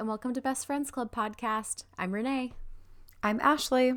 and 0.00 0.08
welcome 0.08 0.32
to 0.32 0.40
Best 0.40 0.64
Friends 0.64 0.90
Club 0.90 1.12
podcast. 1.12 1.84
I'm 1.98 2.12
Renee, 2.12 2.54
I'm 3.22 3.38
Ashley. 3.40 3.90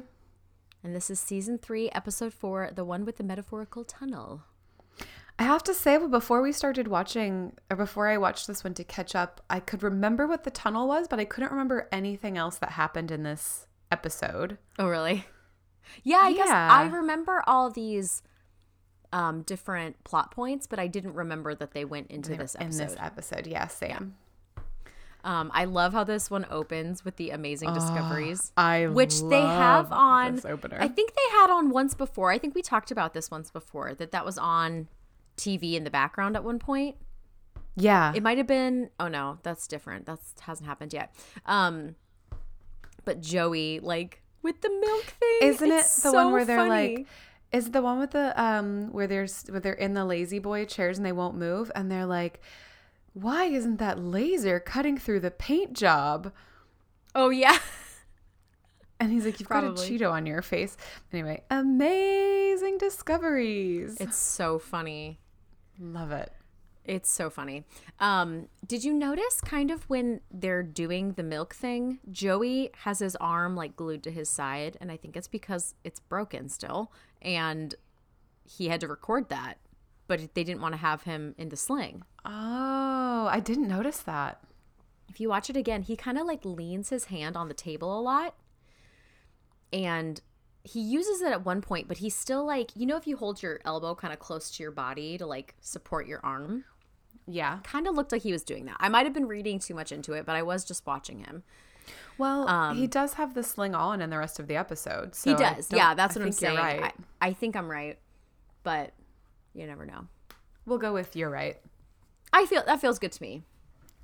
and 0.83 0.93
this 0.93 1.09
is 1.09 1.17
season 1.17 1.57
three, 1.57 1.89
episode 1.91 2.33
four, 2.33 2.69
the 2.75 2.83
one 2.83 3.05
with 3.05 3.15
the 3.15 3.23
metaphorical 3.23 3.85
tunnel. 3.85 4.41
I 5.39 5.43
have 5.43 5.63
to 5.63 5.73
say, 5.73 5.97
before 6.05 6.41
we 6.41 6.51
started 6.51 6.89
watching, 6.89 7.53
or 7.71 7.77
before 7.77 8.09
I 8.09 8.17
watched 8.17 8.47
this 8.47 8.65
one 8.65 8.73
to 8.73 8.83
catch 8.83 9.15
up, 9.15 9.39
I 9.49 9.61
could 9.61 9.81
remember 9.81 10.27
what 10.27 10.43
the 10.43 10.51
tunnel 10.51 10.89
was, 10.89 11.07
but 11.07 11.21
I 11.21 11.23
couldn't 11.25 11.51
remember 11.51 11.87
anything 11.89 12.37
else 12.37 12.57
that 12.57 12.71
happened 12.71 13.09
in 13.09 13.23
this 13.23 13.67
episode. 13.89 14.57
Oh, 14.77 14.89
really? 14.89 15.25
Yeah, 16.03 16.17
I 16.17 16.33
guess 16.33 16.49
I 16.49 16.85
remember 16.87 17.45
all 17.47 17.69
these 17.69 18.23
um, 19.13 19.43
different 19.43 20.03
plot 20.03 20.31
points, 20.31 20.67
but 20.67 20.79
I 20.79 20.87
didn't 20.87 21.13
remember 21.13 21.55
that 21.55 21.71
they 21.71 21.85
went 21.85 22.11
into 22.11 22.35
this 22.35 22.55
In 22.55 22.63
episode. 22.63 22.83
this 22.89 22.95
episode, 22.99 23.47
yeah, 23.47 23.67
Sam. 23.67 24.17
Um, 25.23 25.51
I 25.53 25.65
love 25.65 25.93
how 25.93 26.03
this 26.03 26.29
one 26.29 26.45
opens 26.49 27.05
with 27.05 27.15
the 27.15 27.29
amazing 27.29 27.73
discoveries. 27.73 28.51
I 28.57 28.87
which 28.87 29.21
they 29.21 29.39
have 29.41 29.91
on. 29.91 30.41
I 30.45 30.87
think 30.89 31.13
they 31.13 31.37
had 31.37 31.49
on 31.49 31.69
once 31.69 31.93
before. 31.93 32.31
I 32.31 32.37
think 32.37 32.55
we 32.55 32.61
talked 32.61 32.91
about 32.91 33.13
this 33.13 33.31
once 33.31 33.49
before 33.49 33.93
that 33.95 34.11
that 34.11 34.25
was 34.25 34.37
on 34.37 34.89
TV 35.37 35.73
in 35.75 35.83
the 35.85 35.89
background 35.89 36.35
at 36.35 36.43
one 36.43 36.59
point. 36.59 36.97
Yeah, 37.75 38.13
It 38.13 38.21
might 38.21 38.37
have 38.37 38.47
been 38.47 38.89
oh 38.99 39.07
no, 39.07 39.39
that's 39.43 39.67
different. 39.67 40.05
That 40.05 40.19
hasn't 40.41 40.67
happened 40.67 40.93
yet. 40.93 41.15
Um 41.45 41.95
but 43.05 43.21
Joey 43.21 43.79
like 43.79 44.21
with 44.41 44.61
the 44.61 44.69
milk 44.69 45.05
thing. 45.05 45.39
isn't 45.41 45.71
it 45.71 45.85
the 46.03 46.11
one 46.11 46.31
where 46.31 46.45
they're 46.45 46.57
funny. 46.57 46.97
like? 46.97 47.07
Is 47.51 47.67
it 47.67 47.73
the 47.73 47.81
one 47.81 47.99
with 47.99 48.11
the 48.11 48.39
um 48.39 48.91
where 48.91 49.07
there's 49.07 49.45
where 49.47 49.59
they're 49.59 49.73
in 49.73 49.93
the 49.93 50.05
lazy 50.05 50.39
boy 50.39 50.65
chairs 50.65 50.97
and 50.97 51.05
they 51.05 51.11
won't 51.11 51.35
move 51.35 51.71
and 51.75 51.89
they're 51.89 52.05
like, 52.05 52.41
why 53.13 53.45
isn't 53.45 53.77
that 53.77 53.99
laser 53.99 54.59
cutting 54.59 54.97
through 54.97 55.21
the 55.21 55.31
paint 55.31 55.73
job? 55.73 56.31
Oh 57.15 57.29
yeah. 57.29 57.57
And 58.99 59.11
he's 59.11 59.25
like, 59.25 59.37
You've 59.41 59.49
got 59.49 59.65
a 59.65 59.71
Cheeto 59.71 60.13
on 60.13 60.25
your 60.25 60.41
face. 60.41 60.77
Anyway, 61.11 61.43
amazing 61.51 62.77
discoveries. 62.77 63.97
It's 63.99 64.15
so 64.15 64.59
funny. 64.59 65.19
Love 65.77 66.11
it. 66.11 66.31
It's 66.85 67.09
so 67.09 67.29
funny. 67.29 67.65
Um, 67.99 68.47
did 68.65 68.83
you 68.83 68.93
notice 68.93 69.41
kind 69.41 69.71
of 69.71 69.89
when 69.89 70.21
they're 70.31 70.63
doing 70.63 71.13
the 71.13 71.23
milk 71.23 71.53
thing, 71.53 71.99
Joey 72.11 72.71
has 72.83 72.99
his 72.99 73.15
arm 73.17 73.55
like 73.55 73.75
glued 73.75 74.03
to 74.03 74.11
his 74.11 74.29
side, 74.29 74.77
and 74.79 74.91
I 74.91 74.97
think 74.97 75.17
it's 75.17 75.27
because 75.27 75.75
it's 75.83 75.99
broken 75.99 76.47
still, 76.47 76.91
and 77.21 77.75
he 78.43 78.67
had 78.67 78.81
to 78.81 78.87
record 78.87 79.29
that, 79.29 79.57
but 80.07 80.19
they 80.33 80.43
didn't 80.43 80.61
want 80.61 80.73
to 80.73 80.79
have 80.79 81.03
him 81.03 81.33
in 81.37 81.49
the 81.49 81.55
sling. 81.57 82.03
Oh, 82.25 83.27
I 83.31 83.39
didn't 83.43 83.67
notice 83.67 83.99
that. 83.99 84.41
If 85.09 85.19
you 85.19 85.29
watch 85.29 85.49
it 85.49 85.57
again, 85.57 85.83
he 85.83 85.95
kind 85.95 86.17
of 86.17 86.25
like 86.25 86.43
leans 86.43 86.89
his 86.89 87.05
hand 87.05 87.35
on 87.37 87.47
the 87.47 87.53
table 87.53 87.97
a 87.97 88.01
lot, 88.01 88.35
and 89.71 90.21
he 90.63 90.79
uses 90.79 91.21
it 91.21 91.31
at 91.31 91.45
one 91.45 91.61
point, 91.61 91.87
but 91.87 91.97
he's 91.97 92.15
still 92.15 92.45
like, 92.45 92.71
you 92.75 92.85
know, 92.85 92.95
if 92.97 93.05
you 93.05 93.17
hold 93.17 93.41
your 93.43 93.59
elbow 93.65 93.93
kind 93.95 94.13
of 94.13 94.19
close 94.19 94.49
to 94.51 94.63
your 94.63 94.71
body 94.71 95.17
to 95.17 95.25
like 95.25 95.55
support 95.61 96.07
your 96.07 96.21
arm, 96.23 96.63
Yeah. 97.27 97.59
kind 97.63 97.87
of 97.87 97.95
looked 97.95 98.11
like 98.11 98.21
he 98.21 98.31
was 98.31 98.43
doing 98.43 98.65
that. 98.65 98.77
I 98.79 98.87
might 98.89 99.05
have 99.05 99.13
been 99.13 99.27
reading 99.27 99.59
too 99.59 99.73
much 99.75 99.91
into 99.91 100.13
it, 100.13 100.25
but 100.25 100.35
I 100.35 100.41
was 100.41 100.63
just 100.63 100.85
watching 100.85 101.19
him. 101.19 101.43
Well, 102.17 102.47
um, 102.47 102.77
he 102.77 102.87
does 102.87 103.15
have 103.15 103.33
the 103.33 103.43
sling 103.43 103.75
on 103.75 103.99
in 104.01 104.09
the 104.09 104.17
rest 104.17 104.39
of 104.39 104.47
the 104.47 104.55
episode. 104.55 105.15
So 105.15 105.31
he 105.31 105.35
does. 105.35 105.69
Yeah, 105.71 105.95
that's 105.95 106.15
I 106.15 106.19
what 106.21 106.25
I'm 106.27 106.31
saying. 106.31 106.57
Right. 106.57 106.93
I, 107.21 107.27
I 107.27 107.33
think 107.33 107.55
I'm 107.57 107.69
right, 107.69 107.97
but 108.63 108.93
you 109.53 109.65
never 109.67 109.85
know. 109.85 110.07
we'll 110.65 110.77
go 110.79 110.93
with 110.93 111.15
you're 111.15 111.29
right. 111.29 111.57
I 112.31 112.45
feel 112.45 112.63
that 112.65 112.81
feels 112.81 112.99
good 112.99 113.11
to 113.11 113.21
me. 113.21 113.43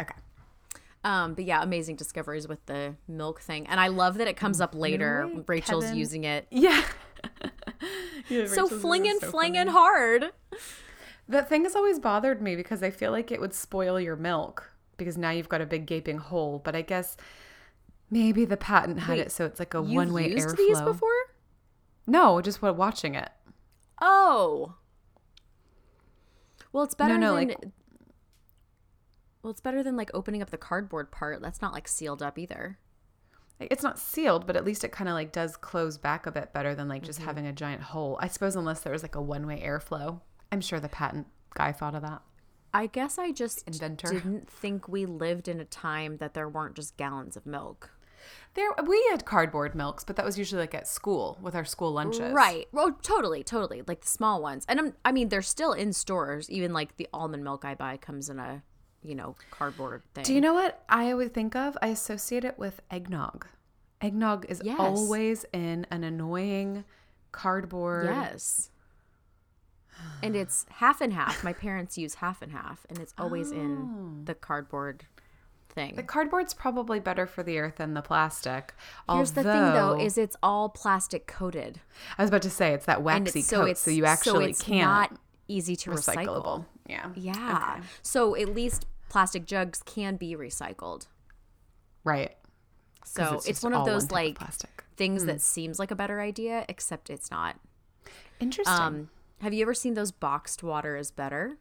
Okay. 0.02 0.16
Um, 1.04 1.34
but 1.34 1.46
yeah, 1.46 1.64
amazing 1.64 1.96
discoveries 1.96 2.48
with 2.48 2.66
the 2.66 2.96
milk 3.08 3.40
thing, 3.42 3.66
and 3.68 3.80
I 3.80 3.88
love 3.88 4.18
that 4.18 4.28
it 4.28 4.36
comes 4.38 4.60
up 4.62 4.76
later. 4.76 5.26
Really? 5.30 5.44
Rachel's 5.48 5.86
Kevin? 5.86 5.98
using 5.98 6.24
it, 6.26 6.48
Yeah. 6.52 6.84
Yeah, 8.30 8.46
so 8.46 8.68
flinging, 8.68 9.18
so 9.20 9.32
flinging 9.32 9.62
funny. 9.66 9.72
hard. 9.72 10.26
That 11.28 11.50
thing 11.50 11.64
has 11.64 11.76
always 11.76 12.00
bothered 12.00 12.42
me 12.42 12.56
because 12.56 12.84
I 12.84 12.92
feel 12.92 13.12
like 13.12 13.32
it 13.32 13.42
would 13.42 13.54
spoil 13.54 14.00
your 14.00 14.16
milk 14.16 14.72
because 14.98 15.18
now 15.18 15.32
you've 15.32 15.50
got 15.50 15.62
a 15.62 15.66
big 15.66 15.86
gaping 15.88 16.18
hole. 16.20 16.62
But 16.64 16.76
I 16.76 16.82
guess 16.84 17.18
maybe 18.12 18.46
the 18.46 18.58
patent 18.58 19.00
had 19.00 19.18
Wait, 19.18 19.28
it 19.28 19.32
so 19.32 19.46
it's 19.46 19.60
like 19.60 19.74
a 19.74 19.82
one 19.82 20.14
way 20.14 20.30
used 20.30 20.50
airflow. 20.50 20.58
these 20.58 20.82
before? 20.82 21.10
No, 22.06 22.40
just 22.42 22.62
while 22.62 22.74
watching 22.76 23.16
it. 23.16 23.30
Oh, 24.02 24.76
well, 26.72 26.84
it's 26.84 26.96
better 26.96 27.18
no, 27.18 27.36
than. 27.36 27.48
like- 27.50 27.58
well, 29.42 29.52
it's 29.52 29.62
better 29.62 29.82
than 29.84 29.96
like 29.96 30.12
opening 30.14 30.42
up 30.42 30.50
the 30.50 30.58
cardboard 30.58 31.12
part. 31.12 31.42
That's 31.42 31.62
not 31.62 31.74
like 31.74 31.88
sealed 31.88 32.22
up 32.22 32.38
either. 32.38 32.78
It's 33.60 33.84
not 33.84 34.00
sealed, 34.00 34.48
but 34.48 34.56
at 34.56 34.64
least 34.66 34.84
it 34.84 34.92
kind 34.92 35.10
of 35.10 35.14
like 35.16 35.32
does 35.32 35.58
close 35.58 35.98
back 35.98 36.26
a 36.26 36.32
bit 36.32 36.54
better 36.54 36.76
than 36.76 36.88
like 36.88 37.02
Mm-hmm. 37.02 37.08
just 37.08 37.20
having 37.22 37.46
a 37.48 37.54
giant 37.54 37.82
hole. 37.82 38.18
I 38.22 38.28
suppose 38.28 38.56
unless 38.56 38.82
there 38.82 38.94
was 38.94 39.02
like 39.02 39.16
a 39.16 39.22
one 39.22 39.46
way 39.48 39.62
airflow. 39.66 40.22
I'm 40.52 40.62
sure 40.62 40.80
the 40.80 40.90
patent 40.90 41.28
guy 41.56 41.72
thought 41.72 41.96
of 41.96 42.02
that. 42.04 42.22
I 42.74 42.88
guess 42.88 43.18
I 43.18 43.32
just 43.32 43.68
Inventor. 43.68 44.12
didn't 44.14 44.50
think 44.50 44.88
we 44.88 45.06
lived 45.06 45.48
in 45.48 45.60
a 45.60 45.66
time 45.66 46.18
that 46.18 46.34
there 46.34 46.48
weren't 46.48 46.76
just 46.76 46.98
gallons 46.98 47.36
of 47.36 47.46
milk. 47.46 47.90
There, 48.56 48.70
we 48.86 49.08
had 49.12 49.26
cardboard 49.26 49.76
milks, 49.76 50.04
but 50.04 50.16
that 50.16 50.26
was 50.26 50.38
usually 50.38 50.62
like 50.62 50.74
at 50.74 50.88
school 50.88 51.38
with 51.42 51.56
our 51.56 51.66
school 51.66 51.92
lunches. 51.92 52.34
Right. 52.34 52.68
Well, 52.72 52.92
totally, 53.02 53.44
totally. 53.44 53.84
Like 53.88 54.02
the 54.02 54.08
small 54.08 54.42
ones. 54.42 54.66
And 54.68 54.80
I'm, 54.80 54.94
I 55.06 55.12
mean, 55.12 55.30
they're 55.30 55.42
still 55.42 55.74
in 55.74 55.94
stores. 55.94 56.50
Even 56.50 56.74
like 56.74 56.98
the 56.98 57.08
almond 57.14 57.44
milk 57.44 57.64
I 57.64 57.76
buy 57.76 57.98
comes 57.98 58.28
in 58.30 58.40
a, 58.40 58.64
you 59.04 59.16
know, 59.16 59.36
cardboard 59.52 60.02
thing. 60.14 60.24
Do 60.24 60.34
you 60.34 60.42
know 60.42 60.56
what 60.56 60.84
I 60.90 61.12
always 61.12 61.30
think 61.30 61.56
of? 61.56 61.78
I 61.82 61.88
associate 61.88 62.44
it 62.44 62.58
with 62.58 62.82
eggnog. 62.90 63.46
Eggnog 64.02 64.46
is 64.50 64.62
Yes. 64.64 64.80
always 64.80 65.46
in 65.54 65.86
an 65.92 66.04
annoying 66.04 66.86
cardboard. 67.32 68.06
Yes. 68.06 68.72
And 70.24 70.36
it's 70.36 70.66
half 70.70 71.02
and 71.02 71.14
half. 71.14 71.44
My 71.44 71.54
parents 71.54 71.98
use 71.98 72.16
half 72.16 72.42
and 72.42 72.52
half, 72.52 72.86
and 72.90 73.00
it's 73.00 73.14
always 73.18 73.52
in 73.52 74.22
oh. 74.22 74.26
the 74.26 74.34
cardboard 74.34 75.06
thing. 75.70 75.96
The 75.96 76.04
cardboard's 76.04 76.54
probably 76.54 77.00
better 77.00 77.26
for 77.26 77.44
the 77.44 77.60
earth 77.60 77.78
than 77.78 77.94
the 77.94 78.02
plastic. 78.02 78.74
Here's 79.10 79.32
the 79.32 79.44
thing, 79.44 79.74
though, 79.74 80.00
is 80.00 80.18
it's 80.18 80.36
all 80.44 80.70
plastic 80.70 81.28
coated, 81.28 81.80
I 82.18 82.24
was 82.24 82.30
about 82.30 82.42
to 82.44 82.50
say 82.50 82.74
it's 82.74 82.86
that 82.86 83.02
waxy 83.02 83.40
it's 83.40 83.48
so 83.48 83.62
coat, 83.62 83.70
it's 83.70 83.82
so 83.82 83.92
you 83.92 84.06
actually 84.06 84.50
it's 84.50 84.62
can't 84.62 84.82
not 85.12 85.20
easy 85.48 85.76
to 85.76 85.92
recyclable. 85.92 86.26
recycle. 86.26 86.66
Yeah. 86.88 87.10
Yeah. 87.16 87.74
Okay. 87.78 87.88
So 88.02 88.36
at 88.36 88.54
least 88.54 88.86
plastic 89.10 89.46
jugs 89.46 89.82
can 89.86 90.16
be 90.16 90.36
recycled. 90.36 91.08
Right. 92.04 92.36
So 93.06 93.36
it's, 93.36 93.46
just 93.46 93.64
one 93.64 93.74
of 93.74 93.86
those 93.86 94.04
type 94.04 94.12
like 94.12 94.36
plastic. 94.40 94.84
things 94.96 95.26
that 95.26 95.42
seems 95.42 95.80
like 95.80 95.92
a 95.92 95.96
better 95.96 96.22
idea, 96.22 96.66
except 96.70 97.10
it's 97.10 97.32
not. 97.32 97.56
Interesting. 98.40 98.74
Um, 98.74 99.10
have 99.42 99.54
you 99.54 99.62
ever 99.64 99.74
seen 99.74 99.96
those 99.96 100.12
boxed 100.12 100.64
water 100.64 100.96
is 100.96 101.12
better? 101.12 101.58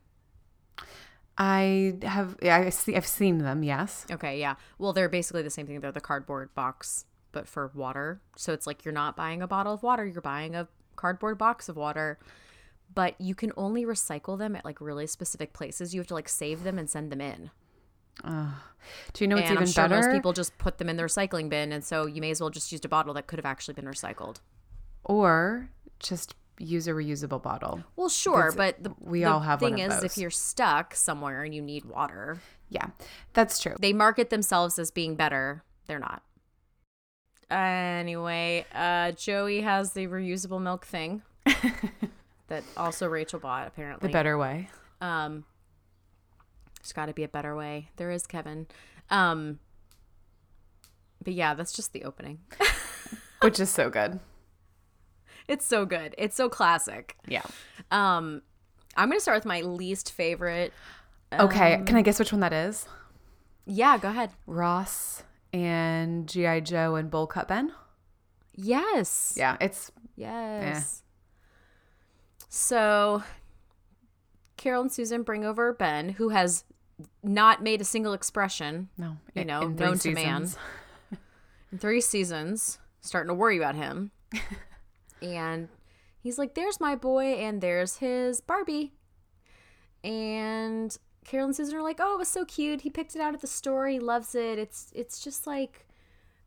I 1.39 1.95
have. 2.03 2.37
Yeah, 2.43 2.57
I 2.57 2.69
see. 2.71 2.97
I've 2.97 3.07
seen 3.07 3.39
them. 3.39 3.63
Yes. 3.63 4.05
Okay, 4.11 4.41
yeah. 4.41 4.57
Well, 4.79 4.93
they're 4.93 5.09
basically 5.09 5.43
the 5.43 5.51
same 5.51 5.67
thing. 5.67 5.79
They're 5.81 5.93
the 5.93 6.01
cardboard 6.01 6.53
box, 6.55 7.05
but 7.33 7.47
for 7.47 7.71
water. 7.75 8.21
So 8.37 8.53
it's 8.53 8.67
like 8.67 8.85
you're 8.85 8.93
not 8.93 9.17
buying 9.17 9.41
a 9.41 9.47
bottle 9.47 9.73
of 9.73 9.83
water, 9.85 10.05
you're 10.05 10.21
buying 10.21 10.55
a 10.57 10.67
cardboard 10.97 11.39
box 11.39 11.69
of 11.69 11.77
water. 11.77 12.19
But 12.93 13.21
you 13.21 13.35
can 13.37 13.53
only 13.57 13.85
recycle 13.85 14.37
them 14.37 14.57
at 14.57 14.65
like 14.65 14.81
really 14.81 15.07
specific 15.07 15.53
places. 15.53 15.95
You 15.95 16.01
have 16.01 16.09
to 16.09 16.15
like 16.15 16.29
save 16.29 16.65
them 16.65 16.79
and 16.79 16.91
send 16.91 17.13
them 17.13 17.21
in. 17.21 17.51
Do 18.25 18.31
you 19.21 19.29
know 19.29 19.37
what's 19.37 19.49
and 19.49 19.53
even 19.53 19.59
I'm 19.59 19.67
sure 19.67 19.89
better? 19.89 19.97
most 20.09 20.11
people 20.13 20.33
just 20.33 20.59
put 20.59 20.79
them 20.79 20.89
in 20.89 20.97
the 20.97 21.05
recycling 21.05 21.49
bin, 21.49 21.71
and 21.71 21.85
so 21.85 22.07
you 22.07 22.21
may 22.21 22.31
as 22.33 22.41
well 22.41 22.51
just 22.51 22.73
use 22.73 22.81
a 22.85 22.89
bottle 22.89 23.15
that 23.15 23.29
could 23.29 23.39
have 23.39 23.47
actually 23.47 23.75
been 23.75 23.85
recycled. 23.85 24.39
or 25.05 25.71
just 26.01 26.35
use 26.59 26.87
a 26.89 26.93
reusable 26.93 27.43
bottle. 27.43 27.85
Well, 27.97 28.09
sure, 28.09 28.51
That's- 28.51 28.75
but 28.77 28.83
the, 28.85 28.95
we 29.01 29.21
the 29.21 29.27
all 29.27 29.41
have 29.41 29.61
one 29.63 29.75
thing 29.77 29.85
of 29.85 29.99
is, 29.99 30.05
if 30.05 30.19
you're 30.19 30.31
stuck 30.31 30.95
somewhere 30.95 31.43
and 31.45 31.55
you 31.55 31.63
need 31.63 31.85
water, 31.85 32.39
Yeah, 32.69 32.89
that's 33.33 33.61
true. 33.61 33.75
they 33.81 33.93
market 33.93 34.31
themselves 34.31 34.79
as 34.79 34.91
being 34.91 35.15
better. 35.15 35.63
They're 35.87 35.99
not. 35.99 36.23
Anyway, 37.51 38.67
uh, 38.75 39.13
Joey 39.13 39.63
has 39.63 39.93
the 39.93 40.07
reusable 40.07 40.61
milk 40.61 40.85
thing 40.85 41.23
that 42.49 42.63
also 42.77 43.07
Rachel 43.09 43.39
bought. 43.41 43.67
Apparently, 43.67 44.07
The 44.07 44.13
better 44.13 44.37
way. 44.37 44.69
Um, 45.01 45.45
there's 46.81 46.93
got 46.93 47.07
to 47.07 47.15
be 47.15 47.25
a 47.25 47.29
better 47.29 47.57
way. 47.57 47.89
There 47.97 48.11
is 48.11 48.27
Kevin. 48.27 48.67
Um, 49.11 49.61
but 51.25 51.33
yeah, 51.33 51.55
that's 51.55 51.73
just 51.73 51.93
the 51.95 52.05
opening. 52.05 52.41
which 53.41 53.59
is 53.61 53.71
so 53.71 53.89
good. 53.89 54.21
It's 55.49 55.65
so 55.67 55.87
good. 55.87 56.15
It's 56.19 56.37
so 56.37 56.49
classic. 56.49 57.17
Yeah. 57.27 57.43
Um, 57.91 58.43
I'm 58.97 59.09
gonna 59.09 59.21
start 59.21 59.37
with 59.39 59.47
my 59.47 59.63
least 59.63 60.13
favorite. 60.13 60.73
Okay, 61.33 61.75
Um, 61.75 61.85
can 61.87 61.97
I 61.97 62.03
guess 62.03 62.19
which 62.19 62.33
one 62.33 62.41
that 62.41 62.53
is? 62.53 62.87
Yeah, 63.67 63.99
go 63.99 64.09
ahead. 64.09 64.31
Ross 64.47 65.23
and 65.53 66.29
GI 66.29 66.61
Joe 66.63 66.95
and 66.97 67.11
Bull 67.11 67.27
Cut 67.27 67.49
Ben. 67.49 67.73
Yes. 68.55 69.35
Yeah, 69.37 69.57
it's 69.61 69.91
Yes. 70.17 71.03
So 72.49 73.23
Carol 74.57 74.83
and 74.83 74.93
Susan 74.93 75.23
bring 75.23 75.45
over 75.45 75.73
Ben, 75.73 76.11
who 76.11 76.31
has 76.31 76.65
not 77.23 77.63
made 77.63 77.81
a 77.81 77.85
single 77.85 78.13
expression 78.13 78.89
No, 78.99 79.17
You 79.35 79.45
know, 79.45 79.63
in 79.63 79.77
three 79.77 79.87
known 79.87 79.99
to 79.99 80.13
man. 80.13 80.49
in 81.71 81.79
three 81.79 82.01
seasons, 82.01 82.79
starting 83.01 83.29
to 83.29 83.35
worry 83.35 83.57
about 83.57 83.77
him. 83.77 84.11
and 85.23 85.69
he's 86.21 86.39
like, 86.39 86.55
There's 86.55 86.81
my 86.81 86.95
boy, 86.95 87.35
and 87.35 87.61
there's 87.61 87.97
his 87.97 88.41
Barbie. 88.41 88.93
And 90.05 90.97
Carol 91.25 91.47
and 91.47 91.57
Susan 91.57 91.77
are 91.77 91.83
like, 91.83 91.99
Oh, 92.01 92.15
it 92.15 92.19
was 92.19 92.29
so 92.29 92.45
cute. 92.45 92.83
He 92.83 92.91
picked 92.91 93.15
it 93.15 93.21
out 93.21 93.35
at 93.35 93.41
the 93.41 93.47
store. 93.47 93.89
He 93.89 93.99
loves 93.99 94.35
it. 94.35 94.59
It's 94.59 94.93
it's 94.95 95.23
just 95.23 95.47
like 95.47 95.87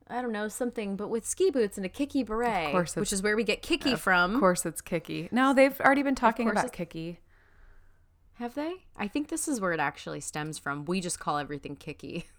I 0.08 0.22
don't 0.22 0.34
know, 0.34 0.50
something, 0.50 0.98
but 0.98 1.10
with 1.10 1.26
ski 1.26 1.50
boots 1.50 1.78
and 1.78 1.86
a 1.86 1.90
Kiki 1.90 2.24
beret, 2.24 2.72
course 2.72 2.96
which 2.98 3.14
is 3.14 3.24
where 3.24 3.36
we 3.36 3.46
get 3.46 3.62
Kiki 3.62 3.94
Of 3.94 4.02
from. 4.02 4.36
Of 4.36 4.40
course, 4.42 4.66
it's 4.66 4.82
Kiki. 4.82 5.30
No, 5.32 5.54
they've 5.54 5.80
already 5.80 6.04
been 6.04 6.16
talking 6.16 6.50
about 6.50 6.74
Kiki. 6.74 7.20
Have 8.34 8.56
they? 8.56 8.74
I 8.98 9.08
think 9.08 9.30
this 9.30 9.48
is 9.48 9.62
where 9.62 9.72
it 9.72 9.80
actually 9.80 10.20
stems 10.20 10.58
from. 10.58 10.84
We 10.86 11.00
just 11.00 11.20
call 11.20 11.38
everything 11.38 11.76
Kiki. 11.76 12.26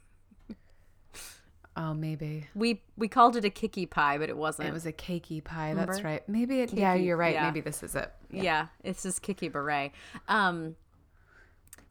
Oh, 1.77 1.95
maybe 1.95 2.47
We 2.55 2.83
we 2.99 3.09
called 3.09 3.35
it 3.37 3.45
a 3.47 3.51
Kiki 3.51 3.87
pie, 3.87 4.19
but 4.19 4.29
it 4.29 4.37
wasn't. 4.37 4.69
it 4.69 4.73
was 4.73 4.85
a 4.85 4.93
cakey 4.93 5.43
pie. 5.43 5.73
That's 5.75 6.03
right. 6.03 6.27
Maybe 6.29 6.61
it. 6.61 6.73
yeah, 6.75 6.93
you're 6.95 7.17
right. 7.17 7.35
yeah. 7.35 7.45
Maybe 7.47 7.61
this 7.61 7.83
is 7.83 7.95
it. 7.95 8.13
Yeah, 8.31 8.67
it's 8.85 9.03
just 9.03 9.23
Kiki 9.23 9.49
Beret. 9.49 9.93
Um, 10.29 10.77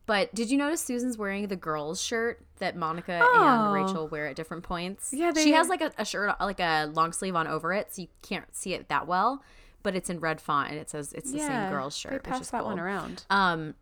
but 0.06 0.34
did 0.36 0.52
you 0.52 0.58
notice 0.58 0.82
Susan's 0.82 1.18
wearing 1.18 1.48
the 1.48 1.56
girls' 1.56 2.02
shirt 2.02 2.46
that 2.60 2.76
Monica 2.76 3.22
Oh. 3.24 3.44
and 3.48 3.74
Rachel 3.74 4.08
wear 4.08 4.28
at 4.28 4.36
different 4.36 4.64
points? 4.64 5.14
Yeah, 5.14 5.32
she 5.34 5.46
they- 5.46 5.52
has 5.52 5.68
like 5.68 5.82
a, 5.82 5.92
a 5.98 6.06
shirt, 6.06 6.36
like 6.40 6.60
a 6.60 6.86
long 6.94 7.12
sleeve 7.14 7.36
on 7.36 7.48
over 7.48 7.74
it, 7.74 7.94
so 7.94 8.04
you 8.04 8.08
can't 8.22 8.56
see 8.56 8.74
it 8.74 8.88
that 8.90 9.08
well. 9.08 9.44
But 9.84 9.96
it's 9.96 10.12
in 10.12 10.20
red 10.20 10.40
font 10.42 10.70
and 10.70 10.80
it 10.80 10.92
says 10.92 11.12
it's 11.14 11.32
the 11.32 11.40
same 11.40 11.70
girls' 11.72 11.98
shirt. 11.98 12.24
They 12.24 12.30
passed 12.32 12.52
that 12.52 12.60
cool. 12.62 12.70
one 12.70 12.80
around. 12.80 13.26
Um, 13.32 13.74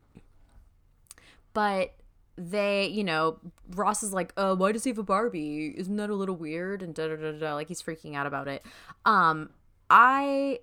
but 1.53 1.93
they, 2.39 2.87
you 2.87 3.03
know, 3.03 3.37
Ross 3.75 4.01
is 4.01 4.13
like, 4.13 4.33
"Oh, 4.37 4.55
why 4.55 4.71
does 4.71 4.83
he 4.83 4.89
have 4.89 4.97
a 4.97 5.03
Barbie? 5.03 5.75
Isn't 5.77 5.97
that 5.97 6.09
a 6.09 6.15
little 6.15 6.35
weird?" 6.35 6.81
And 6.81 6.95
da 6.95 7.07
da 7.07 7.15
da 7.15 7.31
da. 7.33 7.53
Like 7.53 7.67
he's 7.67 7.81
freaking 7.81 8.15
out 8.15 8.25
about 8.25 8.47
it. 8.47 8.65
Um, 9.05 9.49
I 9.89 10.59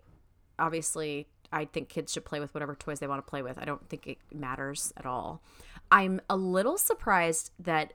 obviously 0.59 1.29
I 1.53 1.67
think 1.67 1.89
kids 1.89 2.13
should 2.13 2.25
play 2.25 2.41
with 2.41 2.55
whatever 2.55 2.75
toys 2.75 3.01
they 3.01 3.07
want 3.07 3.25
to 3.25 3.31
play 3.31 3.43
with. 3.43 3.59
I 3.59 3.65
don't 3.65 3.89
think 3.89 4.07
it 4.07 4.19
matters 4.35 4.93
at 4.97 5.07
all. 5.07 5.43
I'm 5.91 6.21
a 6.29 6.37
little 6.37 6.79
surprised 6.79 7.53
that 7.59 7.93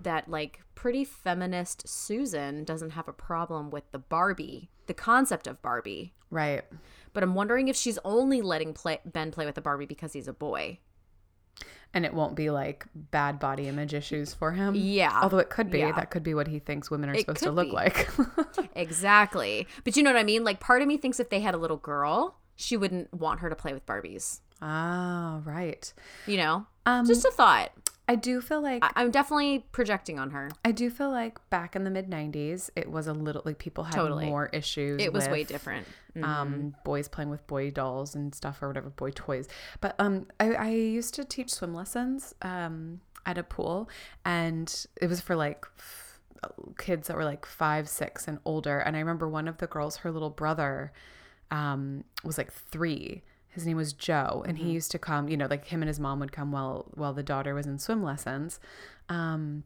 that 0.00 0.28
like 0.28 0.62
pretty 0.74 1.04
feminist 1.04 1.86
Susan 1.86 2.64
doesn't 2.64 2.90
have 2.90 3.06
a 3.06 3.12
problem 3.12 3.70
with 3.70 3.90
the 3.92 3.98
Barbie, 3.98 4.70
the 4.86 4.94
concept 4.94 5.46
of 5.46 5.60
Barbie. 5.60 6.14
Right. 6.30 6.62
But 7.12 7.22
I'm 7.22 7.34
wondering 7.34 7.68
if 7.68 7.76
she's 7.76 7.98
only 8.04 8.40
letting 8.40 8.72
play, 8.72 9.00
Ben 9.04 9.30
play 9.30 9.44
with 9.44 9.56
the 9.56 9.60
Barbie 9.60 9.86
because 9.86 10.12
he's 10.12 10.28
a 10.28 10.32
boy. 10.32 10.78
And 11.92 12.04
it 12.06 12.14
won't 12.14 12.36
be 12.36 12.50
like 12.50 12.86
bad 12.94 13.40
body 13.40 13.66
image 13.66 13.94
issues 13.94 14.32
for 14.32 14.52
him. 14.52 14.74
Yeah. 14.76 15.18
Although 15.22 15.38
it 15.38 15.50
could 15.50 15.70
be. 15.70 15.80
Yeah. 15.80 15.90
That 15.92 16.10
could 16.10 16.22
be 16.22 16.34
what 16.34 16.46
he 16.46 16.60
thinks 16.60 16.88
women 16.90 17.10
are 17.10 17.14
It 17.14 17.20
supposed 17.20 17.42
to 17.42 17.50
look 17.50 17.66
be. 17.68 17.72
like. 17.72 18.08
Exactly. 18.76 19.66
But 19.84 19.96
you 19.96 20.02
know 20.02 20.10
what 20.12 20.18
I 20.18 20.24
mean? 20.24 20.44
Like 20.44 20.60
part 20.60 20.82
of 20.82 20.88
me 20.88 20.96
thinks 20.96 21.20
if 21.20 21.30
they 21.30 21.40
had 21.40 21.54
a 21.54 21.58
little 21.58 21.76
girl, 21.76 22.36
she 22.56 22.76
wouldn't 22.76 23.12
want 23.12 23.40
her 23.40 23.48
to 23.50 23.56
play 23.56 23.72
with 23.72 23.84
Barbies. 23.86 24.40
ah, 24.62 25.40
right. 25.44 25.92
You 26.26 26.36
know? 26.36 26.66
Um, 26.86 27.06
Just 27.06 27.24
a 27.24 27.30
thought. 27.30 27.70
I 28.10 28.16
do 28.16 28.40
feel 28.40 28.60
like 28.60 28.82
I- 28.84 28.90
I'm 28.96 29.12
definitely 29.12 29.64
projecting 29.70 30.18
on 30.18 30.30
her. 30.30 30.50
I 30.64 30.72
do 30.72 30.90
feel 30.90 31.10
like 31.10 31.38
back 31.48 31.76
in 31.76 31.84
the 31.84 31.90
mid 31.90 32.08
'90s, 32.10 32.68
it 32.74 32.90
was 32.90 33.06
a 33.06 33.12
little 33.12 33.42
like 33.44 33.58
people 33.58 33.84
had 33.84 33.94
Totally. 33.94 34.26
more 34.26 34.46
issues. 34.46 35.00
It 35.00 35.12
was 35.12 35.28
way 35.28 35.44
different. 35.44 35.86
Mm. 36.16 36.24
Um, 36.24 36.74
boys 36.84 37.06
playing 37.06 37.30
with 37.30 37.46
boy 37.46 37.70
dolls 37.70 38.16
and 38.16 38.34
stuff 38.34 38.60
or 38.62 38.66
whatever, 38.66 38.90
boy 38.90 39.12
toys. 39.12 39.46
But 39.80 39.94
um, 40.00 40.26
I, 40.40 40.54
I 40.54 40.68
used 40.70 41.14
to 41.14 41.24
teach 41.24 41.50
swim 41.50 41.72
lessons 41.72 42.34
um 42.42 43.00
at 43.26 43.38
a 43.38 43.44
pool, 43.44 43.88
and 44.24 44.86
it 45.00 45.06
was 45.08 45.20
for 45.20 45.36
like 45.36 45.64
f- 45.78 46.18
kids 46.78 47.06
that 47.06 47.16
were 47.16 47.24
like 47.24 47.46
five, 47.46 47.88
six, 47.88 48.26
and 48.26 48.40
older. 48.44 48.78
And 48.80 48.96
I 48.96 48.98
remember 48.98 49.28
one 49.28 49.46
of 49.46 49.58
the 49.58 49.68
girls, 49.68 49.98
her 49.98 50.10
little 50.10 50.30
brother, 50.30 50.92
um, 51.52 52.02
was 52.24 52.38
like 52.38 52.52
three. 52.52 53.22
His 53.50 53.66
name 53.66 53.76
was 53.76 53.92
Joe, 53.92 54.44
and 54.46 54.58
he 54.58 54.70
used 54.70 54.90
to 54.92 54.98
come. 54.98 55.28
You 55.28 55.36
know, 55.36 55.46
like 55.46 55.66
him 55.66 55.82
and 55.82 55.88
his 55.88 55.98
mom 55.98 56.20
would 56.20 56.32
come 56.32 56.52
while 56.52 56.86
while 56.94 57.12
the 57.12 57.22
daughter 57.22 57.54
was 57.54 57.66
in 57.66 57.78
swim 57.78 58.02
lessons. 58.02 58.60
Um, 59.08 59.64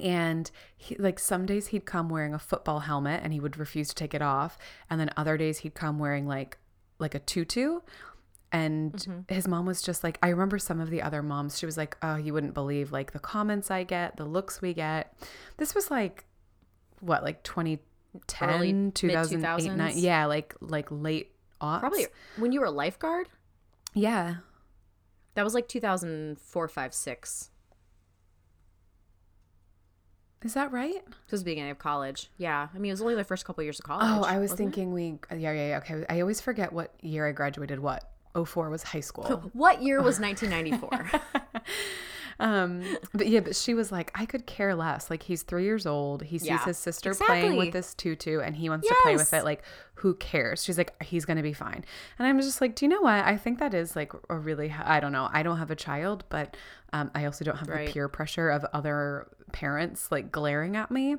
and 0.00 0.50
he, 0.76 0.96
like 0.96 1.18
some 1.18 1.44
days 1.44 1.68
he'd 1.68 1.84
come 1.84 2.08
wearing 2.08 2.32
a 2.32 2.38
football 2.38 2.80
helmet 2.80 3.20
and 3.22 3.32
he 3.32 3.40
would 3.40 3.58
refuse 3.58 3.88
to 3.88 3.94
take 3.94 4.14
it 4.14 4.22
off, 4.22 4.56
and 4.88 5.00
then 5.00 5.10
other 5.16 5.36
days 5.36 5.58
he'd 5.58 5.74
come 5.74 5.98
wearing 5.98 6.26
like 6.26 6.58
like 6.98 7.14
a 7.14 7.18
tutu. 7.18 7.80
And 8.54 9.24
his 9.28 9.48
mom 9.48 9.64
was 9.64 9.80
just 9.80 10.04
like, 10.04 10.18
I 10.22 10.28
remember 10.28 10.58
some 10.58 10.78
of 10.78 10.90
the 10.90 11.00
other 11.00 11.22
moms. 11.22 11.58
She 11.58 11.64
was 11.64 11.78
like, 11.78 11.96
"Oh, 12.02 12.16
you 12.16 12.34
wouldn't 12.34 12.52
believe 12.52 12.92
like 12.92 13.12
the 13.12 13.18
comments 13.18 13.70
I 13.70 13.82
get, 13.82 14.18
the 14.18 14.26
looks 14.26 14.60
we 14.60 14.74
get." 14.74 15.14
This 15.56 15.74
was 15.74 15.90
like, 15.90 16.26
what, 17.00 17.24
like 17.24 17.42
2010, 17.44 18.48
Early 18.50 18.90
2008, 18.92 19.74
9, 19.74 19.92
yeah, 19.96 20.26
like 20.26 20.54
like 20.60 20.86
late 20.90 21.31
aughts. 21.62 21.80
Probably 21.80 22.06
when 22.36 22.52
you 22.52 22.60
were 22.60 22.66
a 22.66 22.70
lifeguard. 22.70 23.28
yeah. 23.94 24.36
That 25.34 25.44
was 25.44 25.54
like 25.54 25.66
2004, 25.66 26.68
5, 26.68 26.92
6. 26.94 27.50
Is 30.42 30.54
that 30.54 30.72
right? 30.72 31.02
This 31.06 31.30
was 31.32 31.40
the 31.42 31.50
beginning 31.52 31.70
of 31.70 31.78
college. 31.78 32.28
Yeah. 32.36 32.68
I 32.74 32.78
mean, 32.78 32.90
it 32.90 32.92
was 32.92 33.00
only 33.00 33.14
the 33.14 33.24
first 33.24 33.44
couple 33.46 33.62
years 33.64 33.78
of 33.78 33.84
college. 33.86 34.06
Oh, 34.08 34.24
I 34.24 34.38
was 34.38 34.50
wasn't 34.50 34.60
it? 34.60 34.62
thinking 34.74 34.92
we. 34.92 35.18
Yeah, 35.30 35.52
yeah, 35.52 35.68
yeah. 35.68 35.78
Okay, 35.78 36.04
I 36.10 36.20
always 36.20 36.40
forget 36.40 36.72
what 36.72 36.92
year 37.00 37.26
I 37.26 37.32
graduated. 37.32 37.78
What? 37.80 38.04
04 38.44 38.68
was 38.70 38.82
high 38.82 39.00
school. 39.00 39.24
What 39.54 39.82
year 39.82 40.02
was 40.02 40.18
1994? 40.20 41.20
um, 42.40 42.82
but 43.14 43.26
yeah, 43.28 43.40
but 43.40 43.54
she 43.56 43.74
was 43.74 43.90
like, 43.92 44.10
I 44.14 44.26
could 44.26 44.46
care 44.46 44.74
less. 44.74 45.10
Like 45.10 45.22
he's 45.24 45.42
three 45.42 45.64
years 45.64 45.86
old. 45.86 46.22
He 46.22 46.38
sees 46.38 46.48
Yeah, 46.48 46.64
his 46.64 46.78
sister 46.78 47.14
playing 47.14 47.56
with 47.56 47.72
this 47.72 47.94
tutu, 47.94 48.40
and 48.40 48.56
he 48.56 48.68
wants 48.68 48.88
to 48.88 48.94
play 49.02 49.16
with 49.16 49.32
it. 49.32 49.44
Like, 49.44 49.62
who 49.96 50.14
cares? 50.14 50.64
She's 50.64 50.78
like, 50.78 51.00
he's 51.02 51.24
gonna 51.24 51.42
be 51.42 51.52
fine. 51.52 51.84
And 52.18 52.26
I'm 52.26 52.40
just 52.40 52.60
like, 52.60 52.74
do 52.74 52.84
you 52.84 52.88
know 52.88 53.00
what? 53.02 53.24
I 53.24 53.36
think 53.36 53.58
that 53.58 53.74
is 53.74 53.94
like 53.96 54.12
a 54.28 54.36
really. 54.36 54.70
I 54.72 55.00
don't 55.00 55.12
know. 55.12 55.28
I 55.32 55.42
don't 55.42 55.58
have 55.58 55.70
a 55.70 55.76
child, 55.76 56.24
but 56.28 56.56
um, 56.92 57.10
I 57.14 57.24
also 57.26 57.44
don't 57.44 57.56
have 57.58 57.68
Right. 57.68 57.86
the 57.86 57.92
peer 57.92 58.08
pressure 58.08 58.50
of 58.50 58.64
other 58.72 59.28
parents 59.52 60.10
like 60.10 60.30
glaring 60.32 60.76
at 60.76 60.90
me 60.90 61.16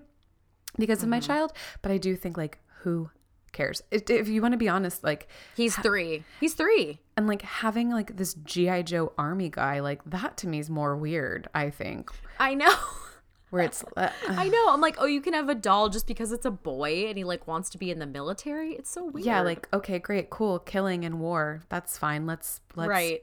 because 0.77 1.03
of 1.03 1.09
my 1.09 1.19
Mm-hmm. 1.19 1.27
child. 1.27 1.53
But 1.81 1.91
I 1.91 1.97
do 1.97 2.15
think 2.15 2.37
like, 2.37 2.59
who 2.81 3.09
cares? 3.53 3.81
If 3.91 4.27
you 4.27 4.41
want 4.41 4.53
to 4.53 4.57
be 4.57 4.69
honest, 4.69 5.03
like 5.03 5.27
He's 5.55 5.75
three. 5.75 6.23
He's 6.39 6.53
three. 6.53 6.99
and 7.15 7.27
like 7.27 7.41
having 7.43 7.89
like 7.89 8.17
this 8.17 8.33
GI 8.33 8.83
Joe 8.83 9.13
army 9.17 9.49
guy, 9.49 9.79
like 9.79 10.03
that 10.05 10.37
to 10.37 10.47
me 10.47 10.59
is 10.59 10.69
more 10.69 10.95
weird. 10.95 11.47
I 11.53 11.69
think 11.69 12.11
I 12.39 12.53
know. 12.55 12.73
where 13.53 13.61
it's 13.63 13.83
uh, 13.95 14.09
I 14.27 14.49
know. 14.49 14.69
I'm 14.69 14.81
like, 14.81 14.95
oh, 14.97 15.05
you 15.05 15.21
can 15.21 15.33
have 15.33 15.47
a 15.47 15.53
doll 15.53 15.89
just 15.89 16.07
because 16.07 16.31
it's 16.31 16.45
a 16.45 16.51
boy 16.51 17.05
and 17.07 17.17
he 17.19 17.23
like 17.23 17.45
wants 17.47 17.69
to 17.69 17.77
be 17.77 17.91
in 17.91 17.99
the 17.99 18.07
military. 18.07 18.73
It's 18.73 18.89
so 18.89 19.05
weird. 19.05 19.27
yeah, 19.27 19.41
like 19.41 19.67
okay, 19.71 19.99
great, 19.99 20.31
cool, 20.31 20.57
killing 20.57 21.05
and 21.05 21.19
war, 21.19 21.61
that's 21.69 21.95
fine. 21.95 22.25
Let's 22.25 22.61
let's 22.75 22.89
right. 22.89 23.21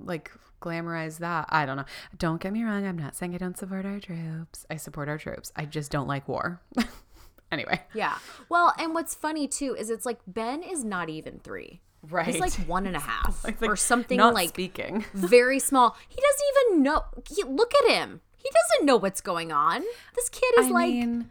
like 0.00 0.32
glamorize 0.60 1.18
that. 1.18 1.46
I 1.50 1.66
don't 1.66 1.76
know. 1.76 1.84
Don't 2.18 2.40
get 2.40 2.52
me 2.52 2.64
wrong. 2.64 2.84
I'm 2.84 2.98
not 2.98 3.14
saying 3.14 3.34
I 3.34 3.38
don't 3.38 3.56
support 3.56 3.86
our 3.86 4.00
troops. 4.00 4.66
I 4.68 4.74
support 4.74 5.08
our 5.08 5.18
troops. 5.18 5.52
I 5.54 5.66
just 5.66 5.92
don't 5.92 6.08
like 6.08 6.28
war. 6.28 6.60
anyway, 7.52 7.80
Yeah. 7.94 8.18
Well, 8.48 8.72
and 8.78 8.94
what's 8.94 9.14
funny 9.14 9.46
too 9.48 9.74
is 9.78 9.90
it's 9.90 10.06
like 10.06 10.18
Ben 10.26 10.62
is 10.62 10.84
not 10.84 11.08
even 11.08 11.40
three. 11.40 11.80
right? 12.08 12.26
He's 12.26 12.40
like 12.40 12.52
one 12.66 12.86
and 12.86 12.96
a 12.96 13.00
half 13.00 13.44
Like, 13.44 13.60
or 13.62 13.76
something 13.76 14.16
not 14.16 14.34
like 14.34 14.48
speaking. 14.50 15.04
very 15.14 15.58
small. 15.58 15.96
He 16.08 16.16
doesn't 16.16 16.70
even 16.72 16.82
know. 16.82 17.04
He, 17.28 17.42
look 17.44 17.72
at 17.84 17.90
him. 17.90 18.20
He 18.36 18.48
doesn't 18.50 18.86
know 18.86 18.96
what's 18.96 19.20
going 19.20 19.52
on. 19.52 19.82
This 20.14 20.28
kid 20.30 20.50
is 20.60 20.66
I 20.68 20.70
like 20.70 20.92
mean, 20.94 21.28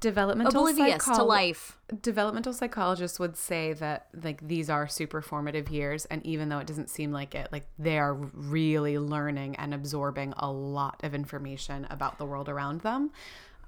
developmental 0.00 0.66
oblivious 0.66 1.04
to 1.04 1.22
life. 1.22 1.78
developmental 2.02 2.52
psychologists 2.52 3.18
would 3.18 3.36
say 3.36 3.72
that 3.74 4.06
like 4.22 4.46
these 4.46 4.68
are 4.70 4.86
super 4.88 5.20
formative 5.22 5.68
years 5.70 6.04
and 6.06 6.24
even 6.26 6.48
though 6.48 6.58
it 6.58 6.66
doesn't 6.66 6.88
seem 6.90 7.12
like 7.12 7.34
it 7.34 7.48
like 7.52 7.66
they 7.78 7.98
are 7.98 8.14
really 8.14 8.98
learning 8.98 9.54
and 9.56 9.74
absorbing 9.74 10.32
a 10.38 10.50
lot 10.50 11.00
of 11.04 11.14
information 11.14 11.86
about 11.90 12.16
the 12.18 12.24
world 12.24 12.48
around 12.48 12.80
them 12.82 13.10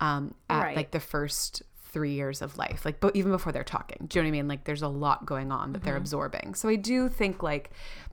um 0.01 0.35
at 0.49 0.63
Right. 0.63 0.77
like 0.77 0.91
the 0.93 1.01
first 1.01 1.63
three 1.91 2.13
years 2.13 2.43
of 2.43 2.59
life 2.59 2.85
like 2.85 3.01
but 3.01 3.17
even 3.17 3.33
before 3.33 3.51
they're 3.53 3.65
talking 3.65 4.07
do 4.09 4.19
you 4.19 4.23
know 4.23 4.27
what 4.27 4.29
i 4.29 4.33
mean 4.33 4.49
like 4.49 4.65
there's 4.65 4.83
a 4.83 4.89
lot 4.89 5.25
going 5.27 5.51
on 5.51 5.73
that 5.73 5.83
they're 5.83 5.95
Mm-hmm. 5.95 6.03
absorbing 6.03 6.55
so 6.55 6.69
i 6.69 6.77
do 6.77 7.09
think 7.09 7.43
like 7.43 7.71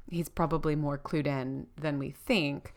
he's 0.10 0.30
probably 0.30 0.76
more 0.76 0.98
clued 0.98 1.28
in 1.28 1.68
than 1.80 2.00
we 2.00 2.12
think 2.12 2.74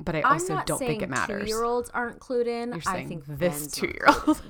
but 0.00 0.16
i 0.16 0.20
also 0.22 0.60
don't 0.66 0.78
think 0.78 1.00
it 1.02 1.08
matters 1.08 1.42
Two-year-olds 1.42 1.90
aren't 1.90 2.18
clued 2.18 2.46
in. 2.46 2.70
you're 2.72 2.82
I 2.86 3.04
think 3.04 3.24
this 3.26 3.68
two-year-old 3.68 4.42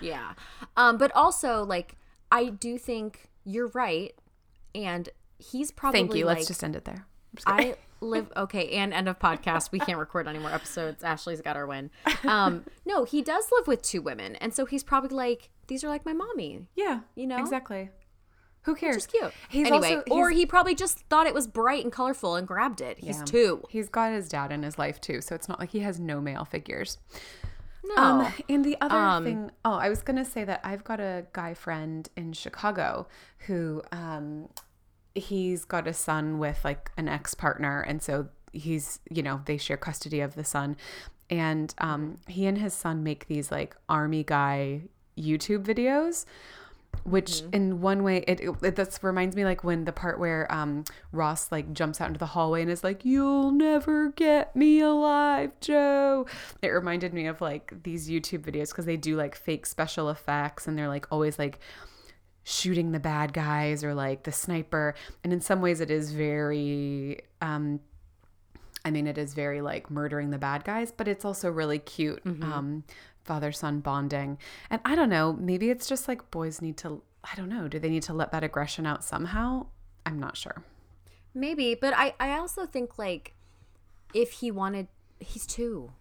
Yeah. 0.00 0.32
Um, 0.76 0.96
but 0.96 1.14
also 1.14 1.64
like 1.64 1.96
I 2.32 2.46
do 2.50 2.78
think 2.78 3.28
you're 3.44 3.68
right, 3.68 4.14
and 4.74 5.08
he's 5.38 5.70
probably 5.70 6.00
thank 6.00 6.14
you 6.14 6.24
like 6.26 6.36
let's 6.38 6.48
just 6.48 6.62
end 6.62 6.76
it 6.76 6.84
there. 6.84 7.06
I 7.46 7.74
live 8.00 8.30
okay, 8.36 8.70
and 8.70 8.92
end 8.94 9.08
of 9.08 9.18
podcast. 9.18 9.72
We 9.72 9.78
can't 9.78 9.98
record 9.98 10.28
any 10.28 10.38
more 10.38 10.50
episodes. 10.52 11.02
Ashley's 11.02 11.40
got 11.40 11.56
her 11.56 11.66
win. 11.66 11.90
Um, 12.24 12.64
no, 12.86 13.04
he 13.04 13.22
does 13.22 13.46
live 13.52 13.66
with 13.66 13.82
two 13.82 14.02
women, 14.02 14.36
and 14.36 14.52
so 14.54 14.64
he's 14.66 14.82
probably 14.84 15.16
like, 15.16 15.50
these 15.66 15.82
are 15.84 15.88
like 15.88 16.04
my 16.06 16.12
mommy. 16.12 16.66
yeah 16.76 17.00
You 17.14 17.26
know? 17.26 17.38
exactly 17.38 17.90
Who 18.62 18.74
cares? 18.74 18.96
Which 18.96 19.04
is 19.04 19.06
cute. 19.20 19.32
He's 19.48 19.66
anyway, 19.68 19.96
also- 19.96 20.04
or 20.10 20.30
he 20.30 20.44
probably 20.46 20.74
just 20.74 20.98
thought 21.08 21.26
it 21.26 21.34
was 21.34 21.46
bright 21.46 21.84
and 21.84 21.92
colorful 21.92 22.34
and 22.36 22.46
grabbed 22.46 22.80
it. 22.80 22.98
He's 22.98 23.18
Yeah. 23.18 23.24
two. 23.24 23.62
He's 23.68 23.88
got 23.88 24.12
his 24.12 24.28
dad 24.28 24.52
in 24.52 24.62
his 24.62 24.78
life 24.78 25.00
too, 25.00 25.20
so 25.20 25.34
it's 25.34 25.48
not 25.48 25.58
like 25.60 25.70
he 25.70 25.80
has 25.80 25.98
no 26.00 26.20
male 26.20 26.44
figures. 26.44 26.98
No. 27.84 27.94
Um, 27.96 28.32
and 28.48 28.64
the 28.64 28.76
other 28.80 28.94
Um, 28.96 29.24
thing, 29.24 29.50
oh, 29.64 29.74
I 29.74 29.88
was 29.88 30.02
gonna 30.02 30.24
say 30.24 30.44
that 30.44 30.60
I've 30.64 30.84
got 30.84 31.00
a 31.00 31.26
guy 31.32 31.54
friend 31.54 32.06
in 32.16 32.32
Chicago 32.34 33.06
who, 33.46 33.82
um, 33.92 34.48
he's 35.18 35.64
got 35.64 35.86
a 35.86 35.94
son 35.94 36.38
with 36.38 36.64
like 36.64 36.90
an 36.96 37.08
ex 37.08 37.34
partner, 37.34 37.80
and 37.80 38.02
so 38.02 38.28
he's, 38.52 39.00
you 39.10 39.22
know, 39.22 39.42
they 39.44 39.56
share 39.56 39.76
custody 39.76 40.20
of 40.20 40.34
the 40.34 40.44
son, 40.44 40.76
and 41.30 41.74
um, 41.78 42.18
he 42.26 42.46
and 42.46 42.58
his 42.58 42.74
son 42.74 43.02
make 43.02 43.26
these 43.26 43.50
like 43.50 43.76
army 43.88 44.24
guy 44.24 44.82
YouTube 45.16 45.64
videos. 45.64 46.24
Which 47.04 47.42
in 47.52 47.80
one 47.80 48.02
way 48.02 48.24
it, 48.26 48.40
it, 48.40 48.50
it 48.62 48.74
that's 48.74 49.04
reminds 49.04 49.36
me 49.36 49.44
like 49.44 49.62
when 49.62 49.84
the 49.84 49.92
part 49.92 50.18
where 50.18 50.50
um 50.52 50.84
Ross 51.12 51.52
like 51.52 51.72
jumps 51.72 52.00
out 52.00 52.08
into 52.08 52.18
the 52.18 52.26
hallway 52.26 52.62
and 52.62 52.70
is 52.70 52.82
like 52.82 53.04
you'll 53.04 53.50
never 53.50 54.10
get 54.12 54.56
me 54.56 54.80
alive 54.80 55.52
Joe 55.60 56.26
it 56.62 56.68
reminded 56.68 57.12
me 57.12 57.26
of 57.26 57.40
like 57.42 57.72
these 57.84 58.08
YouTube 58.08 58.40
videos 58.40 58.70
because 58.70 58.86
they 58.86 58.96
do 58.96 59.16
like 59.16 59.36
fake 59.36 59.66
special 59.66 60.08
effects 60.08 60.66
and 60.66 60.78
they're 60.78 60.88
like 60.88 61.06
always 61.12 61.38
like 61.38 61.60
shooting 62.48 62.92
the 62.92 63.00
bad 63.00 63.32
guys 63.32 63.84
or 63.84 63.94
like 63.94 64.22
the 64.22 64.32
sniper 64.32 64.94
and 65.22 65.32
in 65.32 65.40
some 65.40 65.60
ways 65.60 65.80
it 65.80 65.90
is 65.90 66.12
very 66.12 67.20
um 67.42 67.80
I 68.84 68.90
mean, 68.90 69.06
it 69.06 69.18
is 69.18 69.34
very 69.34 69.60
like 69.60 69.90
murdering 69.90 70.30
the 70.30 70.38
bad 70.38 70.64
guys, 70.64 70.92
but 70.92 71.08
it's 71.08 71.24
also 71.24 71.50
really 71.50 71.78
cute. 71.78 72.22
Um, 72.24 72.84
father 73.24 73.52
son 73.52 73.80
bonding. 73.80 74.38
And 74.70 74.80
I 74.86 74.94
don't 74.94 75.10
know, 75.10 75.34
maybe 75.34 75.68
it's 75.68 75.86
just 75.86 76.08
like 76.08 76.30
boys 76.30 76.62
need 76.62 76.78
to, 76.78 77.02
I 77.22 77.36
don't 77.36 77.50
know, 77.50 77.68
do 77.68 77.78
they 77.78 77.90
need 77.90 78.04
to 78.04 78.14
let 78.14 78.32
that 78.32 78.42
aggression 78.42 78.86
out 78.86 79.04
somehow? 79.04 79.66
I'm 80.06 80.18
not 80.18 80.38
sure. 80.38 80.64
Maybe, 81.34 81.74
but 81.74 81.92
I, 81.94 82.14
I 82.18 82.38
also 82.38 82.64
think 82.64 82.98
like 82.98 83.34
if 84.14 84.32
he 84.32 84.50
wanted, 84.50 84.88
he's 85.20 85.46
two. 85.46 85.92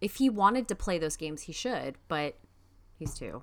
If 0.00 0.16
he 0.16 0.30
wanted 0.30 0.66
to 0.68 0.74
play 0.74 0.98
those 0.98 1.16
games, 1.16 1.42
he 1.42 1.52
should, 1.52 1.96
but 2.08 2.36
he's 2.98 3.12
two. 3.12 3.42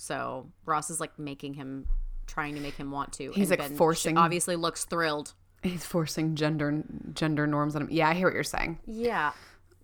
So 0.00 0.46
Ross 0.64 0.88
is 0.88 0.98
like 0.98 1.18
making 1.18 1.54
him, 1.54 1.86
trying 2.26 2.54
to 2.54 2.60
make 2.60 2.74
him 2.74 2.90
want 2.90 3.12
to. 3.14 3.32
He's, 3.32 3.50
and 3.50 3.60
like, 3.60 3.68
Ben 3.68 3.76
forcing- 3.76 4.16
Obviously, 4.16 4.56
looks 4.56 4.86
thrilled. 4.86 5.34
He's 5.62 5.84
forcing 5.84 6.36
gender 6.36 6.82
gender 7.12 7.46
norms 7.46 7.76
on 7.76 7.82
him. 7.82 7.88
Yeah, 7.90 8.08
I 8.08 8.14
hear 8.14 8.28
what 8.28 8.34
you're 8.34 8.42
saying. 8.42 8.78
Yeah, 8.86 9.32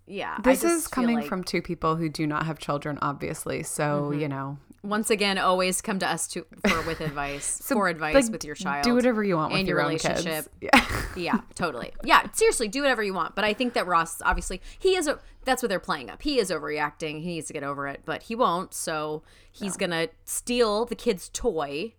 yeah. 0.07 0.39
This 0.43 0.65
is 0.65 0.89
coming 0.89 1.17
like- 1.17 1.27
from 1.27 1.45
two 1.45 1.61
people 1.61 1.97
who 1.97 2.09
do 2.09 2.27
not 2.27 2.47
have 2.47 2.59
children, 2.59 2.99
obviously. 3.03 3.63
So, 3.63 4.09
mm-hmm. 4.11 4.21
you 4.21 4.29
know, 4.29 4.57
once 4.87 5.11
again. 5.11 5.39
Always 5.39 5.81
come 5.81 5.99
to 5.99 6.09
us 6.09 6.27
to 6.29 6.47
for 6.67 6.83
with 6.83 7.01
advice 7.01 7.59
for 7.65 7.89
advice 7.89 8.15
like, 8.15 8.33
with 8.33 8.45
your 8.45 8.55
child. 8.55 8.85
Do 8.85 8.95
whatever 8.95 9.23
you 9.23 9.37
want 9.37 9.53
with 9.53 9.61
and 9.61 9.69
your, 9.69 9.79
your 9.79 9.87
relationship. 9.87 10.47
Yeah. 10.61 10.87
yeah, 11.17 11.41
totally. 11.55 11.93
Yeah, 12.03 12.27
seriously, 12.33 12.69
do 12.69 12.81
whatever 12.81 13.03
you 13.03 13.15
want. 13.15 13.35
But 13.35 13.45
I 13.45 13.53
think 13.53 13.75
that 13.75 13.87
Ross, 13.87 14.21
obviously, 14.23 14.61
he 14.79 14.97
is. 14.97 15.07
A, 15.07 15.19
that's 15.45 15.63
what 15.63 15.69
they're 15.69 15.79
playing 15.79 16.11
up. 16.11 16.23
He 16.23 16.39
is 16.39 16.51
overreacting. 16.51 17.21
He 17.23 17.27
needs 17.35 17.47
to 17.49 17.53
get 17.53 17.63
over 17.63 17.87
it, 17.87 18.03
but 18.05 18.25
he 18.25 18.35
won't. 18.35 18.75
So 18.75 19.23
he's 19.53 19.77
gonna 19.77 20.09
steal 20.25 20.85
the 20.87 20.95
kid's 20.95 21.29
toy, 21.29 21.95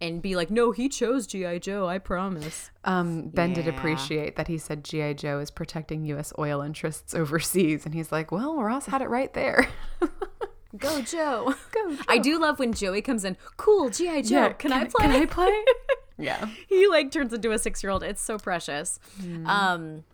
and 0.00 0.20
be 0.20 0.36
like, 0.36 0.50
"No, 0.50 0.72
he 0.72 0.88
chose 0.88 1.26
GI 1.26 1.60
Joe. 1.60 1.88
I 1.88 1.98
promise." 1.98 2.70
Um, 2.84 3.28
ben 3.28 3.52
did 3.52 3.68
appreciate 3.68 4.34
that 4.36 4.48
he 4.48 4.58
said 4.58 4.82
G.I. 4.84 5.12
Joe 5.12 5.38
is 5.38 5.50
protecting 5.50 6.04
U.S. 6.06 6.32
oil 6.38 6.60
interests 6.60 7.14
overseas. 7.14 7.84
And 7.86 7.94
he's 7.94 8.10
like, 8.10 8.32
well, 8.32 8.60
Ross 8.60 8.86
had 8.86 9.02
it 9.02 9.08
right 9.08 9.32
there. 9.34 9.68
Go 10.76 11.02
Joe. 11.02 11.54
Go, 11.72 11.96
I 12.08 12.18
do 12.18 12.38
love 12.38 12.58
when 12.58 12.72
Joey 12.72 13.02
comes 13.02 13.24
in. 13.24 13.36
Cool, 13.56 13.90
GI 13.90 14.22
Joe. 14.22 14.54
can, 14.58 14.72
I 14.72 14.84
play? 14.84 15.06
Can 15.06 15.10
I 15.10 15.26
play? 15.26 15.64
yeah. 16.18 16.48
he 16.68 16.86
like 16.88 17.10
turns 17.10 17.32
into 17.32 17.50
a 17.52 17.58
six 17.58 17.82
year 17.82 17.90
old. 17.90 18.02
It's 18.02 18.22
so 18.22 18.38
precious. 18.38 18.98
Um, 19.44 20.04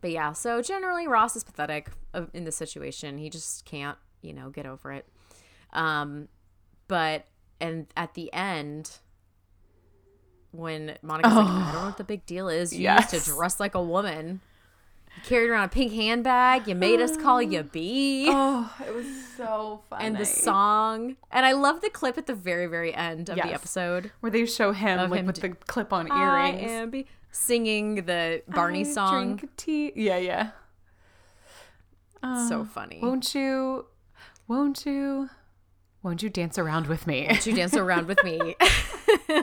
but 0.00 0.10
yeah, 0.10 0.32
so 0.32 0.62
generally 0.62 1.06
Ross 1.06 1.36
is 1.36 1.44
pathetic 1.44 1.90
in 2.32 2.44
this 2.44 2.56
situation. 2.56 3.18
He 3.18 3.30
just 3.30 3.64
can't, 3.64 3.98
you 4.22 4.32
know, 4.32 4.50
get 4.50 4.66
over 4.66 4.92
it. 4.92 5.06
Um, 5.72 6.28
but 6.88 7.26
and 7.60 7.86
at 7.96 8.14
the 8.14 8.32
end, 8.32 8.98
when 10.52 10.96
Monica's 11.02 11.32
like, 11.34 11.46
I 11.46 11.72
don't 11.72 11.82
know 11.82 11.86
what 11.86 11.98
the 11.98 12.04
big 12.04 12.24
deal 12.26 12.48
is. 12.48 12.72
You 12.74 12.90
used 12.90 13.10
to 13.10 13.20
dress 13.20 13.60
like 13.60 13.74
a 13.74 13.82
woman. 13.82 14.40
You 15.16 15.22
carried 15.24 15.50
around 15.50 15.64
a 15.64 15.68
pink 15.68 15.92
handbag. 15.92 16.68
You 16.68 16.74
made 16.74 17.00
us 17.00 17.16
call 17.16 17.40
you 17.42 17.62
B. 17.62 18.26
Oh, 18.28 18.72
it 18.86 18.94
was 18.94 19.06
so 19.36 19.82
funny. 19.90 20.04
And 20.06 20.16
the 20.16 20.24
song, 20.26 21.16
and 21.30 21.44
I 21.46 21.52
love 21.52 21.80
the 21.80 21.90
clip 21.90 22.16
at 22.18 22.26
the 22.26 22.34
very, 22.34 22.66
very 22.66 22.94
end 22.94 23.28
of 23.28 23.36
Yes. 23.36 23.46
the 23.46 23.54
episode. 23.54 24.12
where 24.20 24.30
they 24.30 24.44
show 24.46 24.72
him 24.72 25.10
like 25.10 25.20
him 25.20 25.26
with 25.26 25.40
d- 25.40 25.48
the 25.48 25.54
clip-on 25.54 26.10
I 26.10 26.50
earrings. 26.52 27.06
singing 27.30 27.96
the 28.06 28.42
Barney 28.48 28.80
I 28.80 28.84
song. 28.84 29.36
drink 29.36 29.56
tea. 29.56 29.92
Yeah, 29.96 30.18
yeah. 30.18 30.50
so 32.48 32.64
funny. 32.64 32.98
Won't 33.02 33.34
you? 33.34 33.86
Won't 34.48 34.84
you? 34.86 35.30
Won't 36.02 36.22
you 36.22 36.28
dance 36.30 36.56
around 36.58 36.86
with 36.86 37.06
me? 37.06 37.26
Won't 37.28 37.46
you 37.46 37.54
dance 37.54 37.74
around 37.74 38.06
with 38.06 38.22
me? 38.22 38.54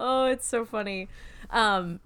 oh, 0.00 0.26
it's 0.26 0.46
so 0.46 0.64
funny. 0.64 1.08
Um, 1.50 2.00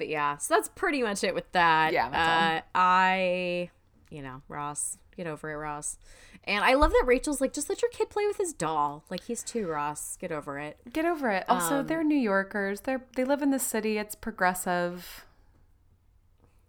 but 0.00 0.08
yeah, 0.08 0.38
so 0.38 0.54
that's 0.54 0.68
pretty 0.68 1.02
much 1.02 1.22
it 1.22 1.34
with 1.34 1.52
that. 1.52 1.92
Yeah, 1.92 2.06
uh, 2.06 2.66
I, 2.74 3.68
you 4.08 4.22
know, 4.22 4.40
Ross, 4.48 4.96
get 5.14 5.26
over 5.26 5.50
it, 5.50 5.56
Ross. 5.56 5.98
And 6.44 6.64
I 6.64 6.72
love 6.72 6.90
that 6.92 7.04
Rachel's 7.04 7.38
like, 7.38 7.52
just 7.52 7.68
let 7.68 7.82
your 7.82 7.90
kid 7.90 8.08
play 8.08 8.26
with 8.26 8.38
his 8.38 8.54
doll. 8.54 9.04
Like 9.10 9.24
he's 9.24 9.42
two, 9.42 9.66
Ross. 9.66 10.16
Get 10.16 10.32
over 10.32 10.58
it. 10.58 10.78
Get 10.90 11.04
over 11.04 11.30
it. 11.30 11.44
Also, 11.50 11.82
they're 11.82 12.02
New 12.02 12.16
Yorkers. 12.16 12.80
They're 12.80 13.04
they 13.14 13.24
live 13.24 13.42
in 13.42 13.50
the 13.50 13.58
city. 13.58 13.98
It's 13.98 14.14
progressive. 14.14 15.26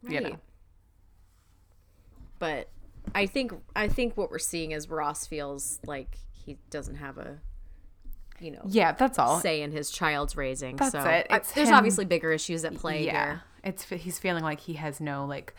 Right. 0.03 0.13
You 0.15 0.21
know. 0.21 0.35
But 2.37 2.67
I 3.15 3.27
think 3.27 3.53
I 3.77 3.87
think 3.87 4.17
what 4.17 4.29
we're 4.29 4.39
seeing 4.39 4.71
is 4.71 4.89
Ross 4.89 5.25
feels 5.25 5.79
like 5.85 6.17
he 6.33 6.57
doesn't 6.69 6.95
have 6.95 7.17
a, 7.17 7.39
you 8.41 8.51
know, 8.51 8.61
Yeah, 8.65 8.91
that's 8.93 9.19
all. 9.19 9.39
say 9.39 9.61
in 9.61 9.71
his 9.71 9.89
child's 9.91 10.35
raising. 10.35 10.75
That's 10.75 10.91
so 10.91 10.99
it. 11.03 11.27
I- 11.29 11.39
there's 11.53 11.69
him- 11.69 11.75
obviously 11.75 12.05
bigger 12.05 12.31
issues 12.31 12.65
at 12.65 12.73
play 12.75 13.05
yeah, 13.05 13.11
here. 13.25 13.43
it's 13.63 13.83
he's 13.83 14.17
feeling 14.19 14.43
like 14.43 14.59
he 14.59 14.73
has 14.73 14.99
no 14.99 15.25
like 15.25 15.53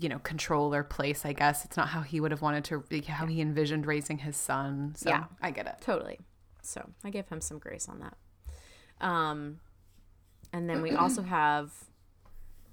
you 0.00 0.08
know 0.08 0.18
control 0.20 0.74
or 0.74 0.82
place. 0.82 1.24
I 1.24 1.32
guess 1.32 1.64
it's 1.64 1.76
not 1.76 1.88
how 1.88 2.00
he 2.00 2.18
would 2.20 2.30
have 2.32 2.42
wanted 2.42 2.64
to, 2.64 2.84
how 3.08 3.26
he 3.26 3.40
envisioned 3.40 3.86
raising 3.86 4.18
his 4.18 4.36
son. 4.36 4.94
So 4.96 5.10
Yeah. 5.10 5.24
I 5.42 5.50
get 5.52 5.66
it. 5.66 5.76
Totally. 5.80 6.18
So 6.62 6.88
I 7.04 7.10
give 7.10 7.28
him 7.28 7.40
some 7.40 7.58
grace 7.58 7.88
on 7.88 8.00
that. 8.00 8.16
Um, 9.06 9.60
and 10.52 10.68
then 10.68 10.82
we 10.82 10.90
also 10.92 11.22
have, 11.38 11.72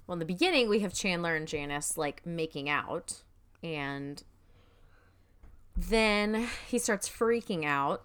well, 0.06 0.14
in 0.14 0.18
the 0.18 0.24
beginning 0.24 0.68
we 0.68 0.80
have 0.80 0.92
Chandler 0.92 1.36
and 1.36 1.46
Janice 1.46 1.96
like 1.96 2.24
making 2.26 2.68
out, 2.68 3.22
and 3.62 4.22
then 5.76 6.48
he 6.66 6.78
starts 6.78 7.08
freaking 7.08 7.64
out 7.64 8.04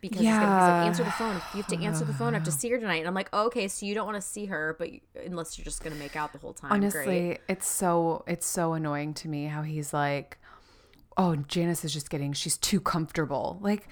because 0.00 0.20
he's, 0.20 0.28
gonna, 0.28 0.44
Yeah. 0.46 0.78
like, 0.78 0.86
answer 0.86 1.04
the 1.04 1.10
phone. 1.12 1.36
If 1.36 1.44
you 1.54 1.62
have 1.62 1.66
to 1.68 1.76
oh, 1.76 1.82
answer 1.82 2.04
the 2.04 2.14
phone, 2.14 2.34
I 2.34 2.38
have 2.38 2.44
to 2.46 2.52
see 2.52 2.70
her 2.70 2.78
tonight. 2.78 2.96
And 2.96 3.08
I'm 3.08 3.14
like, 3.14 3.28
oh, 3.32 3.46
okay, 3.46 3.68
so 3.68 3.86
you 3.86 3.94
don't 3.94 4.06
want 4.06 4.16
to 4.16 4.22
see 4.26 4.46
her, 4.46 4.74
but 4.78 4.92
you, 4.92 5.00
unless 5.24 5.58
you're 5.58 5.64
just 5.64 5.82
gonna 5.82 5.96
make 5.96 6.16
out 6.16 6.32
the 6.32 6.38
whole 6.38 6.52
time. 6.54 6.72
Honestly, 6.72 7.04
Great. 7.04 7.40
it's 7.48 7.66
so 7.66 8.24
it's 8.26 8.46
so 8.46 8.72
annoying 8.74 9.14
to 9.14 9.28
me 9.28 9.44
how 9.46 9.62
he's 9.62 9.92
like, 9.92 10.38
"Oh, 11.16 11.36
Janice 11.36 11.84
is 11.84 11.92
just 11.92 12.10
getting 12.10 12.32
she's 12.32 12.56
too 12.56 12.80
comfortable." 12.80 13.58
Like, 13.60 13.88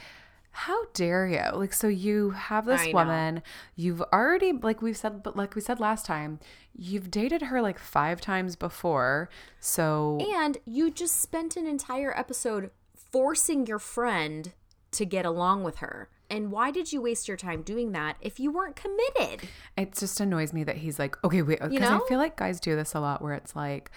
how 0.50 0.86
dare 0.92 1.26
you? 1.28 1.56
Like, 1.56 1.72
so 1.72 1.86
you 1.86 2.30
have 2.30 2.64
this 2.66 2.80
I 2.80 2.86
know. 2.86 2.92
woman, 2.94 3.42
you've 3.76 4.02
already 4.12 4.52
like 4.52 4.82
we've 4.82 4.96
said, 4.96 5.22
but 5.22 5.36
like 5.36 5.54
we 5.54 5.60
said 5.60 5.78
last 5.78 6.04
time, 6.06 6.40
you've 6.74 7.10
dated 7.10 7.42
her 7.42 7.62
like 7.62 7.78
five 7.78 8.20
times 8.20 8.56
before. 8.56 9.28
So 9.60 10.18
And 10.34 10.58
you 10.64 10.90
just 10.90 11.20
spent 11.20 11.56
an 11.56 11.66
entire 11.66 12.16
episode 12.18 12.70
forcing 13.12 13.66
your 13.66 13.78
friend 13.78 14.52
to 14.92 15.04
get 15.04 15.24
along 15.24 15.64
with 15.64 15.76
her. 15.76 16.08
And 16.30 16.50
why 16.52 16.70
did 16.70 16.92
you 16.92 17.00
waste 17.00 17.26
your 17.26 17.36
time 17.36 17.62
doing 17.62 17.92
that 17.92 18.16
if 18.20 18.38
you 18.38 18.50
weren't 18.50 18.76
committed? 18.76 19.48
it 19.76 19.94
just 19.94 20.20
annoys 20.20 20.52
me 20.52 20.64
that 20.64 20.76
he's 20.76 20.98
like, 20.98 21.16
okay, 21.24 21.42
wait, 21.42 21.60
because 21.60 21.80
know? 21.80 22.02
I 22.04 22.08
feel 22.08 22.18
like 22.18 22.36
guys 22.36 22.60
do 22.60 22.76
this 22.76 22.94
a 22.94 23.00
lot 23.00 23.22
where 23.22 23.34
it's 23.34 23.56
like 23.56 23.90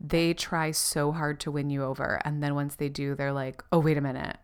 they 0.00 0.34
try 0.34 0.72
so 0.72 1.12
hard 1.12 1.40
to 1.40 1.50
win 1.50 1.70
you 1.70 1.84
over, 1.84 2.20
and 2.24 2.42
then 2.42 2.54
once 2.54 2.76
they 2.76 2.88
do, 2.88 3.14
they're 3.14 3.32
like, 3.32 3.62
oh, 3.72 3.78
wait 3.78 3.96
a 3.96 4.00
minute. 4.00 4.36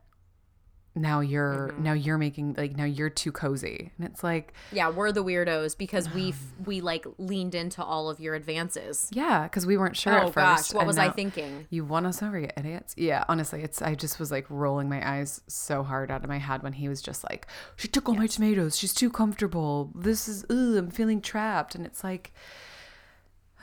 Now 0.95 1.21
you're 1.21 1.71
Mm-hmm. 1.73 1.83
now 1.85 1.93
you're 1.95 2.19
making 2.19 2.55
like 2.59 2.77
now 2.77 2.85
you're 2.85 3.09
too 3.09 3.33
cozy, 3.33 3.93
and 3.97 4.07
it's 4.07 4.23
like 4.23 4.53
Yeah, 4.73 4.91
we're 4.91 5.11
the 5.11 5.25
weirdos 5.25 5.77
because 5.79 6.13
we 6.13 6.31
f- 6.31 6.43
we 6.67 6.83
like 6.83 7.07
leaned 7.17 7.55
into 7.55 7.83
all 7.83 8.11
of 8.11 8.21
your 8.21 8.35
advances. 8.35 9.09
yeah, 9.11 9.45
because 9.45 9.65
we 9.65 9.79
weren't 9.79 9.97
sure 9.97 10.13
Oh 10.23 10.29
at 10.29 10.35
gosh, 10.35 10.75
what 10.75 10.87
was 10.87 10.99
I 10.99 11.09
thinking? 11.09 11.67
You 11.71 11.87
won 11.87 12.05
us 12.05 12.23
over, 12.23 12.39
you 12.39 12.49
idiots. 12.59 12.95
Yeah, 12.99 13.25
honestly, 13.27 13.63
it's 13.63 13.81
I 13.81 13.95
just 13.95 14.21
was 14.21 14.31
like 14.31 14.45
rolling 14.51 14.91
my 14.91 15.01
eyes 15.19 15.41
so 15.47 15.83
hard 15.83 16.11
out 16.11 16.25
of 16.25 16.29
my 16.29 16.39
head 16.39 16.63
when 16.63 16.75
he 16.75 16.89
was 16.91 17.01
just 17.01 17.25
like, 17.25 17.47
"She 17.77 17.89
took 17.89 18.07
all 18.09 18.15
my 18.15 18.27
tomatoes. 18.27 18.77
She's 18.77 18.93
too 18.93 19.09
comfortable. 19.09 19.93
This 19.95 20.29
is, 20.29 20.45
ugh, 20.51 20.77
I'm 20.77 20.91
feeling 20.91 21.23
trapped." 21.23 21.75
And 21.75 21.87
it's 21.87 22.05
like, 22.05 22.35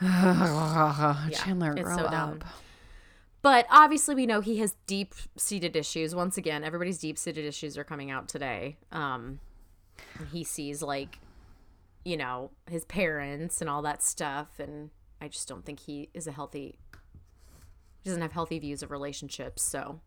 Chandler, 0.00 1.72
it's 1.74 1.82
grow 1.82 1.96
so 1.96 2.04
up. 2.06 2.10
dumb. 2.10 2.40
But 3.42 3.66
obviously 3.70 4.14
we 4.14 4.26
know 4.26 4.40
he 4.40 4.58
has 4.58 4.76
deep 4.86 5.14
seated 5.36 5.76
issues. 5.76 6.14
Once 6.14 6.36
again, 6.36 6.64
everybody's 6.64 6.98
deep 6.98 7.18
seated 7.18 7.44
issues 7.44 7.78
are 7.78 7.84
coming 7.84 8.10
out 8.10 8.28
today. 8.28 8.76
Um, 8.92 9.40
he 10.32 10.44
sees 10.44 10.82
like, 10.82 11.18
you 12.04 12.16
know, 12.16 12.50
his 12.68 12.84
parents 12.84 13.60
and 13.60 13.68
all 13.68 13.82
that 13.82 14.02
stuff, 14.02 14.58
and 14.58 14.90
I 15.20 15.28
just 15.28 15.48
don't 15.48 15.64
think 15.64 15.80
he 15.80 16.08
is 16.14 16.26
a 16.26 16.32
healthy. 16.32 16.78
He 18.02 18.08
doesn't 18.08 18.22
have 18.22 18.32
healthy 18.32 18.58
views 18.58 18.82
of 18.82 18.90
relationships. 18.90 19.62
So, 19.62 20.00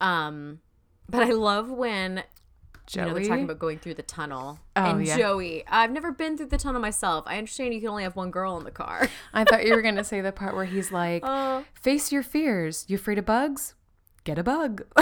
um, 0.00 0.60
but 1.08 1.22
I 1.22 1.30
love 1.32 1.70
when 1.70 2.24
you 2.94 3.00
know, 3.02 3.08
they're 3.08 3.18
Joey? 3.20 3.28
talking 3.28 3.44
about 3.44 3.58
going 3.58 3.78
through 3.78 3.94
the 3.94 4.02
tunnel. 4.02 4.58
Oh, 4.76 4.84
and 4.84 5.06
yeah. 5.06 5.16
Joey, 5.16 5.64
I've 5.66 5.90
never 5.90 6.12
been 6.12 6.36
through 6.36 6.46
the 6.46 6.58
tunnel 6.58 6.80
myself. 6.80 7.24
I 7.26 7.38
understand 7.38 7.74
you 7.74 7.80
can 7.80 7.88
only 7.88 8.02
have 8.04 8.16
one 8.16 8.30
girl 8.30 8.56
in 8.58 8.64
the 8.64 8.70
car. 8.70 9.08
I 9.34 9.44
thought 9.44 9.64
you 9.66 9.74
were 9.74 9.82
gonna 9.82 10.04
say 10.04 10.20
the 10.20 10.32
part 10.32 10.54
where 10.54 10.64
he's 10.64 10.92
like, 10.92 11.22
Oh. 11.24 11.64
"Face 11.74 12.12
your 12.12 12.22
fears. 12.22 12.84
You 12.88 12.96
afraid 12.96 13.18
of 13.18 13.26
bugs? 13.26 13.74
Get 14.24 14.38
a 14.38 14.42
bug." 14.44 14.84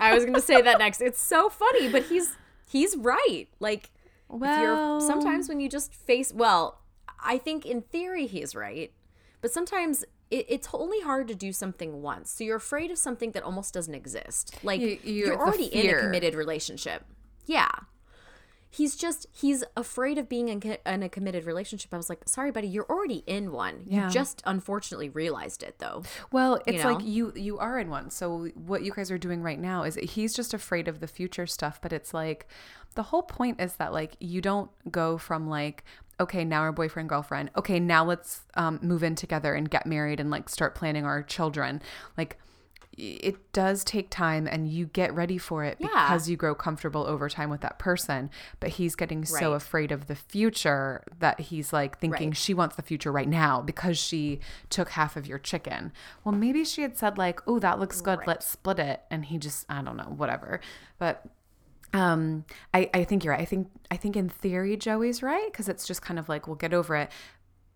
I 0.00 0.14
was 0.14 0.24
going 0.24 0.34
to 0.34 0.40
say 0.40 0.62
that 0.62 0.78
next. 0.78 1.00
It's 1.00 1.20
so 1.20 1.48
funny, 1.48 1.88
but 1.88 2.04
he's 2.04 2.36
he's 2.68 2.96
right. 2.96 3.46
Like 3.58 3.90
well, 4.28 4.98
you're 4.98 5.00
sometimes 5.00 5.48
when 5.48 5.60
you 5.60 5.68
just 5.68 5.92
face 5.92 6.32
well, 6.32 6.80
I 7.22 7.38
think 7.38 7.66
in 7.66 7.82
theory 7.82 8.26
he's 8.26 8.54
right, 8.54 8.92
but 9.40 9.50
sometimes 9.50 10.04
it, 10.30 10.46
it's 10.48 10.68
only 10.72 11.00
hard 11.00 11.28
to 11.28 11.34
do 11.34 11.52
something 11.52 12.02
once. 12.02 12.30
So 12.30 12.44
you're 12.44 12.56
afraid 12.56 12.90
of 12.90 12.98
something 12.98 13.30
that 13.32 13.42
almost 13.42 13.72
doesn't 13.74 13.94
exist. 13.94 14.54
Like 14.62 14.80
You- 14.80 14.98
you- 15.02 15.26
you're 15.26 15.38
already 15.38 15.66
in 15.66 15.94
a 15.94 16.00
committed 16.00 16.34
relationship. 16.34 17.04
Yeah. 17.46 17.68
He's 18.68 18.94
just 18.96 19.26
he's 19.32 19.64
afraid 19.74 20.18
of 20.18 20.28
being 20.28 20.48
in, 20.48 20.60
in 20.84 21.02
a 21.02 21.08
committed 21.08 21.46
relationship. 21.46 21.94
I 21.94 21.96
was 21.96 22.10
like, 22.10 22.28
sorry, 22.28 22.50
buddy, 22.50 22.66
you're 22.68 22.84
already 22.90 23.22
in 23.26 23.52
one. 23.52 23.84
Yeah. 23.86 24.06
You 24.06 24.10
just 24.12 24.42
unfortunately 24.44 25.08
realized 25.08 25.62
it 25.62 25.78
though. 25.78 26.02
Well, 26.30 26.60
it's 26.66 26.82
know? 26.84 26.92
like 26.92 27.04
you 27.06 27.32
you 27.36 27.58
are 27.58 27.78
in 27.78 27.88
one. 27.88 28.10
So 28.10 28.46
what 28.54 28.82
you 28.82 28.92
guys 28.92 29.10
are 29.10 29.16
doing 29.16 29.42
right 29.42 29.58
now 29.58 29.84
is 29.84 29.94
he's 29.94 30.34
just 30.34 30.52
afraid 30.52 30.88
of 30.88 31.00
the 31.00 31.06
future 31.06 31.46
stuff, 31.46 31.80
but 31.80 31.92
it's 31.92 32.12
like 32.12 32.48
the 32.96 33.04
whole 33.04 33.22
point 33.22 33.60
is 33.62 33.74
that 33.76 33.92
like 33.94 34.16
you 34.20 34.42
don't 34.42 34.70
go 34.90 35.16
from 35.16 35.48
like 35.48 35.84
okay, 36.20 36.44
now 36.44 36.62
we're 36.62 36.72
boyfriend 36.72 37.08
girlfriend. 37.08 37.50
Okay, 37.56 37.78
now 37.80 38.04
let's 38.04 38.40
um, 38.54 38.78
move 38.82 39.02
in 39.02 39.14
together 39.14 39.54
and 39.54 39.70
get 39.70 39.86
married 39.86 40.20
and 40.20 40.30
like 40.30 40.48
start 40.48 40.74
planning 40.74 41.04
our 41.04 41.22
children. 41.22 41.82
Like 42.16 42.38
it 42.98 43.52
does 43.52 43.84
take 43.84 44.08
time 44.08 44.46
and 44.50 44.66
you 44.68 44.86
get 44.86 45.12
ready 45.14 45.36
for 45.36 45.62
it 45.64 45.76
Yeah. 45.78 45.88
because 45.88 46.30
you 46.30 46.36
grow 46.38 46.54
comfortable 46.54 47.06
over 47.06 47.28
time 47.28 47.50
with 47.50 47.60
that 47.60 47.78
person 47.78 48.30
but 48.58 48.70
he's 48.70 48.94
getting 48.94 49.26
so 49.26 49.52
afraid 49.52 49.92
of 49.92 50.06
the 50.06 50.14
future 50.14 51.02
that 51.18 51.38
he's 51.38 51.74
like 51.74 51.98
thinking 51.98 52.30
Right. 52.30 52.36
she 52.38 52.54
wants 52.54 52.74
the 52.76 52.80
future 52.82 53.12
right 53.12 53.28
now 53.28 53.60
because 53.60 53.98
she 53.98 54.40
took 54.70 54.88
half 54.88 55.14
of 55.14 55.26
your 55.26 55.38
chicken 55.38 55.92
well 56.24 56.34
maybe 56.34 56.64
she 56.64 56.80
had 56.80 56.96
said 56.96 57.18
like 57.18 57.38
oh 57.46 57.58
that 57.58 57.78
looks 57.78 58.00
good 58.00 58.20
Right. 58.20 58.28
let's 58.28 58.46
split 58.46 58.78
it 58.78 59.02
and 59.10 59.26
he 59.26 59.36
just 59.36 59.66
i 59.68 59.82
don't 59.82 59.98
know 59.98 60.14
whatever 60.16 60.60
but 60.98 61.22
um 61.92 62.44
i 62.74 62.90
i 62.94 63.04
think 63.04 63.24
you're 63.24 63.32
right 63.32 63.40
i 63.40 63.44
think 63.44 63.68
i 63.90 63.96
think 63.96 64.16
in 64.16 64.28
theory 64.28 64.76
joey's 64.76 65.22
right 65.22 65.50
because 65.50 65.68
it's 65.68 65.86
just 65.86 66.02
kind 66.02 66.18
of 66.18 66.28
like 66.28 66.46
we'll 66.46 66.56
get 66.56 66.74
over 66.74 66.96
it 66.96 67.10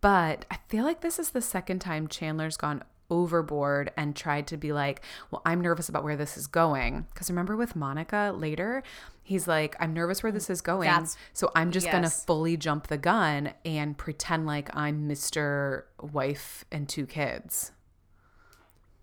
but 0.00 0.46
I 0.50 0.58
feel 0.68 0.84
like 0.84 1.02
this 1.02 1.18
is 1.18 1.30
the 1.30 1.42
second 1.42 1.80
time 1.80 2.08
Chandler's 2.08 2.56
gone 2.56 2.82
overboard 3.10 3.92
and 3.96 4.16
tried 4.16 4.46
to 4.46 4.56
be 4.56 4.72
like, 4.72 5.02
well, 5.30 5.42
I'm 5.44 5.60
nervous 5.60 5.88
about 5.88 6.04
where 6.04 6.16
this 6.16 6.36
is 6.38 6.46
going. 6.46 7.06
Because 7.12 7.28
remember 7.28 7.54
with 7.56 7.76
Monica 7.76 8.32
later, 8.34 8.82
he's 9.22 9.46
like, 9.46 9.76
I'm 9.78 9.92
nervous 9.92 10.22
where 10.22 10.32
this 10.32 10.48
is 10.48 10.60
going. 10.62 10.86
That's- 10.88 11.16
so 11.34 11.50
I'm 11.54 11.70
just 11.70 11.90
going 11.90 12.04
to 12.04 12.08
fully 12.10 12.56
jump 12.56 12.86
the 12.86 12.96
gun 12.96 13.52
and 13.64 13.98
pretend 13.98 14.46
like 14.46 14.74
I'm 14.74 15.08
Mr. 15.08 15.82
Wife 16.00 16.64
and 16.72 16.88
two 16.88 17.04
kids. 17.04 17.72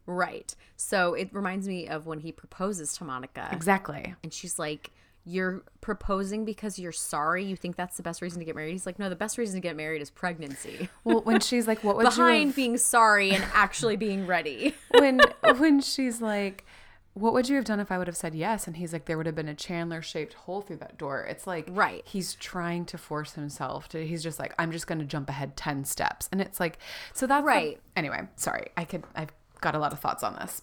Right. 0.08 0.56
So 0.78 1.13
it 1.13 1.30
reminds 1.34 1.67
me 1.67 1.88
of 1.88 2.08
when 2.08 2.20
he 2.22 2.32
proposes 2.32 2.98
to 2.98 3.04
Monica. 3.04 3.50
Exactly. 3.52 4.15
And 4.24 4.34
she's 4.34 4.58
like, 4.58 4.91
You're 5.30 5.63
proposing 5.82 6.46
because 6.46 6.80
you're 6.80 6.94
sorry? 6.94 7.44
You 7.44 7.56
think 7.58 7.76
that's 7.76 7.98
the 7.98 8.04
best 8.04 8.22
reason 8.22 8.40
to 8.40 8.46
get 8.46 8.56
married? 8.56 8.72
He's 8.72 8.86
like, 8.86 8.98
No, 8.98 9.10
the 9.10 9.16
best 9.16 9.38
reason 9.38 9.56
to 9.56 9.62
get 9.62 9.76
married 9.76 10.02
is 10.02 10.10
pregnancy. 10.10 10.88
Well, 11.04 11.22
when 11.22 11.42
she's 11.42 11.68
like, 11.68 11.84
what 11.84 11.98
would 11.98 12.04
you 12.06 12.10
Behind 12.12 12.48
have- 12.50 12.56
being 12.56 12.78
sorry 12.78 13.32
and 13.32 13.44
actually 13.54 13.98
being 13.98 14.26
ready. 14.26 14.74
when 14.92 15.20
when 15.58 15.82
she's 15.82 16.22
like 16.22 16.66
what 17.13 17.34
would 17.34 17.50
you 17.50 17.56
have 17.56 17.66
done 17.66 17.80
if 17.80 17.92
I 17.92 17.98
would 17.98 18.06
have 18.06 18.16
said 18.16 18.36
yes? 18.36 18.68
And 18.68 18.78
he's 18.78 18.94
like, 18.94 19.06
there 19.06 19.18
would 19.18 19.26
have 19.26 19.34
been 19.34 19.48
a 19.48 19.56
Chandler 19.56 20.04
shaped 20.04 20.34
hole 20.34 20.62
through 20.62 20.76
that 20.78 21.00
door. 21.00 21.24
It's 21.24 21.48
like, 21.48 21.68
Right. 21.72 22.04
He's 22.06 22.36
trying 22.36 22.86
to 22.86 22.98
force 23.00 23.34
himself 23.34 23.90
to, 23.90 24.06
he's 24.06 24.22
just 24.22 24.38
like, 24.38 24.54
I'm 24.60 24.72
just 24.72 24.86
going 24.86 25.00
to 25.00 25.06
jump 25.06 25.28
ahead 25.28 25.58
10 25.58 25.84
steps. 25.86 26.30
And 26.32 26.40
it's 26.40 26.60
like, 26.60 26.78
so 27.13 27.26
that's 27.26 27.42
the- 27.42 27.48
Right. 27.48 27.80
anyway, 27.96 28.28
sorry. 28.36 28.68
I 28.78 28.86
could, 28.86 29.04
I've 29.16 29.32
got 29.62 29.74
a 29.74 29.80
lot 29.80 29.94
of 29.94 30.00
thoughts 30.00 30.22
on 30.24 30.36
this. 30.36 30.62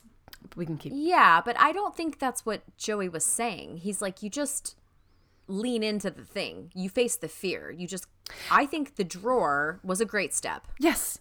We 0.56 0.66
can 0.66 0.76
keep, 0.78 0.92
yeah, 0.94 1.40
but 1.44 1.58
I 1.58 1.72
don't 1.72 1.96
think 1.96 2.18
that's 2.18 2.44
what 2.46 2.62
Joey 2.76 3.08
was 3.08 3.24
saying. 3.24 3.78
He's 3.78 4.00
like, 4.02 4.22
You 4.22 4.30
just 4.30 4.76
lean 5.46 5.82
into 5.82 6.10
the 6.10 6.24
thing, 6.24 6.70
you 6.74 6.88
face 6.88 7.16
the 7.16 7.28
fear. 7.28 7.70
You 7.70 7.86
just, 7.86 8.06
I 8.50 8.64
think 8.66 8.96
the 8.96 9.04
drawer 9.04 9.80
was 9.84 10.00
a 10.00 10.04
great 10.06 10.32
step. 10.34 10.66
yes. 10.78 11.18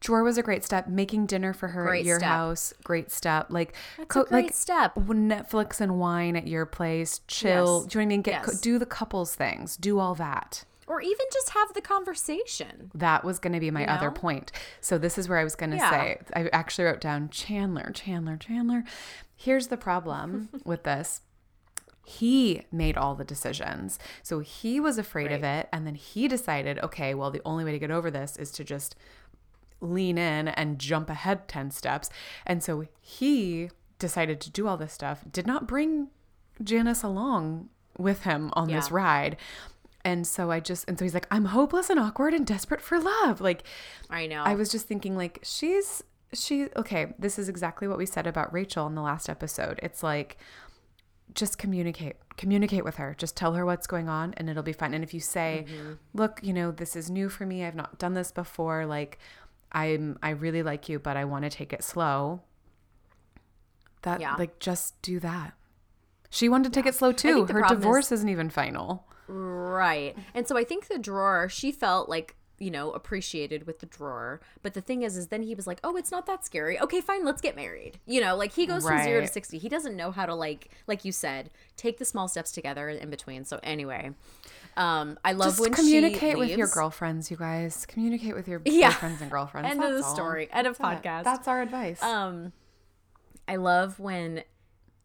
Drawer 0.00 0.22
was 0.22 0.38
a 0.38 0.42
great 0.42 0.64
step. 0.64 0.88
Making 0.88 1.26
dinner 1.26 1.52
for 1.52 1.68
her 1.68 1.84
Great 1.84 2.00
at 2.00 2.06
your 2.06 2.18
step. 2.20 2.30
house, 2.30 2.72
great 2.84 3.10
step. 3.10 3.48
Like, 3.50 3.74
That's 3.98 4.16
a 4.16 4.24
great 4.24 4.54
step. 4.54 4.94
Netflix 4.94 5.80
and 5.82 5.98
wine 5.98 6.36
at 6.36 6.46
your 6.46 6.64
place, 6.64 7.20
chill. 7.26 7.82
Yes. 7.82 7.92
Do 7.92 7.98
you 7.98 8.04
know 8.04 8.06
what 8.06 8.12
I 8.12 8.16
mean? 8.16 8.22
Get 8.22 8.32
Yes. 8.46 8.60
do 8.62 8.78
the 8.78 8.86
couples 8.86 9.34
things, 9.34 9.76
do 9.76 9.98
all 9.98 10.14
that. 10.14 10.64
Or 10.88 11.00
even 11.00 11.26
just 11.32 11.50
have 11.50 11.74
the 11.74 11.80
conversation. 11.80 12.90
That 12.94 13.22
was 13.24 13.38
going 13.38 13.52
to 13.52 13.60
be 13.60 13.70
my 13.70 13.86
other 13.86 14.08
know? 14.08 14.14
point. 14.14 14.50
So 14.80 14.98
this 14.98 15.18
is 15.18 15.28
where 15.28 15.38
I 15.38 15.44
was 15.44 15.54
going 15.54 15.70
to 15.70 15.76
Yeah. 15.76 15.90
say. 15.90 16.18
I 16.34 16.48
actually 16.52 16.84
wrote 16.84 17.00
down 17.00 17.28
Chandler, 17.28 17.90
Chandler, 17.94 18.36
Chandler. 18.36 18.84
Here's 19.36 19.68
the 19.68 19.76
problem 19.76 20.48
with 20.64 20.84
this. 20.84 21.20
He 22.04 22.62
made 22.72 22.96
all 22.96 23.14
the 23.14 23.24
decisions. 23.24 23.98
So 24.22 24.40
he 24.40 24.80
was 24.80 24.96
afraid 24.96 25.30
of 25.30 25.44
it 25.44 25.68
and 25.70 25.86
then 25.86 25.94
he 25.94 26.26
decided, 26.26 26.78
okay, 26.78 27.12
well 27.12 27.30
the 27.30 27.42
only 27.44 27.64
way 27.64 27.72
to 27.72 27.78
get 27.78 27.90
over 27.90 28.10
this 28.10 28.36
is 28.38 28.50
to 28.52 28.64
just 28.64 28.96
lean 29.80 30.16
in 30.18 30.48
and 30.48 30.78
jump 30.78 31.10
ahead 31.10 31.48
10 31.48 31.70
steps. 31.70 32.08
And 32.46 32.62
so 32.62 32.86
he 33.00 33.70
decided 33.98 34.40
to 34.40 34.50
do 34.50 34.66
all 34.66 34.76
this 34.76 34.92
stuff, 34.92 35.22
did 35.30 35.46
not 35.46 35.66
bring 35.66 36.08
Janice 36.62 37.02
along 37.02 37.68
with 37.96 38.22
him 38.22 38.50
on 38.54 38.68
this 38.68 38.90
ride. 38.90 39.36
And 40.08 40.26
so 40.26 40.50
I 40.50 40.60
just, 40.60 40.88
and 40.88 40.98
so 40.98 41.04
he's 41.04 41.14
like, 41.14 41.26
I'm 41.30 41.46
hopeless 41.46 41.90
and 41.90 42.00
awkward 42.00 42.32
and 42.34 42.46
desperate 42.46 42.80
for 42.80 42.98
love. 42.98 43.40
Like, 43.40 43.62
I 44.08 44.26
know. 44.26 44.42
I 44.42 44.54
was 44.54 44.70
just 44.70 44.86
thinking, 44.86 45.16
like, 45.16 45.38
she's, 45.42 46.02
she, 46.32 46.68
okay, 46.76 47.12
this 47.18 47.38
is 47.38 47.48
exactly 47.48 47.86
what 47.88 47.98
we 47.98 48.06
said 48.06 48.26
about 48.26 48.52
Rachel 48.52 48.86
in 48.86 48.94
the 48.94 49.02
last 49.02 49.28
episode. 49.28 49.78
It's 49.82 50.02
like, 50.02 50.38
just 51.34 51.58
communicate 51.58 52.16
communicate 52.38 52.84
with 52.84 52.96
her 52.96 53.14
just 53.18 53.36
tell 53.36 53.52
her 53.52 53.66
what's 53.66 53.86
going 53.86 54.08
on 54.08 54.32
and 54.38 54.48
it'll 54.48 54.62
be 54.62 54.72
fine 54.72 54.94
and 54.94 55.04
if 55.04 55.12
you 55.12 55.20
say 55.20 55.66
Mm-hmm. 55.68 55.92
look 56.14 56.40
you 56.42 56.54
know 56.54 56.70
this 56.70 56.96
is 56.96 57.10
new 57.10 57.28
for 57.28 57.44
me 57.44 57.64
i've 57.64 57.74
not 57.74 57.98
done 57.98 58.14
this 58.14 58.32
before 58.32 58.86
like 58.86 59.18
i'm 59.72 60.18
i 60.22 60.30
really 60.30 60.62
like 60.62 60.88
you 60.88 60.98
but 60.98 61.16
i 61.18 61.24
want 61.26 61.44
to 61.44 61.50
take 61.50 61.72
it 61.74 61.84
slow 61.84 62.40
that 64.02 64.20
Yeah. 64.20 64.36
like 64.36 64.58
just 64.58 65.00
do 65.02 65.20
that 65.20 65.52
she 66.30 66.48
wanted 66.48 66.72
to 66.72 66.80
take 66.80 66.86
it 66.86 66.94
slow 66.94 67.12
too 67.12 67.40
her 67.44 67.46
problem 67.60 67.64
is- 67.64 67.70
divorce 67.84 68.10
isn't 68.12 68.28
even 68.28 68.48
final 68.48 69.06
Right. 69.28 70.16
And 70.34 70.48
so 70.48 70.56
I 70.56 70.64
think 70.64 70.88
the 70.88 70.98
drawer, 70.98 71.48
she 71.48 71.70
felt 71.72 72.08
like, 72.08 72.34
you 72.58 72.70
know, 72.72 72.90
appreciated 72.90 73.66
with 73.68 73.78
the 73.78 73.86
drawer. 73.86 74.40
But 74.62 74.74
the 74.74 74.80
thing 74.80 75.02
is, 75.02 75.16
is 75.16 75.28
then 75.28 75.42
he 75.42 75.54
was 75.54 75.66
like, 75.66 75.78
oh, 75.84 75.96
it's 75.96 76.10
not 76.10 76.26
that 76.26 76.44
scary. 76.44 76.80
Okay, 76.80 77.00
fine, 77.00 77.24
let's 77.24 77.40
get 77.40 77.54
married. 77.54 78.00
You 78.06 78.20
know, 78.20 78.34
like 78.36 78.52
he 78.52 78.66
goes 78.66 78.84
from 78.86 79.00
zero 79.04 79.20
to 79.20 79.26
60. 79.28 79.58
He 79.58 79.68
doesn't 79.68 79.96
know 79.96 80.10
how 80.10 80.26
to, 80.26 80.34
like, 80.34 80.70
like 80.88 81.04
you 81.04 81.12
said, 81.12 81.50
take 81.76 81.98
the 81.98 82.04
small 82.04 82.26
steps 82.26 82.50
together 82.50 82.88
in 82.88 83.10
between. 83.10 83.44
So 83.44 83.60
anyway, 83.62 84.10
um, 84.76 85.18
I 85.24 85.32
love 85.32 85.50
just 85.50 85.60
when 85.60 85.72
communicate 85.72 86.36
with 86.38 86.50
your 86.56 86.66
girlfriends 86.68 87.30
you 87.30 87.36
guys 87.36 87.84
communicate 87.86 88.34
with 88.34 88.48
your 88.48 88.60
Yeah. 88.64 88.92
boyfriends 88.92 89.20
and 89.20 89.30
girlfriends 89.30 89.70
End 89.70 89.84
of 89.84 89.92
the 89.92 90.02
all. 90.04 90.14
story. 90.14 90.48
End 90.52 90.66
of 90.66 90.78
podcast. 90.78 91.24
that's 91.24 91.46
our 91.48 91.60
advice 91.62 92.02
Um, 92.02 92.52
I 93.46 93.56
love 93.56 93.98
when 94.00 94.42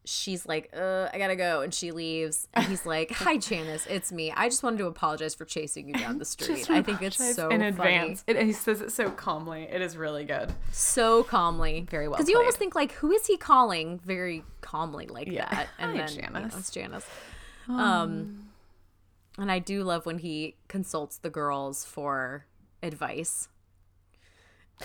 she's 0.04 0.46
like, 0.46 0.70
uh, 0.76 1.08
I 1.12 1.18
gotta 1.18 1.36
go. 1.36 1.62
And 1.62 1.72
she 1.72 1.90
leaves. 1.90 2.46
And 2.54 2.64
he's 2.66 2.84
like, 2.84 3.10
Hi, 3.12 3.36
Janice. 3.38 3.86
It's 3.86 4.12
me. 4.12 4.30
I 4.32 4.48
just 4.48 4.62
wanted 4.62 4.78
to 4.78 4.86
apologize 4.86 5.34
for 5.34 5.44
chasing 5.44 5.88
you 5.88 5.94
down 5.94 6.18
the 6.18 6.24
street. 6.36 6.68
I 6.70 6.82
think 6.82 7.00
it's 7.02 7.16
so 7.34 7.48
in 7.48 7.60
funny. 7.60 7.68
advance. 7.68 8.24
It, 8.26 8.40
he 8.42 8.52
says 8.52 8.80
it 8.80 8.92
so 8.92 9.10
calmly. 9.10 9.62
It 9.70 9.80
is 9.80 9.96
really 9.96 10.24
good. 10.24 10.52
So 10.72 11.22
calmly. 11.24 11.86
Very 11.90 12.08
well 12.08 12.16
Because 12.18 12.28
you 12.28 12.36
almost 12.38 12.58
think, 12.58 12.74
like, 12.74 12.92
who 12.92 13.10
is 13.12 13.26
he 13.26 13.36
calling 13.36 13.98
very 14.04 14.44
calmly 14.60 15.06
like 15.06 15.28
Yeah. 15.28 15.48
that? 15.50 15.68
And 15.78 15.92
Hi, 15.98 16.06
then, 16.06 16.14
you 16.16 16.22
know, 16.22 16.28
Janice. 16.40 16.56
it's 16.58 16.70
Janice. 16.70 17.06
Um, 17.68 18.48
and 19.38 19.50
I 19.50 19.58
do 19.58 19.82
love 19.84 20.06
when 20.06 20.18
he 20.18 20.56
consults 20.68 21.16
the 21.18 21.30
girls 21.30 21.84
for 21.84 22.46
advice. 22.82 23.48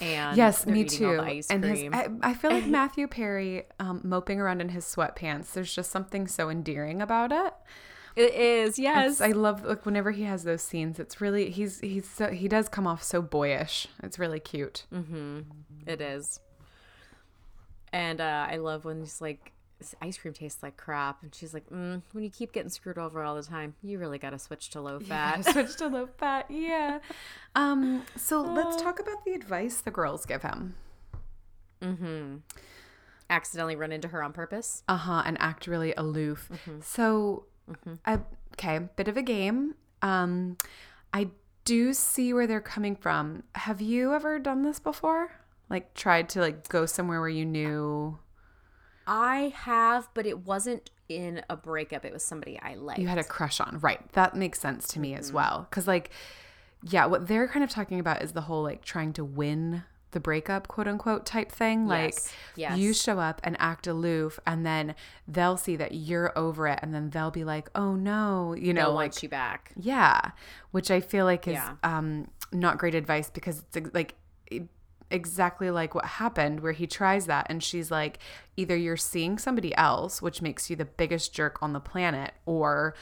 And 0.02 0.38
Yes, 0.38 0.66
me 0.66 0.86
too. 0.86 1.20
and 1.50 1.64
his. 1.64 1.84
I, 1.92 2.08
I 2.22 2.34
feel 2.34 2.52
like 2.52 2.66
Matthew 2.80 3.08
Perry 3.08 3.64
um, 3.80 4.02
moping 4.04 4.40
around 4.40 4.62
in 4.62 4.70
his 4.70 4.86
sweatpants. 4.86 5.52
There's 5.54 5.74
just 5.74 5.92
something 5.92 6.28
so 6.28 6.50
endearing 6.50 7.02
about 7.02 7.32
it. 7.32 7.54
it 8.16 8.34
is, 8.34 8.78
yes. 8.80 9.20
It's- 9.20 9.22
I 9.22 9.34
love 9.34 9.66
like 9.66 9.86
whenever 9.86 10.12
he 10.12 10.24
has 10.24 10.44
those 10.44 10.62
scenes. 10.62 11.00
It's 11.00 11.20
really 11.20 11.50
he's 11.50 11.80
he's 11.80 12.08
so 12.10 12.30
he 12.30 12.48
does 12.48 12.70
come 12.70 12.86
off 12.88 13.04
so 13.04 13.22
boyish. 13.22 13.88
It's 14.04 14.18
really 14.20 14.40
cute. 14.40 14.86
Mm-hmm. 14.94 15.40
It 15.88 16.02
is. 16.02 16.40
And 17.92 18.22
uh, 18.22 18.48
I 18.50 18.58
love 18.58 18.86
when 18.86 19.00
he's 19.00 19.20
like, 19.20 19.52
"This 19.80 19.96
ice 20.02 20.18
cream 20.18 20.34
tastes 20.34 20.62
like 20.62 20.78
crap. 20.78 21.24
And 21.24 21.34
she's 21.34 21.54
like, 21.54 21.70
mm, 21.70 22.02
when 22.12 22.24
you 22.24 22.30
keep 22.30 22.52
getting 22.52 22.70
screwed 22.70 22.98
over 22.98 23.24
all 23.24 23.36
the 23.36 23.44
time, 23.44 23.76
you 23.82 23.98
really 23.98 24.20
got 24.20 24.32
to 24.32 24.40
switch 24.40 24.70
to 24.72 24.82
low 24.82 25.00
fat. 25.00 25.46
Switch 25.52 25.76
to 25.78 25.88
low 25.88 26.08
fat. 26.18 26.46
Yeah. 26.50 27.00
Um. 27.56 28.04
So 28.16 28.42
let's 28.42 28.82
talk 28.82 29.00
about 29.00 29.26
the 29.26 29.34
advice 29.34 29.82
the 29.82 29.92
girls 29.92 30.26
give 30.26 30.44
him. 30.44 30.76
Mm-hmm. 31.82 32.38
Accidentally 33.30 33.76
run 33.76 33.92
into 33.92 34.10
her 34.10 34.22
on 34.22 34.34
purpose. 34.34 34.84
Uh 34.88 34.98
huh. 34.98 35.24
And 35.26 35.38
act 35.40 35.68
really 35.68 35.94
aloof. 35.96 36.50
Mm-hmm. 36.52 36.80
So, 36.84 37.46
I, 38.06 38.20
okay, 38.54 38.80
bit 38.96 39.08
of 39.08 39.18
a 39.18 39.22
game. 39.22 39.76
Um, 40.02 40.58
I 41.14 41.30
do 41.66 41.94
see 41.94 42.34
where 42.34 42.48
they're 42.48 42.62
coming 42.62 42.96
from. 42.96 43.44
Have 43.56 43.82
you 43.82 44.14
ever 44.14 44.40
done 44.40 44.64
this 44.64 44.80
before? 44.80 45.32
Like 45.70 45.94
tried 45.94 46.30
to 46.30 46.42
like 46.42 46.68
go 46.68 46.86
somewhere 46.86 47.20
where 47.20 47.30
you 47.30 47.46
knew 47.46 48.18
I 49.12 49.54
have, 49.56 50.08
but 50.14 50.26
it 50.28 50.46
wasn't 50.46 50.92
in 51.10 51.42
a 51.50 51.58
breakup. 51.58 52.06
It 52.06 52.14
was 52.14 52.24
somebody 52.24 52.60
I 52.62 52.76
liked. 52.76 53.00
you 53.00 53.08
had 53.08 53.18
a 53.18 53.24
crush 53.24 53.60
on. 53.60 53.80
Right. 53.82 54.08
That 54.14 54.36
makes 54.36 54.60
sense 54.60 54.88
to 54.90 55.00
me 55.00 55.12
Mm-hmm. 55.12 55.20
as 55.20 55.34
well. 55.34 55.68
Cause 55.72 55.88
like, 55.88 56.12
yeah, 56.84 57.08
what 57.08 57.28
they're 57.28 57.48
kind 57.48 57.64
of 57.64 57.70
talking 57.72 58.00
about 58.00 58.22
is 58.22 58.34
the 58.34 58.42
whole 58.42 58.62
like 58.64 58.84
trying 58.84 59.12
to 59.14 59.26
win 59.26 59.84
the 60.12 60.20
breakup, 60.20 60.68
quote 60.68 60.88
unquote, 60.88 61.26
type 61.26 61.52
thing. 61.52 61.88
Like, 61.88 62.16
Yes. 62.56 62.78
you 62.78 62.94
show 62.94 63.20
up 63.20 63.42
and 63.44 63.56
act 63.60 63.86
aloof, 63.88 64.40
and 64.48 64.66
then 64.66 64.96
they'll 65.28 65.58
see 65.58 65.76
that 65.76 65.94
you're 65.94 66.32
over 66.38 66.68
it, 66.68 66.80
and 66.82 66.94
then 66.94 67.10
they'll 67.12 67.30
be 67.32 67.44
like, 67.44 67.70
oh 67.76 67.96
no, 67.96 68.54
you 68.54 68.74
know, 68.74 68.82
They'll 68.86 68.90
like, 68.94 69.12
want 69.14 69.24
you 69.24 69.30
back. 69.30 69.72
yeah, 69.76 70.32
which 70.72 70.90
I 70.90 71.00
feel 71.00 71.26
like 71.26 71.48
is 71.48 71.54
Yeah. 71.54 71.74
um, 71.84 72.28
not 72.52 72.78
great 72.80 72.96
advice 72.96 73.30
because 73.30 73.64
it's 73.74 73.94
like 73.94 74.16
exactly 75.12 75.72
like 75.72 75.96
what 75.96 76.06
happened 76.06 76.60
where 76.60 76.72
he 76.72 76.86
tries 76.86 77.26
that 77.26 77.48
and 77.50 77.64
she's 77.64 77.90
like 77.90 78.20
either 78.58 78.76
you're 78.76 78.96
seeing 78.98 79.38
somebody 79.38 79.76
else 79.76 80.22
which 80.22 80.42
makes 80.42 80.70
you 80.70 80.76
the 80.76 80.86
biggest 80.86 81.34
jerk 81.34 81.62
on 81.64 81.74
the 81.74 81.80
planet 81.80 82.32
or 82.46 82.94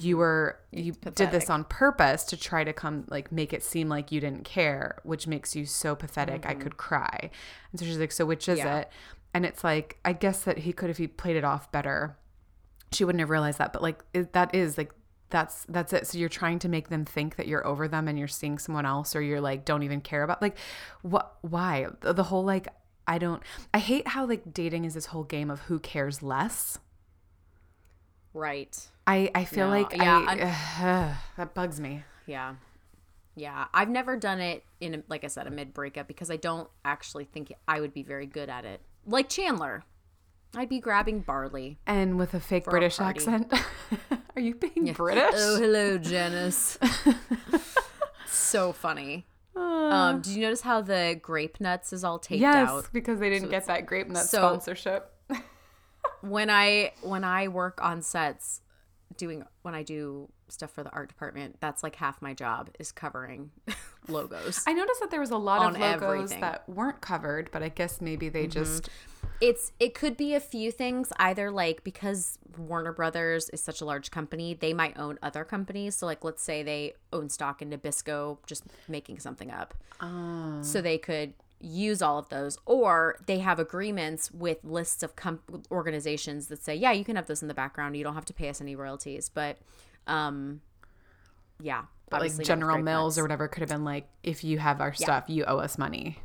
you 0.00 0.16
were 0.16 0.58
you 0.72 0.92
did 0.92 1.30
this 1.30 1.44
Mm-hmm. 1.44 1.52
on 1.52 1.64
purpose 1.64 2.24
to 2.24 2.36
try 2.36 2.64
to 2.64 2.72
come 2.72 3.04
like 3.08 3.30
make 3.30 3.52
it 3.52 3.62
seem 3.62 3.88
like 3.88 4.10
you 4.12 4.20
didn't 4.20 4.44
care 4.44 4.98
which 5.04 5.26
makes 5.26 5.54
you 5.56 5.64
so 5.64 5.94
pathetic 5.94 6.44
i 6.44 6.54
could 6.54 6.76
cry 6.76 7.30
and 7.70 7.78
so 7.80 7.86
she's 7.86 7.98
like 7.98 8.12
so 8.12 8.26
which 8.26 8.48
is 8.48 8.58
Mm-hmm. 8.58 8.66
Yeah. 8.68 8.78
it 8.80 8.90
and 9.32 9.46
it's 9.46 9.62
like 9.64 9.98
i 10.04 10.12
guess 10.12 10.40
that 10.42 10.58
he 10.58 10.72
could 10.72 10.90
if 10.90 10.98
he 10.98 11.06
played 11.06 11.36
it 11.36 11.44
off 11.44 11.70
better 11.72 12.16
she 12.92 13.04
wouldn't 13.04 13.20
have 13.20 13.30
realized 13.30 13.58
that 13.58 13.72
but 13.72 13.80
like 13.82 14.02
it, 14.12 14.32
that 14.32 14.54
is 14.54 14.76
like 14.76 14.90
that's 15.36 15.66
that's 15.68 15.92
it 15.92 16.06
so 16.06 16.16
you're 16.16 16.30
trying 16.30 16.58
to 16.58 16.68
make 16.76 16.88
them 16.88 17.04
think 17.04 17.36
that 17.36 17.46
you're 17.46 17.66
over 17.66 17.86
them 17.88 18.08
and 18.08 18.18
you're 18.18 18.26
seeing 18.40 18.56
someone 18.58 18.86
else 18.86 19.14
or 19.16 19.20
you're 19.20 19.40
like 19.50 19.64
don't 19.66 19.82
even 19.82 20.00
care 20.00 20.22
about 20.22 20.40
like 20.40 20.56
what 21.02 21.36
why 21.42 21.86
the, 22.00 22.22
whole 22.22 22.44
like 22.44 22.68
i 23.06 23.18
don't 23.18 23.42
i 23.74 23.78
hate 23.78 24.08
how 24.08 24.24
like 24.26 24.54
dating 24.54 24.84
is 24.86 24.94
this 24.94 25.06
whole 25.06 25.24
game 25.24 25.50
of 25.50 25.60
who 25.68 25.78
cares 25.78 26.22
less 26.22 26.78
Right. 28.32 28.74
i 29.06 29.30
i 29.34 29.44
feel 29.44 29.66
No, 29.66 29.72
like 29.80 29.96
yeah, 29.96 30.24
i 30.26 31.16
that 31.36 31.54
bugs 31.54 31.80
me 31.80 32.04
Yeah. 32.26 32.54
Yeah. 33.38 33.66
I've 33.74 33.90
never 33.90 34.16
done 34.16 34.40
it 34.40 34.64
in, 34.80 34.94
a, 34.94 35.02
like 35.08 35.22
I 35.22 35.26
said, 35.26 35.46
a 35.46 35.50
mid 35.50 35.74
breakup 35.74 36.08
because 36.08 36.30
I 36.30 36.36
don't 36.36 36.70
actually 36.86 37.24
think 37.26 37.52
I 37.68 37.80
would 37.80 37.92
be 37.92 38.02
very 38.02 38.24
good 38.24 38.48
at 38.48 38.64
it. 38.64 38.80
Like 39.06 39.28
Chandler. 39.28 39.84
I'd 40.56 40.70
be 40.70 40.80
grabbing 40.80 41.20
barley. 41.20 41.76
and 41.86 42.16
with 42.18 42.32
a 42.32 42.40
fake 42.40 42.64
british 42.64 42.96
party. 42.96 43.18
accent 43.20 43.52
are 44.36 44.42
you 44.42 44.54
being 44.54 44.92
british 44.92 45.34
Oh, 45.34 45.58
hello, 45.58 45.98
Janice. 45.98 46.78
so 48.26 48.72
funny. 48.72 49.26
Um, 49.54 50.20
did 50.20 50.32
you 50.34 50.42
notice 50.42 50.60
how 50.60 50.82
the 50.82 51.18
grape 51.20 51.60
nuts 51.60 51.92
is 51.92 52.04
all 52.04 52.18
taped 52.18 52.40
yes 52.40 52.68
out? 52.68 52.88
because 52.92 53.18
they 53.20 53.30
didn't 53.30 53.48
get 53.50 53.66
that 53.66 53.86
grape 53.86 54.08
nut 54.08 54.26
so- 54.26 54.38
sponsorship 54.38 55.12
when 56.20 56.50
I 56.50 56.92
when 57.02 57.24
I 57.24 57.48
work 57.48 57.80
on 57.82 58.02
sets 58.02 58.60
doing 59.16 59.44
when 59.62 59.74
I 59.74 59.82
do 59.82 60.28
stuff 60.48 60.70
for 60.72 60.82
the 60.82 60.90
art 60.90 61.08
department, 61.08 61.56
that's 61.60 61.82
like 61.82 61.96
half 61.96 62.20
my 62.20 62.34
job 62.34 62.68
is 62.78 62.92
covering 62.92 63.50
logos. 64.08 64.62
i 64.68 64.72
noticed 64.72 65.00
that 65.00 65.10
there 65.10 65.18
was 65.18 65.32
a 65.32 65.36
lot 65.36 65.74
of 65.74 65.80
logos 65.80 66.02
everything. 66.30 66.40
that 66.40 66.68
weren't 66.68 67.00
covered 67.00 67.50
but 67.50 67.60
i 67.60 67.68
guess 67.68 68.00
maybe 68.00 68.28
they 68.28 68.46
just 68.46 68.88
It's 69.40 69.72
it 69.78 69.94
could 69.94 70.16
be 70.16 70.34
a 70.34 70.40
few 70.40 70.70
things 70.70 71.12
either 71.18 71.50
like 71.50 71.84
because 71.84 72.38
Warner 72.56 72.92
Brothers 72.92 73.50
is 73.50 73.62
such 73.62 73.80
a 73.80 73.84
large 73.84 74.10
company, 74.10 74.54
they 74.54 74.72
might 74.72 74.98
own 74.98 75.18
other 75.22 75.44
companies. 75.44 75.94
So 75.96 76.06
like 76.06 76.24
let's 76.24 76.42
say 76.42 76.62
they 76.62 76.94
own 77.12 77.28
stock 77.28 77.60
in 77.60 77.70
Nabisco, 77.70 78.38
just 78.46 78.64
making 78.88 79.18
something 79.18 79.50
up. 79.50 79.74
So 80.62 80.80
they 80.80 80.98
could 80.98 81.34
use 81.60 82.02
all 82.02 82.18
of 82.18 82.28
those 82.28 82.58
or 82.66 83.16
they 83.26 83.38
have 83.38 83.58
agreements 83.58 84.30
with 84.30 84.58
lists 84.62 85.02
of 85.02 85.16
com- 85.16 85.40
organizations 85.70 86.48
that 86.48 86.62
say, 86.62 86.74
"Yeah, 86.74 86.92
you 86.92 87.04
can 87.04 87.16
have 87.16 87.26
this 87.26 87.42
in 87.42 87.48
the 87.48 87.54
background. 87.54 87.96
You 87.96 88.04
don't 88.04 88.14
have 88.14 88.26
to 88.26 88.34
pay 88.34 88.48
us 88.48 88.60
any 88.60 88.74
royalties." 88.76 89.28
But 89.28 89.58
um 90.06 90.60
yeah, 91.60 91.84
but 92.10 92.20
like 92.20 92.30
obviously 92.30 92.36
not 92.36 92.38
with 92.38 92.46
General 92.46 92.76
Mills 92.84 93.18
or 93.18 93.22
whatever 93.22 93.48
could 93.48 93.60
have 93.62 93.70
been 93.70 93.84
like, 93.84 94.06
if 94.22 94.44
you 94.44 94.58
have 94.58 94.80
our 94.80 94.92
stuff, 94.94 95.24
you 95.28 95.44
owe 95.44 95.58
us 95.58 95.78
money. 95.78 96.18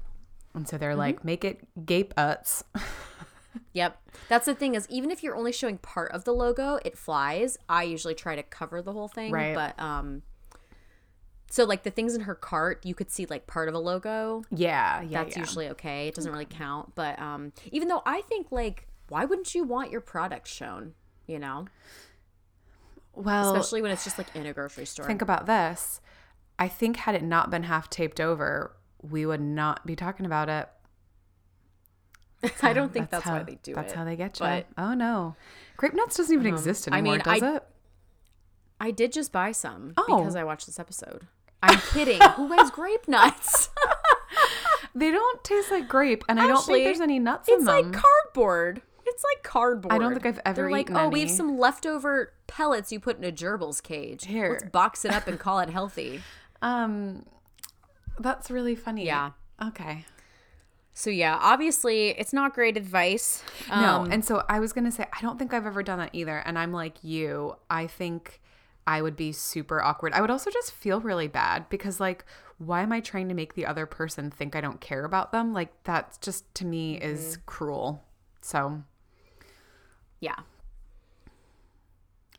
And 0.53 0.67
so 0.67 0.75
Mm-hmm. 0.75 0.81
they're 0.81 0.95
like, 0.95 1.23
make 1.25 1.43
it 1.45 1.67
gape 1.85 2.13
uts. 2.17 2.63
Yep. 3.73 4.01
That's 4.29 4.45
the 4.45 4.55
thing 4.55 4.75
is 4.75 4.87
even 4.89 5.11
if 5.11 5.23
you're 5.23 5.35
only 5.35 5.51
showing 5.51 5.77
part 5.77 6.13
of 6.13 6.23
the 6.23 6.33
logo, 6.33 6.79
it 6.85 6.97
flies. 6.97 7.57
I 7.67 7.83
usually 7.83 8.15
try 8.15 8.37
to 8.37 8.43
cover 8.43 8.81
the 8.81 8.93
whole 8.93 9.09
thing, 9.09 9.29
Right. 9.33 9.53
but 9.53 9.77
um 9.77 10.21
so 11.49 11.65
like 11.65 11.83
the 11.83 11.91
things 11.91 12.15
in 12.15 12.21
her 12.21 12.35
cart, 12.35 12.85
you 12.85 12.95
could 12.95 13.11
see 13.11 13.25
like 13.25 13.47
part 13.47 13.67
of 13.67 13.75
a 13.75 13.77
logo. 13.79 14.43
yeah, 14.51 15.01
yeah, 15.01 15.23
That's 15.25 15.35
yeah. 15.35 15.41
usually 15.41 15.67
okay. 15.69 16.07
It 16.07 16.15
doesn't 16.15 16.31
really 16.31 16.45
count, 16.45 16.95
but 16.95 17.19
um 17.19 17.51
even 17.73 17.89
though 17.89 18.01
I 18.05 18.21
think 18.21 18.47
like 18.53 18.87
why 19.09 19.25
wouldn't 19.25 19.53
you 19.53 19.65
want 19.65 19.91
your 19.91 19.99
product 20.01 20.47
shown, 20.47 20.93
you 21.27 21.37
know? 21.37 21.65
well, 23.13 23.53
Especially 23.53 23.81
when 23.81 23.91
it's 23.91 24.05
just 24.05 24.17
like 24.17 24.33
in 24.33 24.45
a 24.45 24.53
grocery 24.53 24.85
store. 24.85 25.05
think 25.05 25.21
about 25.21 25.45
this. 25.45 25.99
I 26.57 26.69
think 26.69 26.95
had 26.97 27.15
it 27.15 27.23
not 27.23 27.49
been 27.49 27.63
half 27.63 27.89
taped 27.89 28.21
over, 28.21 28.75
we 29.09 29.25
would 29.25 29.41
not 29.41 29.85
be 29.85 29.95
talking 29.95 30.25
about 30.25 30.49
it. 30.49 30.69
I 32.63 32.73
don't 32.73 32.91
think 32.91 33.09
that's, 33.09 33.23
how, 33.23 33.33
why 33.37 33.43
they 33.43 33.59
do 33.61 33.73
That's 33.75 33.93
it. 33.93 33.95
how 33.95 34.03
they 34.03 34.15
get 34.15 34.39
you. 34.39 34.45
but- 34.45 34.65
oh 34.77 34.93
no, 34.93 35.35
grape 35.77 35.93
nuts 35.93 36.17
doesn't 36.17 36.33
even 36.33 36.47
exist 36.47 36.87
I 36.91 36.97
anymore, 36.97 37.15
mean, 37.15 37.21
does 37.23 37.43
I- 37.43 37.55
it? 37.57 37.63
I 38.79 38.89
did 38.91 39.11
just 39.13 39.31
buy 39.31 39.51
some 39.51 39.93
Oh. 39.95 40.17
because 40.19 40.35
I 40.35 40.43
watched 40.43 40.65
this 40.65 40.79
episode. 40.79 41.27
I'm 41.61 41.79
kidding. 41.93 42.19
Who 42.35 42.49
buys 42.49 42.71
grape 42.71 43.07
nuts? 43.07 43.69
They 44.93 45.09
don't 45.09 45.41
taste 45.45 45.71
like 45.71 45.87
grape, 45.87 46.25
and 46.27 46.37
I 46.37 46.47
don't 46.47 46.65
think 46.65 46.83
there's 46.83 46.99
any 46.99 47.17
nuts 47.17 47.47
in 47.47 47.63
them. 47.63 47.75
It's 47.77 47.85
like 47.93 48.03
cardboard. 48.03 48.81
It's 49.05 49.23
like 49.23 49.41
cardboard. 49.41 49.93
I 49.93 49.97
don't 49.97 50.11
think 50.13 50.25
I've 50.25 50.41
ever 50.45 50.63
They're 50.63 50.71
like, 50.71 50.91
oh, 50.91 51.07
we 51.07 51.21
have 51.21 51.31
some 51.31 51.57
leftover 51.57 52.33
pellets 52.47 52.91
you 52.91 52.99
put 52.99 53.17
in 53.17 53.23
a 53.23 53.31
gerbil's 53.31 53.79
cage. 53.79 54.25
Here. 54.25 54.49
Let's 54.51 54.65
box 54.65 55.05
it 55.05 55.11
up 55.13 55.27
and 55.27 55.39
call 55.39 55.59
it 55.61 55.69
healthy. 55.69 56.21
um, 56.61 57.25
that's 58.21 58.49
really 58.51 58.75
funny. 58.75 59.05
Yeah. 59.05 59.31
Okay. 59.61 60.05
So 60.93 61.09
yeah, 61.09 61.37
obviously 61.41 62.09
it's 62.09 62.33
not 62.33 62.53
great 62.53 62.75
advice. 62.77 63.43
No, 63.69 64.01
Um, 64.01 64.11
and 64.11 64.25
so 64.25 64.43
I 64.49 64.59
was 64.59 64.73
gonna 64.73 64.91
say 64.91 65.05
I 65.13 65.21
don't 65.21 65.37
think 65.39 65.53
I've 65.53 65.65
ever 65.65 65.83
done 65.83 65.99
that 65.99 66.09
either, 66.13 66.37
and 66.39 66.57
I'm 66.59 66.71
like 66.73 67.03
you. 67.03 67.55
I 67.69 67.87
think 67.87 68.41
I 68.85 69.01
would 69.01 69.15
be 69.15 69.31
super 69.31 69.81
awkward. 69.81 70.11
I 70.13 70.21
would 70.21 70.29
also 70.31 70.49
just 70.49 70.71
feel 70.73 70.99
really 70.99 71.27
bad 71.27 71.69
because 71.69 71.99
like, 71.99 72.25
why 72.57 72.81
am 72.81 72.91
I 72.91 72.99
trying 72.99 73.29
to 73.29 73.33
make 73.35 73.53
the 73.53 73.65
other 73.65 73.85
person 73.85 74.31
think 74.31 74.55
I 74.55 74.61
don't 74.61 74.81
care 74.81 75.05
about 75.05 75.31
them? 75.31 75.53
Like 75.53 75.71
that's 75.83 76.17
just 76.17 76.53
to 76.55 76.65
me 76.65 76.97
is 76.97 77.33
Mm-hmm. 77.37 77.41
cruel. 77.45 78.03
So 78.41 78.83
yeah. 80.19 80.35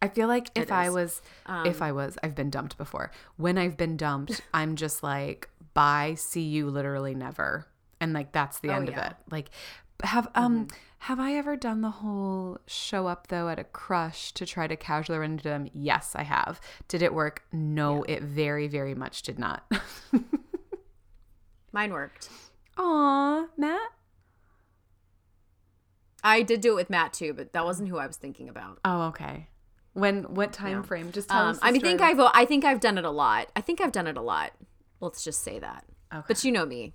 I 0.01 0.09
feel 0.09 0.27
like 0.27 0.51
if 0.57 0.73
I 0.73 0.89
is. 0.89 1.23
Um, 1.47 1.63
was, 1.63 1.67
if 1.69 1.81
I 1.81 1.93
was, 1.93 2.19
I've 2.25 2.35
been 2.35 2.51
dumped 2.51 2.77
before. 2.77 3.13
When 3.37 3.57
I've 3.57 3.77
been 3.77 3.97
dumped, 3.97 4.41
I'm 4.55 4.75
just 4.75 5.03
like, 5.03 5.49
bye, 5.75 6.15
see 6.17 6.43
you, 6.43 6.69
literally 6.71 7.15
never, 7.15 7.67
and 8.01 8.13
like 8.13 8.33
that's 8.33 8.59
the 8.61 8.71
end 8.71 8.89
of 8.89 8.95
Oh, 8.95 8.99
yeah. 8.99 9.05
Mm-hmm. 9.05 9.11
it. 9.13 9.33
Like, 9.33 9.51
have 10.05 10.29
um, 10.35 10.69
have 11.01 11.19
I 11.21 11.35
ever 11.35 11.57
done 11.57 11.81
the 11.81 11.91
whole 11.91 12.59
show 12.67 13.07
up 13.07 13.29
though 13.29 13.49
at 13.49 13.59
a 13.59 13.65
crush 13.65 14.33
to 14.33 14.47
try 14.47 14.67
to 14.67 14.77
casually 14.77 15.19
run 15.19 15.33
into 15.33 15.45
them? 15.45 15.69
Yes, 15.73 16.15
I 16.17 16.23
have. 16.25 16.61
Did 16.89 17.03
it 17.03 17.15
work? 17.15 17.43
No, 17.53 18.03
it 18.05 18.23
very, 18.23 18.69
very 18.69 18.95
much 18.95 19.23
did 19.23 19.39
not. 19.39 19.71
Mine 21.73 21.93
worked. 21.93 22.29
Aw, 22.77 23.47
Matt. 23.57 23.81
I 26.25 26.43
did 26.43 26.61
do 26.61 26.73
it 26.73 26.77
with 26.77 26.91
Matt 26.91 27.13
too, 27.13 27.33
but 27.33 27.53
that 27.53 27.65
wasn't 27.65 27.89
who 27.89 27.99
I 27.99 28.07
was 28.07 28.17
thinking 28.17 28.49
about. 28.49 28.79
Oh, 28.85 29.03
okay. 29.09 29.49
When 29.95 30.23
what 30.35 30.53
time 30.53 30.83
frame? 30.83 31.13
Just 31.13 31.29
tell 31.29 31.43
Um, 31.43 31.49
us. 31.51 31.59
I 31.63 31.79
think 31.79 32.01
I've 32.01 32.19
I 32.21 32.45
think 32.45 32.65
I've 32.65 32.81
done 32.81 32.97
it 32.99 33.05
a 33.05 33.11
lot. 33.11 33.49
I 33.57 33.61
think 33.61 33.81
I've 33.81 33.93
done 33.93 34.07
it 34.07 34.17
a 34.17 34.23
lot. 34.23 34.53
Let's 35.03 35.23
just 35.25 35.43
say 35.43 35.59
that. 35.59 35.85
Okay. 36.15 36.25
But 36.29 36.43
you 36.45 36.53
know 36.53 36.65
me. 36.65 36.95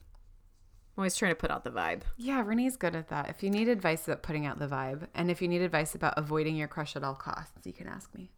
I'm 0.96 1.02
always 1.02 1.15
trying 1.15 1.32
to 1.32 1.36
put 1.36 1.52
out 1.52 1.63
the 1.63 1.70
vibe. 1.70 2.02
Yeah, 2.15 2.41
Renee's 2.43 2.78
good 2.78 2.96
at 2.96 3.10
that. 3.10 3.30
If 3.30 3.43
you 3.43 3.52
need 3.52 3.67
advice 3.67 4.08
about 4.08 4.24
putting 4.24 4.48
out 4.48 4.58
the 4.58 4.67
vibe, 4.67 5.08
and 5.13 5.30
if 5.30 5.41
you 5.41 5.48
need 5.48 5.62
advice 5.62 5.93
about 5.93 6.15
avoiding 6.17 6.56
your 6.56 6.67
crush 6.67 6.96
at 6.96 7.04
all 7.04 7.13
costs, 7.13 7.52
you 7.65 7.74
can 7.74 7.88
ask 7.88 8.12
me. 8.15 8.32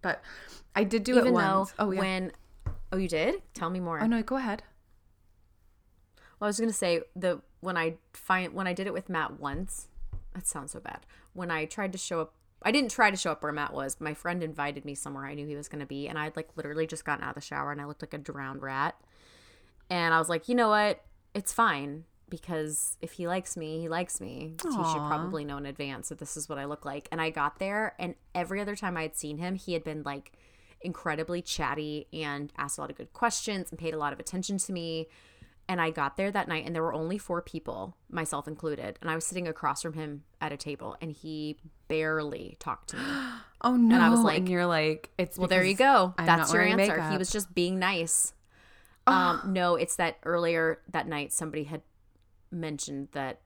But 0.00 0.22
I 0.74 0.84
did 0.84 1.04
do 1.04 1.16
it 1.16 1.20
Even 1.20 1.34
though 1.34 1.58
once. 1.58 1.74
Oh 1.78 1.90
yeah. 1.90 2.00
when 2.00 2.32
Oh, 2.92 2.96
you 2.96 3.08
did? 3.08 3.42
Tell 3.54 3.70
me 3.70 3.80
more. 3.80 4.00
oh 4.00 4.06
no, 4.06 4.22
go 4.22 4.36
ahead. 4.36 4.62
Well, 6.38 6.46
I 6.46 6.48
was 6.48 6.60
gonna 6.60 6.72
say 6.72 7.02
the 7.16 7.40
when 7.60 7.76
I 7.76 7.96
find 8.12 8.54
when 8.54 8.66
I 8.66 8.72
did 8.72 8.86
it 8.86 8.92
with 8.92 9.08
Matt 9.08 9.38
once, 9.40 9.88
that 10.34 10.46
sounds 10.46 10.72
so 10.72 10.80
bad. 10.80 11.00
When 11.34 11.50
I 11.50 11.64
tried 11.66 11.92
to 11.92 11.98
show 11.98 12.20
up, 12.20 12.34
I 12.64 12.72
didn't 12.72 12.90
try 12.90 13.10
to 13.10 13.16
show 13.16 13.32
up 13.32 13.42
where 13.42 13.52
Matt 13.52 13.72
was. 13.72 13.96
My 14.00 14.14
friend 14.14 14.42
invited 14.42 14.84
me 14.84 14.94
somewhere 14.94 15.26
I 15.26 15.34
knew 15.34 15.46
he 15.46 15.56
was 15.56 15.68
gonna 15.68 15.86
be, 15.86 16.08
and 16.08 16.18
I'd 16.18 16.36
like 16.36 16.50
literally 16.56 16.86
just 16.86 17.04
gotten 17.04 17.24
out 17.24 17.30
of 17.30 17.34
the 17.36 17.40
shower 17.40 17.72
and 17.72 17.80
I 17.80 17.86
looked 17.86 18.02
like 18.02 18.14
a 18.14 18.18
drowned 18.18 18.62
rat. 18.62 18.96
And 19.90 20.14
I 20.14 20.18
was 20.18 20.28
like, 20.28 20.48
you 20.48 20.54
know 20.54 20.68
what? 20.68 21.04
It's 21.34 21.52
fine 21.52 22.04
because 22.28 22.96
if 23.02 23.12
he 23.12 23.28
likes 23.28 23.58
me, 23.58 23.80
he 23.80 23.88
likes 23.90 24.20
me. 24.20 24.54
He 24.62 24.70
should 24.70 25.06
probably 25.06 25.44
know 25.44 25.58
in 25.58 25.66
advance 25.66 26.08
that 26.08 26.18
this 26.18 26.34
is 26.36 26.48
what 26.48 26.56
I 26.56 26.64
look 26.64 26.86
like. 26.86 27.06
And 27.12 27.20
I 27.20 27.28
got 27.28 27.58
there, 27.58 27.94
and 27.98 28.14
every 28.34 28.60
other 28.60 28.74
time 28.74 28.96
I 28.96 29.02
had 29.02 29.16
seen 29.16 29.36
him, 29.36 29.54
he 29.54 29.74
had 29.74 29.84
been 29.84 30.02
like 30.02 30.32
incredibly 30.80 31.42
chatty 31.42 32.06
and 32.12 32.52
asked 32.56 32.78
a 32.78 32.80
lot 32.80 32.90
of 32.90 32.96
good 32.96 33.12
questions 33.12 33.70
and 33.70 33.78
paid 33.78 33.92
a 33.92 33.98
lot 33.98 34.12
of 34.12 34.18
attention 34.18 34.56
to 34.58 34.72
me. 34.72 35.08
And 35.68 35.80
I 35.80 35.90
got 35.90 36.16
there 36.16 36.30
that 36.30 36.48
night, 36.48 36.66
and 36.66 36.74
there 36.74 36.82
were 36.82 36.92
only 36.92 37.18
four 37.18 37.40
people, 37.40 37.96
myself 38.10 38.46
included. 38.46 38.98
And 39.00 39.10
I 39.10 39.14
was 39.14 39.24
sitting 39.24 39.48
across 39.48 39.80
from 39.80 39.94
him 39.94 40.24
at 40.40 40.52
a 40.52 40.56
table, 40.56 40.96
and 41.00 41.12
he 41.12 41.56
barely 41.88 42.56
talked 42.58 42.90
to 42.90 42.96
me. 42.96 43.02
Oh 43.64 43.76
no! 43.76 43.94
And 43.94 44.04
I 44.04 44.10
was 44.10 44.18
and 44.18 44.26
like, 44.26 44.48
you're 44.48 44.66
like, 44.66 45.10
it's 45.18 45.38
Well, 45.38 45.46
there 45.46 45.62
you 45.62 45.76
go. 45.76 46.14
I'm 46.18 46.26
That's 46.26 46.52
your 46.52 46.62
answer. 46.62 47.00
He 47.10 47.16
was 47.16 47.30
just 47.30 47.54
being 47.54 47.78
nice. 47.78 48.34
Um, 49.06 49.40
no, 49.46 49.74
it's 49.74 49.96
that 49.96 50.18
earlier 50.24 50.80
that 50.90 51.08
night 51.08 51.32
somebody 51.32 51.64
had 51.64 51.82
mentioned 52.52 53.08
that 53.12 53.40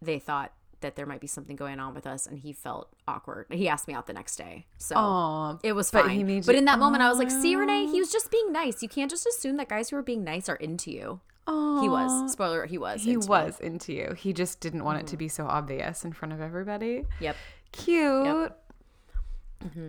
they 0.00 0.20
thought 0.20 0.52
that 0.80 0.96
there 0.96 1.06
might 1.06 1.20
be 1.20 1.26
something 1.26 1.56
going 1.56 1.78
on 1.78 1.94
with 1.94 2.06
us, 2.06 2.26
and 2.26 2.38
he 2.38 2.52
felt 2.52 2.88
awkward. 3.06 3.46
He 3.50 3.68
asked 3.68 3.86
me 3.88 3.94
out 3.94 4.06
the 4.06 4.12
next 4.12 4.36
day, 4.36 4.66
so 4.78 4.94
Aw, 4.96 5.58
it 5.62 5.72
was 5.72 5.90
but 5.90 6.06
fine. 6.06 6.16
he 6.16 6.24
made 6.24 6.46
but 6.46 6.54
in 6.54 6.64
that 6.66 6.78
moment, 6.78 7.02
I 7.02 7.08
was 7.08 7.18
like, 7.18 7.30
"See, 7.30 7.56
Renee, 7.56 7.86
he 7.86 8.00
was 8.00 8.10
just 8.10 8.30
being 8.30 8.52
nice. 8.52 8.82
You 8.82 8.88
can't 8.88 9.10
just 9.10 9.26
assume 9.26 9.56
that 9.56 9.68
guys 9.68 9.90
who 9.90 9.96
are 9.96 10.02
being 10.02 10.24
nice 10.24 10.48
are 10.48 10.56
into 10.56 10.90
you." 10.90 11.20
He 11.46 11.88
was. 11.88 12.32
Spoiler: 12.32 12.66
he 12.66 12.78
was. 12.78 13.02
He 13.02 13.14
into 13.14 13.28
was 13.28 13.58
into 13.60 13.92
you. 13.92 14.14
He 14.16 14.32
just 14.32 14.60
didn't 14.60 14.84
want 14.84 15.00
it 15.00 15.06
to 15.08 15.16
be 15.16 15.28
so 15.28 15.46
obvious 15.46 16.04
in 16.04 16.12
front 16.12 16.32
of 16.32 16.40
everybody. 16.40 17.06
Yep, 17.20 17.36
Cute. 17.72 18.52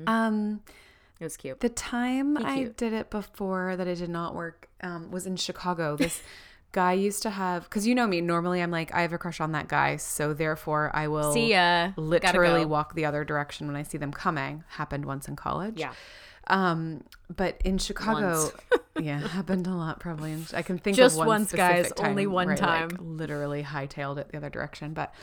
Um, 0.07 0.61
it 1.19 1.23
was 1.23 1.37
cute. 1.37 1.59
the 1.59 1.69
time 1.69 2.37
I 2.37 2.63
did 2.75 2.93
it 2.93 3.09
before 3.09 3.75
that 3.75 3.87
it 3.87 3.95
did 3.95 4.09
not 4.09 4.35
work 4.35 4.69
um, 4.81 5.11
was 5.11 5.25
in 5.25 5.35
Chicago. 5.35 5.95
This 5.95 6.21
guy 6.71 6.93
used 6.93 7.21
to 7.23 7.29
have 7.29 7.63
because 7.65 7.85
you 7.85 7.93
know 7.95 8.07
me. 8.07 8.21
Normally, 8.21 8.61
I'm 8.61 8.71
like 8.71 8.93
I 8.93 9.01
have 9.03 9.13
a 9.13 9.17
crush 9.17 9.39
on 9.39 9.51
that 9.53 9.67
guy, 9.67 9.97
so 9.97 10.33
therefore 10.33 10.91
I 10.93 11.07
will 11.07 11.31
See 11.33 11.51
ya. 11.51 11.91
Literally 11.95 12.63
go. 12.63 12.67
walk 12.67 12.95
the 12.95 13.05
other 13.05 13.23
direction 13.23 13.67
when 13.67 13.75
I 13.75 13.83
see 13.83 13.97
them 13.97 14.11
coming. 14.11 14.63
Happened 14.69 15.05
once 15.05 15.27
in 15.27 15.35
college. 15.35 15.77
Yeah. 15.77 15.93
Um, 16.47 17.03
but 17.33 17.61
in 17.63 17.77
Chicago, 17.77 18.41
Once. 18.41 18.51
Yeah, 19.01 19.19
happened 19.27 19.67
a 19.67 19.71
lot 19.71 19.99
probably. 19.99 20.35
I 20.53 20.61
can 20.61 20.77
think 20.77 20.95
Just 20.95 21.15
of 21.15 21.19
one 21.19 21.27
once, 21.27 21.51
guys, 21.51 21.87
specific 21.87 22.09
only 22.09 22.27
one 22.27 22.47
I, 22.47 22.51
like, 22.51 22.59
time. 22.59 22.89
literally 22.99 23.63
hightailed 23.63 24.17
it 24.17 24.29
the 24.29 24.37
other 24.37 24.49
direction. 24.49 24.93
But 24.93 25.13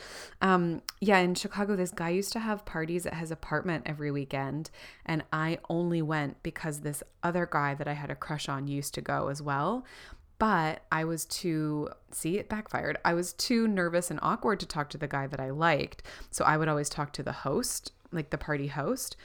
um, 0.41 0.81
yeah, 0.99 1.19
in 1.19 1.35
Chicago, 1.35 1.75
this 1.75 1.91
guy 1.91 2.09
used 2.09 2.33
to 2.33 2.39
have 2.39 2.65
parties 2.65 3.05
at 3.05 3.15
his 3.15 3.31
apartment 3.31 3.83
every 3.85 4.11
weekend, 4.11 4.69
and 5.05 5.23
I 5.31 5.59
only 5.69 6.01
went 6.01 6.43
because 6.43 6.81
this 6.81 7.01
other 7.23 7.47
guy 7.49 7.73
that 7.75 7.87
I 7.87 7.93
had 7.93 8.11
a 8.11 8.15
crush 8.15 8.49
on 8.49 8.67
used 8.67 8.93
to 8.95 9.01
go 9.01 9.29
as 9.29 9.41
well. 9.41 9.85
But 10.39 10.83
I 10.89 11.03
was 11.03 11.25
too, 11.25 11.89
see, 12.11 12.37
it 12.37 12.47
backfired. 12.47 12.97
I 13.03 13.13
was 13.13 13.33
too 13.33 13.67
nervous 13.67 14.09
and 14.09 14.19
awkward 14.23 14.61
to 14.61 14.65
talk 14.65 14.89
to 14.91 14.97
the 14.97 15.07
guy 15.07 15.27
that 15.27 15.39
I 15.39 15.49
liked. 15.49 16.01
So 16.31 16.45
I 16.45 16.55
would 16.55 16.69
always 16.69 16.87
talk 16.87 17.11
to 17.13 17.23
the 17.23 17.33
host, 17.33 17.91
like 18.13 18.29
the 18.29 18.37
party 18.37 18.67
host. 18.67 19.17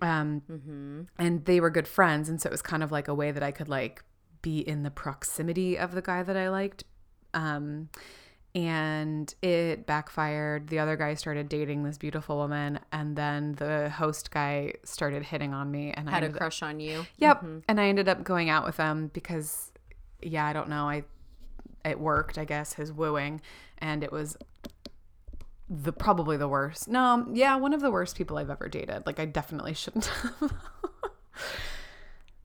Um, 0.00 1.06
and 1.18 1.44
they 1.44 1.60
were 1.60 1.70
good 1.70 1.88
friends. 1.88 2.28
And 2.28 2.40
so 2.40 2.48
it 2.48 2.52
was 2.52 2.62
kind 2.62 2.82
of 2.82 2.92
like 2.92 3.08
a 3.08 3.14
way 3.14 3.30
that 3.32 3.42
I 3.42 3.50
could 3.50 3.68
like 3.68 4.04
be 4.42 4.60
in 4.60 4.82
the 4.82 4.90
proximity 4.90 5.76
of 5.76 5.92
the 5.92 6.02
guy 6.02 6.22
that 6.22 6.36
I 6.36 6.48
liked. 6.48 6.84
Um, 7.34 7.88
and 8.54 9.32
it 9.42 9.86
backfired. 9.86 10.68
The 10.68 10.78
other 10.78 10.96
guy 10.96 11.14
started 11.14 11.48
dating 11.48 11.82
this 11.84 11.98
beautiful 11.98 12.36
woman, 12.36 12.80
and 12.90 13.14
then 13.14 13.52
the 13.52 13.90
host 13.90 14.30
guy 14.30 14.72
started 14.84 15.22
hitting 15.22 15.52
on 15.52 15.70
me, 15.70 15.92
and 15.92 16.08
I 16.08 16.12
Had 16.12 16.24
a 16.24 16.30
crush 16.30 16.62
on 16.62 16.80
you. 16.80 17.06
Yep. 17.18 17.44
And 17.68 17.80
I 17.80 17.88
ended 17.88 18.08
up 18.08 18.24
going 18.24 18.48
out 18.48 18.64
with 18.64 18.76
him 18.76 19.10
because, 19.12 19.70
yeah, 20.22 20.46
I 20.46 20.52
don't 20.52 20.68
know. 20.68 20.88
I 20.88 21.04
it 21.84 22.00
worked, 22.00 22.38
I 22.38 22.44
guess, 22.44 22.72
his 22.72 22.92
wooing, 22.92 23.40
and 23.78 24.02
it 24.02 24.10
was 24.10 24.36
the 25.68 25.92
probably 25.92 26.36
the 26.36 26.48
worst. 26.48 26.88
No, 26.88 27.26
yeah, 27.32 27.56
one 27.56 27.74
of 27.74 27.80
the 27.80 27.90
worst 27.90 28.16
people 28.16 28.38
I've 28.38 28.50
ever 28.50 28.68
dated. 28.68 29.04
Like 29.06 29.20
I 29.20 29.24
definitely 29.24 29.74
shouldn't 29.74 30.06
have. 30.06 30.52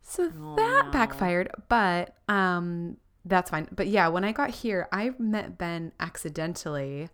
so 0.02 0.28
that 0.28 0.90
backfired, 0.92 1.50
but 1.70 2.16
um 2.28 2.98
that's 3.26 3.50
fine. 3.50 3.68
But 3.72 3.88
yeah, 3.88 4.10
when 4.10 4.24
I 4.24 4.32
got 4.32 4.50
here, 4.50 4.88
I 4.92 5.14
met 5.18 5.58
Ben 5.58 5.94
accidentally. 6.00 7.10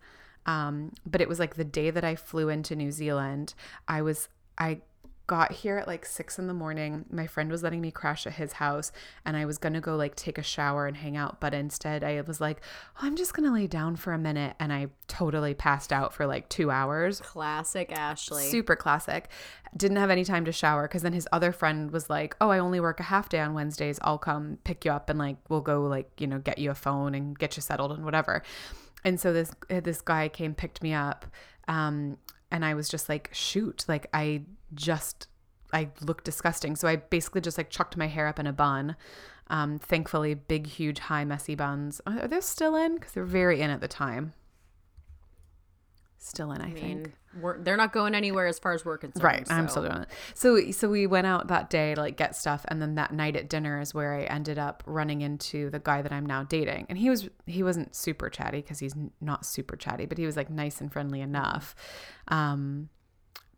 Um, 0.46 0.92
but 1.06 1.20
it 1.20 1.28
was 1.28 1.38
like 1.38 1.54
the 1.54 1.64
day 1.64 1.90
that 1.90 2.02
I 2.02 2.16
flew 2.16 2.48
into 2.48 2.74
New 2.74 2.90
Zealand, 2.90 3.54
I 3.86 4.02
was 4.02 4.28
I 4.58 4.80
got 5.30 5.52
here 5.52 5.76
at 5.76 5.86
like 5.86 6.04
six 6.04 6.40
in 6.40 6.48
the 6.48 6.52
morning. 6.52 7.04
My 7.08 7.28
friend 7.28 7.52
was 7.52 7.62
letting 7.62 7.80
me 7.80 7.92
crash 7.92 8.26
at 8.26 8.32
his 8.32 8.54
house, 8.54 8.90
and 9.24 9.36
I 9.36 9.44
was 9.44 9.58
gonna 9.58 9.80
go 9.80 9.94
like 9.94 10.16
take 10.16 10.38
a 10.38 10.42
shower 10.42 10.88
and 10.88 10.96
hang 10.96 11.16
out. 11.16 11.40
But 11.40 11.54
instead, 11.54 12.02
I 12.02 12.20
was 12.22 12.40
like, 12.40 12.60
oh, 12.96 13.06
I'm 13.06 13.14
just 13.14 13.32
gonna 13.32 13.52
lay 13.52 13.68
down 13.68 13.94
for 13.94 14.12
a 14.12 14.18
minute, 14.18 14.56
and 14.58 14.72
I 14.72 14.88
totally 15.06 15.54
passed 15.54 15.92
out 15.92 16.12
for 16.12 16.26
like 16.26 16.48
two 16.48 16.72
hours. 16.72 17.20
Classic 17.20 17.92
Ashley. 17.92 18.42
Super 18.42 18.74
classic. 18.74 19.28
Didn't 19.76 19.98
have 19.98 20.10
any 20.10 20.24
time 20.24 20.44
to 20.46 20.52
shower 20.52 20.88
because 20.88 21.02
then 21.02 21.12
his 21.12 21.28
other 21.30 21.52
friend 21.52 21.92
was 21.92 22.10
like, 22.10 22.34
"Oh, 22.40 22.50
I 22.50 22.58
only 22.58 22.80
work 22.80 22.98
a 22.98 23.04
half 23.04 23.28
day 23.28 23.38
on 23.38 23.54
Wednesdays. 23.54 24.00
I'll 24.02 24.18
come 24.18 24.58
pick 24.64 24.84
you 24.84 24.90
up 24.90 25.08
and 25.08 25.16
like 25.16 25.36
we'll 25.48 25.60
go 25.60 25.82
like 25.82 26.10
you 26.18 26.26
know 26.26 26.40
get 26.40 26.58
you 26.58 26.72
a 26.72 26.74
phone 26.74 27.14
and 27.14 27.38
get 27.38 27.56
you 27.56 27.62
settled 27.62 27.92
and 27.92 28.04
whatever." 28.04 28.42
And 29.04 29.20
so 29.20 29.32
this 29.32 29.52
this 29.68 30.00
guy 30.00 30.28
came 30.28 30.56
picked 30.56 30.82
me 30.82 30.92
up, 30.92 31.24
um, 31.68 32.18
and 32.50 32.64
I 32.64 32.74
was 32.74 32.88
just 32.88 33.08
like, 33.08 33.30
"Shoot!" 33.32 33.84
Like 33.86 34.08
I 34.12 34.42
just 34.74 35.28
I 35.72 35.90
looked 36.00 36.24
disgusting. 36.24 36.76
So 36.76 36.88
I 36.88 36.96
basically 36.96 37.40
just 37.40 37.58
like 37.58 37.70
chucked 37.70 37.96
my 37.96 38.06
hair 38.06 38.26
up 38.26 38.38
in 38.38 38.46
a 38.46 38.52
bun. 38.52 38.96
Um, 39.48 39.78
thankfully, 39.78 40.34
big, 40.34 40.66
huge, 40.66 41.00
high, 41.00 41.24
messy 41.24 41.54
buns. 41.54 42.00
Are 42.06 42.28
they 42.28 42.40
still 42.40 42.76
in? 42.76 42.94
Because 42.94 43.12
they're 43.12 43.24
very 43.24 43.60
in 43.60 43.70
at 43.70 43.80
the 43.80 43.88
time. 43.88 44.32
Still 46.18 46.52
in, 46.52 46.60
I, 46.60 46.66
I 46.66 46.70
think. 46.72 46.84
mean, 46.84 47.12
we're, 47.40 47.58
they're 47.58 47.78
not 47.78 47.92
going 47.92 48.14
anywhere 48.14 48.46
as 48.46 48.58
far 48.58 48.74
as 48.74 48.84
we're 48.84 48.98
concerned. 48.98 49.24
Right, 49.24 49.50
I'm 49.50 49.68
still 49.68 49.82
doing 49.82 50.02
it. 50.02 50.08
So 50.34 50.70
so 50.70 50.88
we 50.90 51.06
went 51.06 51.26
out 51.26 51.48
that 51.48 51.70
day 51.70 51.94
to 51.94 52.00
like 52.00 52.16
get 52.16 52.36
stuff, 52.36 52.64
and 52.68 52.80
then 52.80 52.96
that 52.96 53.12
night 53.12 53.36
at 53.36 53.48
dinner 53.48 53.80
is 53.80 53.94
where 53.94 54.14
I 54.14 54.24
ended 54.24 54.58
up 54.58 54.82
running 54.84 55.22
into 55.22 55.70
the 55.70 55.78
guy 55.78 56.02
that 56.02 56.12
I'm 56.12 56.26
now 56.26 56.42
dating, 56.42 56.86
and 56.90 56.98
he 56.98 57.08
was 57.08 57.30
he 57.46 57.62
wasn't 57.62 57.96
super 57.96 58.28
chatty 58.28 58.60
because 58.60 58.80
he's 58.80 58.94
not 59.20 59.46
super 59.46 59.76
chatty, 59.76 60.04
but 60.04 60.18
he 60.18 60.26
was 60.26 60.36
like 60.36 60.50
nice 60.50 60.80
and 60.80 60.92
friendly 60.92 61.22
enough. 61.22 61.74
Um, 62.28 62.90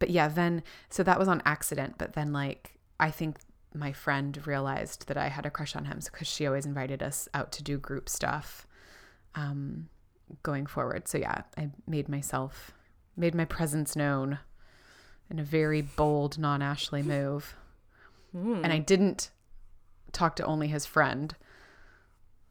but 0.02 0.10
yeah, 0.10 0.28
then 0.28 0.62
so 0.88 1.02
that 1.02 1.18
was 1.18 1.28
on 1.28 1.40
accident, 1.46 1.94
but 1.98 2.14
then 2.14 2.32
like 2.32 2.74
I 2.98 3.10
think 3.10 3.38
my 3.74 3.92
friend 3.92 4.44
realized 4.46 5.06
that 5.08 5.16
I 5.16 5.28
had 5.28 5.46
a 5.46 5.50
crush 5.50 5.76
on 5.76 5.84
him 5.86 6.00
because 6.04 6.26
she 6.26 6.46
always 6.46 6.66
invited 6.66 7.02
us 7.02 7.28
out 7.32 7.52
to 7.52 7.62
do 7.62 7.78
group 7.78 8.08
stuff. 8.08 8.66
Um, 9.34 9.88
going 10.42 10.66
forward. 10.66 11.08
So 11.08 11.18
yeah, 11.18 11.42
I 11.56 11.70
made 11.86 12.08
myself 12.08 12.72
made 13.16 13.34
my 13.34 13.44
presence 13.44 13.94
known 13.94 14.38
in 15.30 15.38
a 15.38 15.44
very 15.44 15.82
bold 15.82 16.38
non-Ashley 16.38 17.02
move. 17.02 17.56
And 18.64 18.72
I 18.72 18.78
didn't 18.78 19.30
talk 20.12 20.36
to 20.36 20.44
only 20.44 20.68
his 20.68 20.86
friend. 20.86 21.34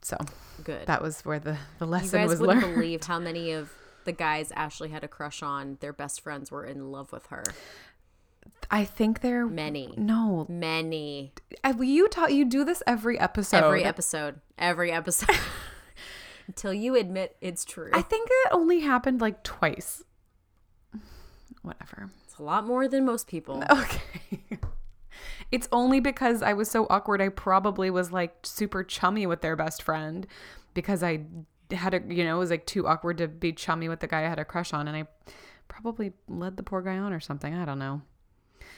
So 0.04 0.18
Good. 0.64 0.86
that 0.86 1.02
was 1.02 1.22
where 1.22 1.40
the, 1.40 1.58
the 1.80 1.86
you 1.86 1.92
lesson 1.92 2.22
guys 2.22 2.30
was 2.30 2.40
wouldn't 2.40 2.62
learned. 2.62 2.76
believe 2.76 3.04
how 3.04 3.20
many 3.20 3.52
of 3.54 3.72
the 4.06 4.12
guys 4.12 4.52
Ashley 4.56 4.90
had 4.90 5.04
a 5.04 5.08
crush 5.08 5.42
on, 5.44 5.78
their 5.82 5.94
best 5.94 6.22
friends 6.22 6.52
were 6.52 6.66
in 6.66 6.92
love 6.92 7.12
with 7.12 7.28
her. 7.28 7.44
I 8.70 8.86
think 8.86 9.22
they're 9.22 9.46
Many. 9.46 9.94
no. 9.98 10.46
Many. 10.50 11.34
I, 11.64 11.72
you 11.80 12.08
taught 12.08 12.34
you 12.34 12.46
do 12.46 12.64
this 12.64 12.82
every 12.88 13.20
episode. 13.20 13.58
Every 13.64 13.84
episode. 13.84 14.40
Every 14.58 14.92
episode. 14.92 15.36
Until 16.48 16.74
you 16.74 16.96
admit 16.96 17.36
it's 17.42 17.64
true. 17.66 17.90
I 17.94 18.02
think 18.02 18.28
it 18.32 18.50
only 18.52 18.80
happened 18.80 19.22
like 19.22 19.44
twice. 19.44 20.04
Whatever. 21.62 22.10
it's 22.26 22.38
a 22.38 22.44
lot 22.44 22.66
more 22.66 22.88
than 22.88 23.06
most 23.06 23.28
people. 23.28 23.64
Okay. 23.72 24.40
it's 25.52 25.68
only 25.72 26.00
because 26.00 26.42
I 26.42 26.54
was 26.54 26.70
so 26.72 26.88
awkward. 26.90 27.22
I 27.22 27.30
probably 27.30 27.90
was 27.90 28.12
like 28.12 28.36
super 28.44 28.84
chummy 28.84 29.28
with 29.28 29.42
their 29.42 29.56
best 29.56 29.84
friend 29.84 30.26
because 30.74 31.04
I 31.04 31.22
had 31.74 31.94
a, 31.94 32.02
you 32.14 32.24
know, 32.24 32.36
it 32.36 32.40
was 32.40 32.50
like 32.50 32.66
too 32.66 32.88
awkward 32.88 33.18
to 33.20 33.28
be 33.28 33.54
chummy 33.54 33.90
with 33.90 34.00
the 34.00 34.08
guy 34.08 34.20
I 34.26 34.30
had 34.30 34.40
a 34.40 34.46
crush 34.46 34.74
on. 34.74 34.88
And 34.88 34.96
I 34.98 35.08
probably 35.68 36.14
led 36.28 36.58
the 36.58 36.64
poor 36.64 36.82
guy 36.82 36.98
on 36.98 37.14
or 37.14 37.20
something. 37.20 37.54
I 37.54 37.66
don't 37.66 37.80
know. 37.80 38.02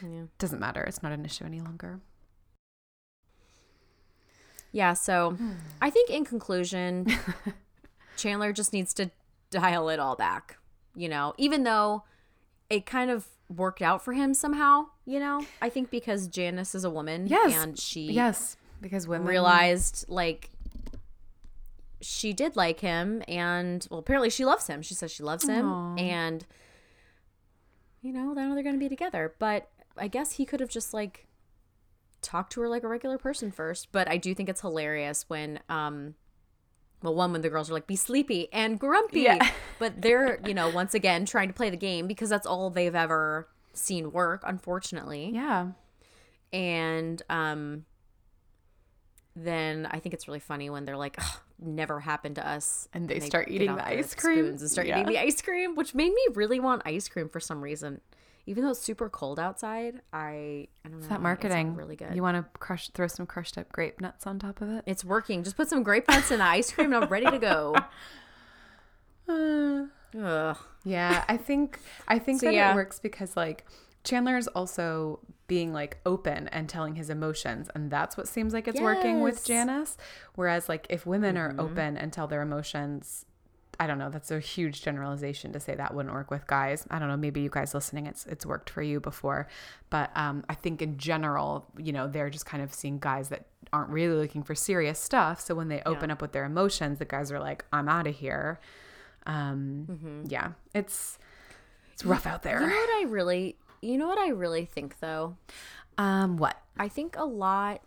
Yeah. 0.02 0.24
Doesn't 0.38 0.60
matter. 0.60 0.82
It's 0.84 1.04
not 1.04 1.12
an 1.12 1.26
issue 1.26 1.46
any 1.46 1.60
longer. 1.60 2.00
Yeah, 4.72 4.94
so 4.94 5.32
hmm. 5.32 5.52
I 5.82 5.90
think 5.92 6.10
in 6.10 6.26
conclusion, 6.26 7.06
Chandler 8.18 8.52
just 8.52 8.74
needs 8.74 8.94
to 8.96 9.12
dial 9.52 9.90
it 9.90 10.00
all 10.00 10.16
back. 10.16 10.58
You 10.96 11.10
know, 11.10 11.34
even 11.38 11.64
though 11.64 12.04
it 12.70 12.86
kind 12.86 13.12
of 13.12 13.28
worked 13.50 13.82
out 13.82 14.04
for 14.04 14.14
him 14.14 14.34
somehow, 14.34 14.88
you 15.06 15.20
know? 15.20 15.46
I 15.62 15.70
think 15.70 15.90
because 15.92 16.28
Janice 16.28 16.74
is 16.76 16.84
a 16.84 16.90
woman 16.90 17.28
Yes. 17.28 17.56
and 17.56 17.80
she 17.80 18.12
Yes. 18.12 18.58
Because 18.82 19.08
women. 19.08 19.28
realized 19.28 20.06
like 20.08 20.50
she 22.04 22.34
did 22.34 22.56
like 22.56 22.82
him, 22.82 23.24
and 23.28 23.88
well, 23.90 24.00
apparently 24.00 24.30
she 24.30 24.46
loves 24.46 24.68
him. 24.68 24.82
She 24.82 24.94
says 24.94 25.12
she 25.12 25.24
loves 25.24 25.48
him, 25.48 25.66
Aw. 25.66 25.96
and 25.96 26.46
you 28.02 28.12
know, 28.12 28.34
now 28.34 28.54
they're 28.54 28.64
going 28.64 28.76
to 28.76 28.80
be 28.80 28.90
together. 28.90 29.34
But 29.40 29.70
I 29.98 30.08
guess 30.08 30.34
he 30.34 30.46
could 30.46 30.60
have 30.60 30.70
just 30.70 30.94
like 30.94 31.26
talked 32.22 32.54
to 32.54 32.62
her 32.62 32.70
like 32.70 32.84
a 32.84 32.88
regular 32.88 33.18
person 33.18 33.52
first. 33.52 33.92
But 33.92 34.10
I 34.10 34.18
do 34.18 34.36
think 34.36 34.50
it's 34.50 34.62
hilarious 34.62 35.26
when, 35.30 35.60
um, 35.70 36.16
well, 37.02 37.16
one 37.16 37.32
when 37.32 37.42
the 37.42 37.50
girls 37.50 37.70
are 37.70 37.74
like, 37.74 37.88
"Be 37.88 37.96
sleepy 37.96 38.52
and 38.52 38.80
grumpy," 38.80 39.22
Yeah. 39.22 39.50
but 39.80 40.02
they're 40.02 40.40
you 40.46 40.54
know 40.54 40.70
once 40.70 40.94
again 40.94 41.26
trying 41.26 41.48
to 41.48 41.54
play 41.54 41.70
the 41.70 41.78
game 41.78 42.08
because 42.08 42.30
that's 42.30 42.46
all 42.46 42.70
they've 42.70 42.96
ever 42.96 43.48
seen 43.74 44.12
work, 44.12 44.44
unfortunately. 44.46 45.32
Yeah. 45.34 45.70
And 46.52 47.22
um, 47.30 47.86
then 49.36 49.88
I 49.90 50.00
think 50.00 50.14
it's 50.14 50.28
really 50.28 50.40
funny 50.40 50.70
when 50.70 50.86
they're 50.86 50.98
like, 50.98 51.20
"Never 51.60 52.00
happened 52.00 52.36
to 52.36 52.48
us," 52.48 52.88
And 52.94 53.08
they 53.10 53.20
they 53.20 53.26
start 53.26 53.50
eating 53.50 53.76
the 53.76 53.88
ice 53.88 54.14
cream. 54.16 54.46
and 54.46 54.62
start 54.62 54.88
Yeah. 54.88 55.00
eating 55.02 55.14
the 55.14 55.20
ice 55.20 55.42
cream, 55.42 55.76
which 55.76 55.96
made 55.96 56.14
me 56.14 56.22
really 56.36 56.60
want 56.60 56.82
ice 56.86 57.08
cream 57.08 57.30
for 57.30 57.40
some 57.40 57.62
reason. 57.62 58.02
Even 58.46 58.64
though 58.66 58.72
it's 58.72 58.82
super 58.82 59.08
cold 59.10 59.40
outside, 59.40 60.02
I 60.12 60.68
I 60.86 60.90
don't 60.90 60.92
know. 60.94 60.98
It's 61.00 61.08
that 61.08 61.22
marketing. 61.22 61.76
really 61.76 61.96
good. 61.96 62.14
You 62.14 62.22
want 62.22 62.36
to 62.38 62.60
crush, 62.60 62.90
throw 62.90 63.08
some 63.08 63.26
crushed 63.26 63.58
up 63.58 63.72
grape 63.72 64.02
nuts 64.02 64.28
on 64.28 64.38
top 64.38 64.62
of 64.62 64.70
it. 64.70 64.84
it's 64.86 65.04
working. 65.06 65.44
Just 65.44 65.56
put 65.56 65.70
some 65.70 65.82
grape 65.82 66.08
nuts 66.10 66.30
in 66.30 66.40
the 66.40 66.46
ice 66.46 66.72
cream, 66.72 66.94
and 66.94 67.04
I'm 67.06 67.10
ready 67.10 67.26
to 67.32 67.40
go. 67.40 67.76
Uh, 69.28 69.86
Ugh. 70.22 70.58
yeah, 70.84 71.24
I 71.28 71.38
think 71.38 71.80
I 72.08 72.20
think 72.20 72.40
So, 72.42 72.48
that 72.48 72.54
yeah. 72.54 72.72
it 72.74 72.76
works 72.76 73.00
because 73.00 73.36
like 73.38 73.66
Chandler 74.04 74.38
is 74.38 74.48
also 74.50 75.20
being 75.48 75.72
like 75.74 75.98
open 76.06 76.48
and 76.50 76.68
telling 76.68 76.96
his 76.96 77.10
emotions, 77.10 77.70
and 77.76 77.90
that's 77.92 78.18
what 78.18 78.28
seems 78.28 78.54
like 78.54 78.68
it's 78.68 78.82
working 78.82 79.22
with 79.22 79.46
Janice. 79.46 79.98
Whereas 80.36 80.68
like 80.70 80.88
if 80.90 81.06
women 81.06 81.36
Mm-hmm. 81.36 81.60
are 81.60 81.64
open 81.64 81.98
and 81.98 82.12
tell 82.12 82.28
their 82.28 82.42
emotions. 82.42 83.26
I 83.80 83.88
don't 83.88 83.98
know. 83.98 84.12
That's 84.12 84.30
a 84.30 84.40
huge 84.40 84.84
generalization 84.84 85.52
to 85.54 85.60
say 85.60 85.74
that 85.74 85.96
wouldn't 85.96 86.14
work 86.14 86.30
with 86.30 86.46
guys. 86.46 86.86
I 86.92 87.00
don't 87.00 87.08
know. 87.08 87.18
Maybe 87.18 87.42
you 87.42 87.50
guys 87.50 87.74
listening, 87.74 88.06
it's 88.06 88.24
it's 88.28 88.46
worked 88.46 88.70
for 88.70 88.84
you 88.84 89.00
before, 89.00 89.48
but 89.90 90.12
um, 90.16 90.46
I 90.48 90.54
think 90.54 90.84
in 90.84 90.98
general, 91.00 91.66
you 91.78 91.92
know, 91.92 92.08
they're 92.08 92.30
just 92.30 92.46
kind 92.46 92.62
of 92.62 92.72
seeing 92.72 93.00
guys 93.00 93.30
that 93.30 93.48
aren't 93.74 93.90
really 93.90 94.14
looking 94.16 94.44
for 94.44 94.54
serious 94.54 95.00
stuff. 95.00 95.42
So 95.42 95.56
when 95.56 95.70
they 95.70 95.82
open 95.88 96.12
up 96.12 96.22
with 96.22 96.34
their 96.34 96.46
emotions, 96.46 97.00
the 97.00 97.06
guys 97.06 97.32
are 97.32 97.40
like, 97.40 97.66
"I'm 97.74 97.90
out 97.90 98.06
of 98.06 98.16
here." 98.16 98.60
Um, 99.26 100.24
Yeah, 100.28 100.52
it's 100.76 101.18
it's 101.94 102.06
rough 102.06 102.26
out 102.28 102.44
You 102.46 102.52
know 102.52 102.60
there. 102.60 102.70
what 102.70 102.90
I 102.90 103.06
really, 103.08 103.56
you 103.84 103.98
know 103.98 104.08
what 104.08 104.18
I 104.18 104.30
really 104.30 104.66
think 104.66 105.00
though. 105.00 105.38
Um, 105.98 106.38
what? 106.38 106.58
I 106.78 106.88
think 106.88 107.16
a 107.18 107.26
lot 107.26 107.82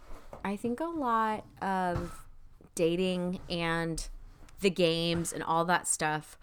I 0.44 0.56
think 0.56 0.80
a 0.80 0.84
lot 0.84 1.44
of 1.60 2.24
dating 2.74 3.40
and 3.48 4.06
the 4.60 4.70
games 4.70 5.32
and 5.32 5.42
all 5.42 5.64
that 5.64 5.88
stuff 5.88 6.38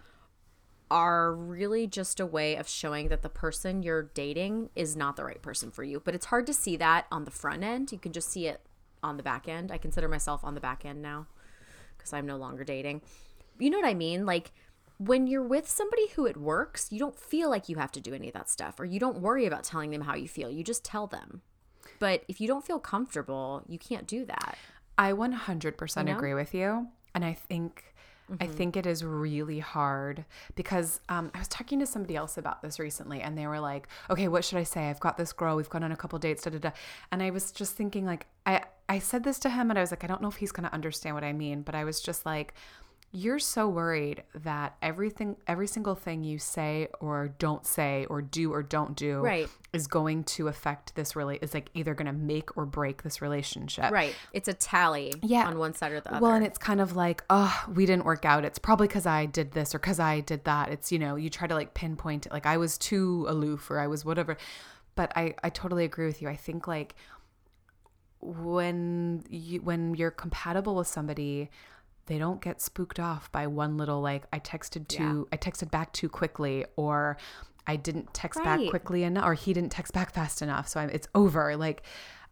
are 0.90 1.34
really 1.34 1.86
just 1.86 2.20
a 2.20 2.26
way 2.26 2.56
of 2.56 2.68
showing 2.68 3.08
that 3.08 3.22
the 3.22 3.28
person 3.28 3.82
you're 3.82 4.02
dating 4.02 4.68
is 4.76 4.94
not 4.94 5.16
the 5.16 5.24
right 5.24 5.40
person 5.40 5.70
for 5.70 5.82
you. 5.82 6.00
But 6.04 6.14
it's 6.14 6.26
hard 6.26 6.46
to 6.46 6.54
see 6.54 6.76
that 6.76 7.06
on 7.10 7.24
the 7.24 7.30
front 7.30 7.64
end. 7.64 7.92
You 7.92 7.98
can 7.98 8.12
just 8.12 8.30
see 8.30 8.46
it 8.46 8.60
on 9.02 9.16
the 9.16 9.22
back 9.22 9.48
end. 9.48 9.72
I 9.72 9.78
consider 9.78 10.08
myself 10.08 10.44
on 10.44 10.54
the 10.54 10.60
back 10.60 10.84
end 10.84 11.00
now 11.00 11.26
because 11.96 12.12
I'm 12.12 12.26
no 12.26 12.36
longer 12.36 12.64
dating. 12.64 13.02
You 13.58 13.70
know 13.70 13.78
what 13.78 13.88
I 13.88 13.94
mean? 13.94 14.26
Like 14.26 14.52
when 14.98 15.26
you're 15.26 15.42
with 15.42 15.68
somebody 15.68 16.08
who 16.08 16.26
it 16.26 16.36
works, 16.36 16.88
you 16.90 16.98
don't 16.98 17.18
feel 17.18 17.50
like 17.50 17.68
you 17.68 17.76
have 17.76 17.92
to 17.92 18.00
do 18.00 18.14
any 18.14 18.28
of 18.28 18.34
that 18.34 18.48
stuff 18.48 18.78
or 18.78 18.84
you 18.84 19.00
don't 19.00 19.18
worry 19.20 19.46
about 19.46 19.64
telling 19.64 19.90
them 19.90 20.02
how 20.02 20.14
you 20.14 20.28
feel. 20.28 20.50
You 20.50 20.62
just 20.62 20.84
tell 20.84 21.06
them. 21.06 21.42
But 21.98 22.24
if 22.28 22.40
you 22.40 22.48
don't 22.48 22.64
feel 22.64 22.78
comfortable, 22.78 23.62
you 23.68 23.78
can't 23.78 24.06
do 24.06 24.24
that. 24.26 24.56
I 24.96 25.12
100% 25.12 25.96
You 25.96 26.04
know? 26.04 26.16
agree 26.16 26.34
with 26.34 26.54
you, 26.54 26.88
and 27.14 27.24
I 27.24 27.32
think 27.32 27.94
I 28.40 28.46
think 28.46 28.74
it 28.74 28.86
is 28.86 29.04
really 29.04 29.58
hard 29.58 30.24
because 30.54 31.00
um, 31.10 31.30
I 31.34 31.40
was 31.40 31.48
talking 31.48 31.78
to 31.80 31.86
somebody 31.86 32.16
else 32.16 32.38
about 32.38 32.62
this 32.62 32.78
recently, 32.78 33.20
and 33.20 33.36
they 33.36 33.46
were 33.46 33.60
like, 33.60 33.86
"Okay, 34.08 34.28
what 34.28 34.46
should 34.46 34.56
I 34.56 34.62
say? 34.62 34.88
I've 34.88 34.98
got 35.00 35.18
this 35.18 35.32
girl. 35.34 35.56
We've 35.56 35.68
gone 35.68 35.84
on 35.84 35.92
a 35.92 35.96
couple 35.96 36.18
dates, 36.18 36.42
da 36.44 36.50
da 36.50 36.58
da." 36.58 36.70
And 37.12 37.22
I 37.22 37.28
was 37.30 37.52
just 37.52 37.76
thinking, 37.76 38.06
like, 38.06 38.26
I 38.46 38.62
I 38.88 38.98
said 38.98 39.24
this 39.24 39.38
to 39.40 39.50
him, 39.50 39.68
and 39.68 39.78
I 39.78 39.82
was 39.82 39.90
like, 39.90 40.04
I 40.04 40.06
don't 40.06 40.22
know 40.22 40.28
if 40.28 40.36
he's 40.36 40.52
gonna 40.52 40.70
understand 40.72 41.14
what 41.14 41.24
I 41.24 41.34
mean, 41.34 41.62
but 41.62 41.74
I 41.74 41.84
was 41.84 42.00
just 42.00 42.24
like. 42.24 42.54
You're 43.16 43.38
so 43.38 43.68
worried 43.68 44.24
that 44.34 44.74
everything, 44.82 45.36
every 45.46 45.68
single 45.68 45.94
thing 45.94 46.24
you 46.24 46.40
say 46.40 46.88
or 46.98 47.28
don't 47.38 47.64
say 47.64 48.06
or 48.10 48.20
do 48.20 48.52
or 48.52 48.60
don't 48.64 48.96
do 48.96 49.20
Right. 49.20 49.48
is 49.72 49.86
going 49.86 50.24
to 50.24 50.48
affect 50.48 50.96
this 50.96 51.14
really 51.14 51.38
is 51.40 51.54
like 51.54 51.70
either 51.74 51.94
going 51.94 52.08
to 52.08 52.12
make 52.12 52.56
or 52.56 52.66
break 52.66 53.04
this 53.04 53.22
relationship. 53.22 53.92
Right. 53.92 54.16
It's 54.32 54.48
a 54.48 54.52
tally 54.52 55.14
Yeah. 55.22 55.46
on 55.46 55.58
one 55.58 55.74
side 55.74 55.92
or 55.92 56.00
the 56.00 56.10
other. 56.10 56.20
Well, 56.22 56.32
and 56.32 56.44
it's 56.44 56.58
kind 56.58 56.80
of 56.80 56.96
like, 56.96 57.22
oh, 57.30 57.64
we 57.72 57.86
didn't 57.86 58.04
work 58.04 58.24
out. 58.24 58.44
It's 58.44 58.58
probably 58.58 58.88
because 58.88 59.06
I 59.06 59.26
did 59.26 59.52
this 59.52 59.76
or 59.76 59.78
because 59.78 60.00
I 60.00 60.18
did 60.18 60.42
that. 60.42 60.70
It's, 60.70 60.90
you 60.90 60.98
know, 60.98 61.14
you 61.14 61.30
try 61.30 61.46
to 61.46 61.54
like 61.54 61.72
pinpoint 61.72 62.26
it. 62.26 62.32
Like 62.32 62.46
I 62.46 62.56
was 62.56 62.76
too 62.76 63.26
aloof 63.28 63.70
or 63.70 63.78
I 63.78 63.86
was 63.86 64.04
whatever. 64.04 64.36
But 64.96 65.12
I, 65.16 65.36
I 65.44 65.50
totally 65.50 65.84
agree 65.84 66.06
with 66.06 66.20
you. 66.20 66.28
I 66.28 66.34
think 66.34 66.66
like 66.66 66.96
when 68.20 69.22
you 69.28 69.60
when 69.60 69.94
you're 69.94 70.10
compatible 70.10 70.74
with 70.76 70.86
somebody, 70.86 71.50
they 72.06 72.18
don't 72.18 72.40
get 72.40 72.60
spooked 72.60 73.00
off 73.00 73.30
by 73.32 73.46
one 73.46 73.76
little 73.76 74.00
like 74.00 74.24
I 74.32 74.38
texted 74.38 74.88
too 74.88 75.28
I 75.32 75.36
texted 75.36 75.70
back 75.70 75.92
too 75.92 76.08
quickly 76.08 76.64
or 76.76 77.16
I 77.66 77.76
didn't 77.76 78.12
text 78.12 78.42
back 78.42 78.60
quickly 78.68 79.04
enough 79.04 79.24
or 79.24 79.34
he 79.34 79.52
didn't 79.52 79.72
text 79.72 79.94
back 79.94 80.12
fast 80.12 80.42
enough. 80.42 80.68
So 80.68 80.80
I'm, 80.80 80.90
it's 80.90 81.08
over. 81.14 81.56
Like 81.56 81.82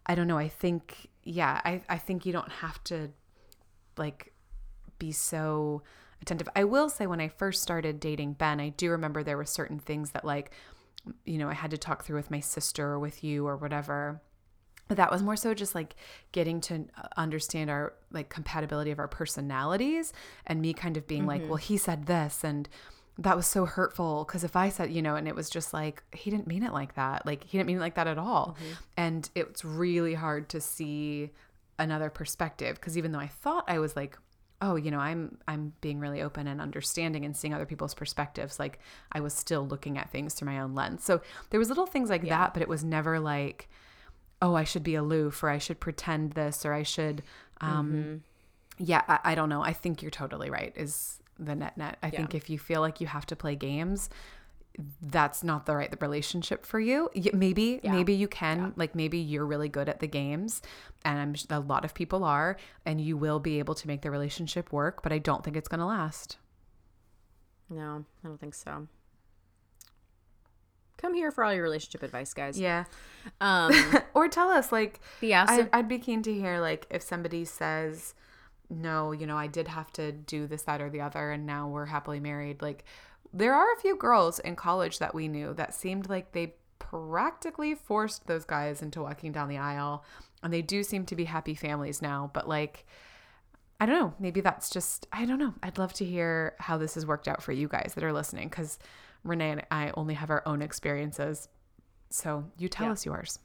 I 0.06 0.14
don't 0.14 0.26
know. 0.26 0.38
I 0.38 0.48
think 0.48 1.08
yeah, 1.24 1.60
I, 1.64 1.82
I 1.88 1.98
think 1.98 2.26
you 2.26 2.32
don't 2.32 2.50
have 2.50 2.82
to 2.84 3.10
like 3.96 4.32
be 4.98 5.12
so 5.12 5.82
attentive. 6.20 6.48
I 6.54 6.64
will 6.64 6.88
say 6.88 7.06
when 7.06 7.20
I 7.20 7.28
first 7.28 7.62
started 7.62 8.00
dating 8.00 8.34
Ben, 8.34 8.60
I 8.60 8.70
do 8.70 8.90
remember 8.90 9.22
there 9.22 9.36
were 9.36 9.44
certain 9.44 9.78
things 9.78 10.10
that 10.10 10.24
like 10.24 10.52
you 11.24 11.38
know, 11.38 11.48
I 11.48 11.54
had 11.54 11.72
to 11.72 11.78
talk 11.78 12.04
through 12.04 12.16
with 12.16 12.30
my 12.30 12.40
sister 12.40 12.90
or 12.90 12.98
with 12.98 13.24
you 13.24 13.46
or 13.46 13.56
whatever. 13.56 14.22
But 14.88 14.96
that 14.96 15.10
was 15.10 15.22
more 15.22 15.36
so 15.36 15.54
just 15.54 15.74
like 15.74 15.94
getting 16.32 16.60
to 16.62 16.74
uh, 16.96 17.08
understand 17.16 17.70
our 17.70 17.94
like 18.10 18.28
compatibility 18.28 18.90
of 18.90 18.98
our 18.98 19.08
personalities 19.08 20.12
and 20.46 20.60
me 20.60 20.72
kind 20.74 20.96
of 20.96 21.06
being 21.06 21.26
like, 21.26 21.40
mm-hmm. 21.40 21.50
well, 21.50 21.56
he 21.56 21.76
said 21.76 22.06
this 22.06 22.44
and 22.44 22.68
that 23.18 23.36
was 23.36 23.46
so 23.46 23.66
hurtful 23.66 24.24
because 24.24 24.42
if 24.42 24.56
I 24.56 24.68
said, 24.68 24.90
you 24.90 25.02
know, 25.02 25.16
and 25.16 25.28
it 25.28 25.34
was 25.34 25.50
just 25.50 25.72
like 25.72 26.02
he 26.12 26.30
didn't 26.30 26.46
mean 26.46 26.62
it 26.62 26.72
like 26.72 26.94
that. 26.94 27.24
Like 27.26 27.44
he 27.44 27.58
didn't 27.58 27.68
mean 27.68 27.76
it 27.76 27.80
like 27.80 27.94
that 27.94 28.06
at 28.06 28.18
all. 28.18 28.56
Mm-hmm. 28.58 28.72
And 28.96 29.30
it's 29.34 29.64
really 29.64 30.14
hard 30.14 30.48
to 30.50 30.60
see 30.60 31.30
another 31.78 32.10
perspective 32.10 32.76
because 32.76 32.98
even 32.98 33.12
though 33.12 33.18
I 33.18 33.28
thought 33.28 33.64
I 33.68 33.78
was 33.78 33.96
like 33.96 34.18
oh 34.62 34.76
you 34.76 34.90
know 34.90 34.98
i'm 34.98 35.36
i'm 35.48 35.72
being 35.80 35.98
really 35.98 36.22
open 36.22 36.46
and 36.46 36.60
understanding 36.60 37.24
and 37.24 37.36
seeing 37.36 37.52
other 37.52 37.66
people's 37.66 37.94
perspectives 37.94 38.58
like 38.58 38.78
i 39.10 39.20
was 39.20 39.34
still 39.34 39.66
looking 39.66 39.98
at 39.98 40.10
things 40.10 40.32
through 40.32 40.46
my 40.46 40.60
own 40.60 40.74
lens 40.74 41.04
so 41.04 41.20
there 41.50 41.58
was 41.58 41.68
little 41.68 41.84
things 41.84 42.08
like 42.08 42.26
that 42.28 42.54
but 42.54 42.62
it 42.62 42.68
was 42.68 42.84
never 42.84 43.18
like 43.18 43.68
oh 44.42 44.54
i 44.54 44.64
should 44.64 44.82
be 44.82 44.94
aloof 44.94 45.42
or 45.42 45.48
i 45.48 45.56
should 45.58 45.80
pretend 45.80 46.32
this 46.32 46.66
or 46.66 46.72
i 46.74 46.82
should 46.82 47.22
um 47.62 48.22
yeah 48.78 49.02
I, 49.08 49.18
I 49.30 49.34
don't 49.34 49.48
know 49.48 49.62
i 49.62 49.72
think 49.72 50.02
you're 50.02 50.10
totally 50.10 50.50
right 50.50 50.72
is 50.76 51.20
the 51.38 51.54
net 51.54 51.78
net 51.78 51.96
i 52.02 52.10
think 52.10 52.34
if 52.34 52.50
you 52.50 52.58
feel 52.58 52.80
like 52.82 53.00
you 53.00 53.06
have 53.06 53.24
to 53.26 53.36
play 53.36 53.54
games 53.56 54.10
that's 55.02 55.44
not 55.44 55.66
the 55.66 55.76
right 55.76 55.94
relationship 56.00 56.64
for 56.64 56.80
you. 56.80 57.10
Maybe, 57.34 57.78
maybe 57.92 58.14
you 58.14 58.26
can, 58.26 58.58
like, 58.76 58.94
maybe 58.94 59.18
you're 59.18 59.44
really 59.44 59.68
good 59.68 59.86
at 59.86 60.00
the 60.00 60.06
games, 60.06 60.62
and 61.04 61.18
I'm 61.18 61.34
a 61.50 61.60
lot 61.60 61.84
of 61.84 61.92
people 61.92 62.24
are, 62.24 62.56
and 62.86 62.98
you 62.98 63.18
will 63.18 63.38
be 63.38 63.58
able 63.58 63.74
to 63.74 63.86
make 63.86 64.00
the 64.00 64.10
relationship 64.10 64.72
work. 64.72 65.02
But 65.02 65.12
I 65.12 65.18
don't 65.18 65.44
think 65.44 65.58
it's 65.58 65.68
going 65.68 65.80
to 65.80 65.84
last. 65.84 66.38
no, 67.68 68.04
I 68.24 68.28
don't 68.28 68.40
think 68.40 68.54
so. 68.54 68.88
Come 71.02 71.14
here 71.14 71.32
for 71.32 71.42
all 71.44 71.52
your 71.52 71.64
relationship 71.64 72.04
advice, 72.04 72.32
guys. 72.32 72.58
Yeah, 72.58 72.84
Um, 73.40 73.72
or 74.14 74.28
tell 74.28 74.50
us, 74.50 74.70
like, 74.70 75.00
yeah. 75.20 75.44
So, 75.46 75.68
I, 75.72 75.80
I'd 75.80 75.88
be 75.88 75.98
keen 75.98 76.22
to 76.22 76.32
hear, 76.32 76.60
like, 76.60 76.86
if 76.90 77.02
somebody 77.02 77.44
says, 77.44 78.14
"No, 78.70 79.10
you 79.10 79.26
know, 79.26 79.36
I 79.36 79.48
did 79.48 79.66
have 79.66 79.92
to 79.94 80.12
do 80.12 80.46
this, 80.46 80.62
that, 80.62 80.80
or 80.80 80.88
the 80.88 81.00
other, 81.00 81.32
and 81.32 81.44
now 81.44 81.66
we're 81.68 81.86
happily 81.86 82.20
married." 82.20 82.62
Like, 82.62 82.84
there 83.32 83.52
are 83.52 83.72
a 83.72 83.80
few 83.80 83.96
girls 83.96 84.38
in 84.38 84.54
college 84.54 85.00
that 85.00 85.12
we 85.12 85.26
knew 85.26 85.52
that 85.54 85.74
seemed 85.74 86.08
like 86.08 86.30
they 86.32 86.54
practically 86.78 87.74
forced 87.74 88.26
those 88.28 88.44
guys 88.44 88.80
into 88.80 89.02
walking 89.02 89.32
down 89.32 89.48
the 89.48 89.58
aisle, 89.58 90.04
and 90.42 90.52
they 90.52 90.62
do 90.62 90.84
seem 90.84 91.04
to 91.06 91.16
be 91.16 91.24
happy 91.24 91.56
families 91.56 92.00
now. 92.00 92.30
But 92.32 92.48
like, 92.48 92.86
I 93.80 93.86
don't 93.86 93.98
know. 93.98 94.14
Maybe 94.20 94.40
that's 94.40 94.70
just 94.70 95.08
I 95.12 95.24
don't 95.24 95.40
know. 95.40 95.54
I'd 95.64 95.78
love 95.78 95.92
to 95.94 96.04
hear 96.04 96.54
how 96.60 96.78
this 96.78 96.94
has 96.94 97.04
worked 97.04 97.26
out 97.26 97.42
for 97.42 97.50
you 97.50 97.66
guys 97.66 97.92
that 97.96 98.04
are 98.04 98.12
listening, 98.12 98.48
because 98.48 98.78
Renee 99.24 99.50
and 99.52 99.66
I 99.70 99.92
only 99.96 100.14
have 100.14 100.30
our 100.30 100.42
own 100.46 100.62
experiences. 100.62 101.48
So 102.10 102.44
you 102.58 102.68
tell 102.68 102.86
Yeah. 102.86 102.92
us 102.92 103.06
yours. 103.06 103.38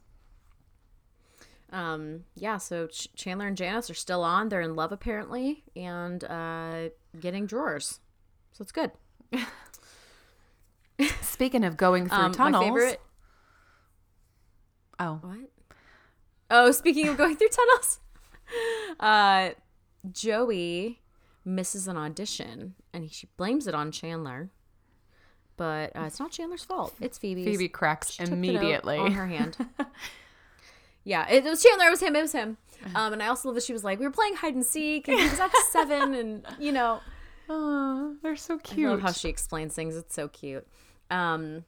um, 1.71 2.23
yeah. 2.35 2.57
So 2.57 2.87
Ch- 2.87 3.09
Chandler 3.15 3.47
and 3.47 3.57
Janice 3.57 3.89
are 3.89 3.93
still 3.95 4.23
on. 4.23 4.49
They're 4.49 4.61
in 4.61 4.75
love 4.75 4.91
apparently, 4.91 5.63
and 5.75 6.23
uh, 6.23 6.89
getting 7.19 7.45
drawers. 7.45 7.99
So 8.53 8.61
it's 8.61 8.71
good. 8.71 8.91
Speaking 11.21 11.63
of 11.63 11.77
going 11.77 12.07
through 12.09 12.17
Um, 12.17 12.31
tunnels, 12.31 12.61
my 12.61 12.67
favorite. 12.67 13.01
oh, 14.99 15.19
What? 15.21 15.49
Oh, 16.49 16.71
speaking 16.71 17.07
of 17.09 17.17
going 17.17 17.35
through 17.35 17.49
tunnels, 17.49 17.99
uh, 19.01 19.49
Joey 20.11 21.01
misses 21.45 21.87
an 21.89 21.97
audition 21.97 22.73
and 22.93 23.03
he, 23.03 23.09
she 23.09 23.27
blames 23.37 23.67
it 23.67 23.75
on 23.75 23.91
Chandler. 23.91 24.49
But 25.57 25.95
uh, 25.95 26.03
it's 26.05 26.19
not 26.19 26.31
Chandler's 26.31 26.63
fault. 26.63 26.93
It's 27.01 27.17
Phoebe's. 27.17 27.45
Phoebe 27.45 27.67
cracks 27.67 28.11
She 28.11 28.19
took 28.19 28.29
the 28.29 28.35
note 28.35 28.49
immediately. 28.49 28.97
on 28.99 29.11
her 29.11 29.25
hand. 29.27 29.57
yeah, 31.03 31.27
it, 31.29 31.43
was 31.43 31.63
Chandler. 31.63 31.87
It 31.87 31.91
was 31.91 32.01
him. 32.01 32.15
It 32.15 32.21
was 32.21 32.31
him. 32.31 32.57
Um, 32.93 33.13
and 33.13 33.23
I 33.23 33.27
also 33.27 33.49
love 33.49 33.55
that 33.55 33.63
she 33.63 33.73
was 33.73 33.83
like, 33.83 33.99
we 33.99 34.05
were 34.05 34.11
playing 34.11 34.35
hide 34.35 34.53
and 34.53 34.63
seek, 34.65 35.07
and 35.07 35.17
he 35.19 35.27
was 35.27 35.39
at 35.39 35.51
seven, 35.71 36.13
and 36.13 36.45
you 36.59 36.71
know, 36.71 36.99
Oh, 37.49 38.15
they're 38.21 38.35
so 38.35 38.57
cute. 38.59 38.87
I 38.87 38.91
love 38.91 39.01
how 39.01 39.11
she 39.11 39.29
explains 39.29 39.73
things. 39.73 39.95
It's 39.95 40.13
so 40.13 40.27
cute. 40.27 40.67
Um, 41.09 41.63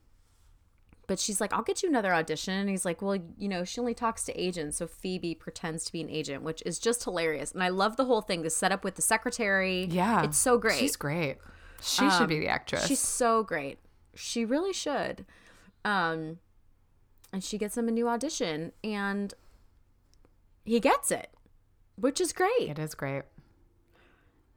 but 1.07 1.17
she's 1.19 1.41
like, 1.41 1.51
I'll 1.53 1.63
get 1.63 1.81
you 1.81 1.89
another 1.89 2.13
audition. 2.13 2.53
And 2.53 2.69
he's 2.69 2.85
like, 2.85 3.01
Well, 3.01 3.17
you 3.37 3.47
know, 3.49 3.63
she 3.63 3.79
only 3.79 3.95
talks 3.95 4.23
to 4.25 4.39
agents. 4.39 4.77
So 4.77 4.85
Phoebe 4.87 5.33
pretends 5.33 5.85
to 5.85 5.91
be 5.91 6.01
an 6.01 6.09
agent, 6.09 6.43
which 6.43 6.61
is 6.65 6.77
just 6.77 7.03
hilarious. 7.03 7.51
And 7.51 7.63
I 7.63 7.69
love 7.69 7.95
the 7.97 8.05
whole 8.05 8.21
thing, 8.21 8.43
the 8.43 8.49
setup 8.51 8.83
with 8.83 8.95
the 8.95 9.01
secretary. 9.01 9.85
yeah. 9.89 10.23
It's 10.23 10.37
so 10.37 10.57
great. 10.59 10.77
She's 10.77 10.95
great. 10.95 11.37
She 11.81 12.09
should 12.11 12.29
be 12.29 12.39
the 12.39 12.47
actress. 12.47 12.85
She's 12.87 12.99
so 12.99 13.43
great. 13.43 13.79
She 14.15 14.45
really 14.45 14.73
should. 14.73 15.25
Um, 15.85 16.39
and 17.31 17.43
she 17.43 17.57
gets 17.57 17.77
him 17.77 17.87
a 17.87 17.91
new 17.91 18.07
audition, 18.07 18.71
and 18.83 19.33
he 20.65 20.79
gets 20.79 21.11
it, 21.11 21.29
which 21.95 22.19
is 22.19 22.33
great. 22.33 22.69
it 22.69 22.79
is 22.79 22.95
great. 22.95 23.23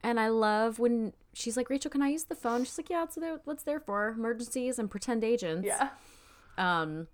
And 0.03 0.19
I 0.19 0.29
love 0.29 0.79
when 0.79 1.13
she's 1.33 1.57
like, 1.57 1.71
Rachel, 1.71 1.91
can 1.91 2.03
I 2.03 2.09
use 2.09 2.25
the 2.25 2.35
phone? 2.35 2.65
She's 2.65 2.77
like, 2.77 2.91
Yeah, 2.91 3.05
it's 3.05 3.15
there, 3.15 3.41
what's 3.45 3.63
there 3.63 3.79
for 3.79 4.09
emergencies 4.09 4.79
and 4.79 4.91
pretend 4.91 5.23
agents. 5.23 5.67
Yeah. 5.67 5.91
Um, 6.59 7.07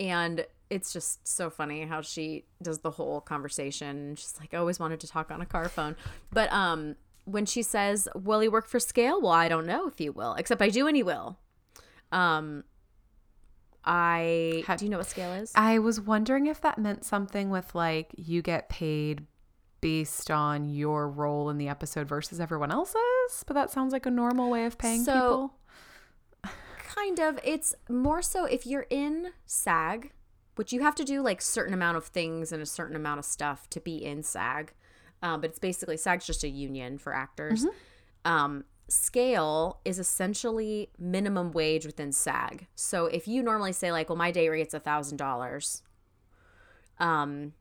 and 0.00 0.44
it's 0.68 0.92
just 0.92 1.26
so 1.26 1.48
funny 1.48 1.82
how 1.84 2.00
she 2.00 2.44
does 2.60 2.80
the 2.80 2.90
whole 2.90 3.20
conversation. 3.20 4.16
She's 4.16 4.34
like, 4.40 4.52
I 4.52 4.56
always 4.58 4.80
wanted 4.80 5.00
to 5.00 5.06
talk 5.06 5.30
on 5.30 5.40
a 5.40 5.46
car 5.46 5.68
phone. 5.68 5.94
But 6.32 6.52
um, 6.52 6.96
when 7.26 7.44
she 7.46 7.62
says, 7.62 8.08
Will 8.14 8.40
he 8.40 8.48
work 8.48 8.66
for 8.66 8.80
scale? 8.80 9.20
Well, 9.20 9.32
I 9.32 9.48
don't 9.48 9.66
know 9.66 9.86
if 9.86 9.98
he 9.98 10.08
will, 10.08 10.32
except 10.34 10.62
I 10.62 10.70
do 10.70 10.86
and 10.86 10.96
he 10.96 11.02
will. 11.02 11.38
Um, 12.10 12.64
I 13.84 14.64
Ha- 14.66 14.76
do 14.76 14.84
you 14.84 14.90
know 14.90 14.98
what 14.98 15.06
scale 15.06 15.32
is? 15.34 15.52
I 15.54 15.78
was 15.78 16.00
wondering 16.00 16.46
if 16.46 16.60
that 16.62 16.78
meant 16.78 17.04
something 17.04 17.50
with 17.50 17.74
like 17.74 18.12
you 18.16 18.42
get 18.42 18.68
paid 18.68 19.26
based 19.80 20.30
on 20.30 20.68
your 20.68 21.08
role 21.08 21.50
in 21.50 21.58
the 21.58 21.68
episode 21.68 22.08
versus 22.08 22.40
everyone 22.40 22.72
else's, 22.72 23.44
but 23.46 23.54
that 23.54 23.70
sounds 23.70 23.92
like 23.92 24.06
a 24.06 24.10
normal 24.10 24.50
way 24.50 24.64
of 24.64 24.78
paying 24.78 25.04
So- 25.04 25.12
people. 25.12 26.52
kind 26.88 27.20
of 27.20 27.38
it's 27.44 27.74
more 27.90 28.22
so 28.22 28.46
if 28.46 28.66
you're 28.66 28.86
in 28.88 29.28
sag 29.44 30.12
which 30.54 30.72
you 30.72 30.80
have 30.80 30.94
to 30.94 31.04
do 31.04 31.20
like 31.20 31.42
certain 31.42 31.74
amount 31.74 31.98
of 31.98 32.06
things 32.06 32.50
and 32.52 32.62
a 32.62 32.66
certain 32.66 32.96
amount 32.96 33.18
of 33.18 33.24
stuff 33.26 33.68
to 33.68 33.78
be 33.80 34.02
in 34.02 34.22
sag 34.22 34.72
um, 35.22 35.40
but 35.40 35.50
it's 35.50 35.58
basically 35.58 35.96
sag's 35.96 36.26
just 36.26 36.44
a 36.44 36.48
union 36.48 36.98
for 36.98 37.14
actors 37.14 37.66
um, 38.24 38.64
scale 38.88 39.80
is 39.84 39.98
essentially 39.98 40.90
minimum 40.98 41.52
wage 41.52 41.86
within 41.86 42.12
sag 42.12 42.66
so 42.74 43.06
if 43.06 43.26
you 43.26 43.42
normally 43.42 43.72
say 43.72 43.90
like 43.92 44.08
well 44.08 44.16
my 44.16 44.30
day 44.30 44.48
rate's 44.48 44.74
a 44.74 44.80
thousand 44.80 45.16
dollars 45.16 45.82
um 46.98 47.52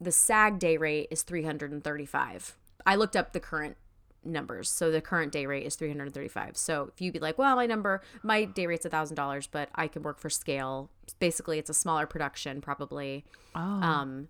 the 0.00 0.12
sag 0.12 0.58
day 0.58 0.76
rate 0.76 1.06
is 1.10 1.22
335 1.22 2.56
i 2.86 2.96
looked 2.96 3.14
up 3.16 3.32
the 3.32 3.40
current 3.40 3.76
numbers. 4.24 4.70
So 4.70 4.90
the 4.90 5.00
current 5.00 5.32
day 5.32 5.46
rate 5.46 5.66
is 5.66 5.76
335. 5.76 6.56
So 6.56 6.90
if 6.92 7.00
you'd 7.00 7.12
be 7.12 7.18
like, 7.18 7.38
well, 7.38 7.56
my 7.56 7.66
number, 7.66 8.02
my 8.22 8.44
day 8.44 8.66
rate's 8.66 8.84
a 8.84 8.90
thousand 8.90 9.16
dollars, 9.16 9.46
but 9.46 9.68
I 9.74 9.88
can 9.88 10.02
work 10.02 10.18
for 10.18 10.30
scale. 10.30 10.90
Basically, 11.18 11.58
it's 11.58 11.70
a 11.70 11.74
smaller 11.74 12.06
production, 12.06 12.60
probably. 12.60 13.24
Oh. 13.54 13.60
Um, 13.60 14.28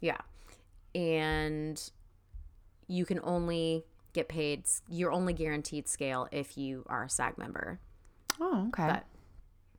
yeah, 0.00 0.18
and 0.94 1.90
you 2.86 3.04
can 3.04 3.20
only 3.22 3.84
get 4.12 4.28
paid. 4.28 4.64
You're 4.88 5.12
only 5.12 5.32
guaranteed 5.32 5.88
scale 5.88 6.28
if 6.32 6.56
you 6.58 6.84
are 6.88 7.04
a 7.04 7.10
SAG 7.10 7.38
member. 7.38 7.80
oh, 8.40 8.66
okay. 8.68 8.86
But 8.88 9.04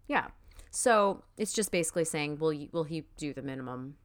yeah, 0.08 0.28
so 0.72 1.24
it's 1.38 1.54
just 1.54 1.72
basically 1.72 2.06
saying, 2.06 2.40
will 2.40 2.54
you, 2.54 2.70
will 2.72 2.84
he 2.84 3.06
do 3.18 3.34
the 3.34 3.42
minimum? 3.42 3.96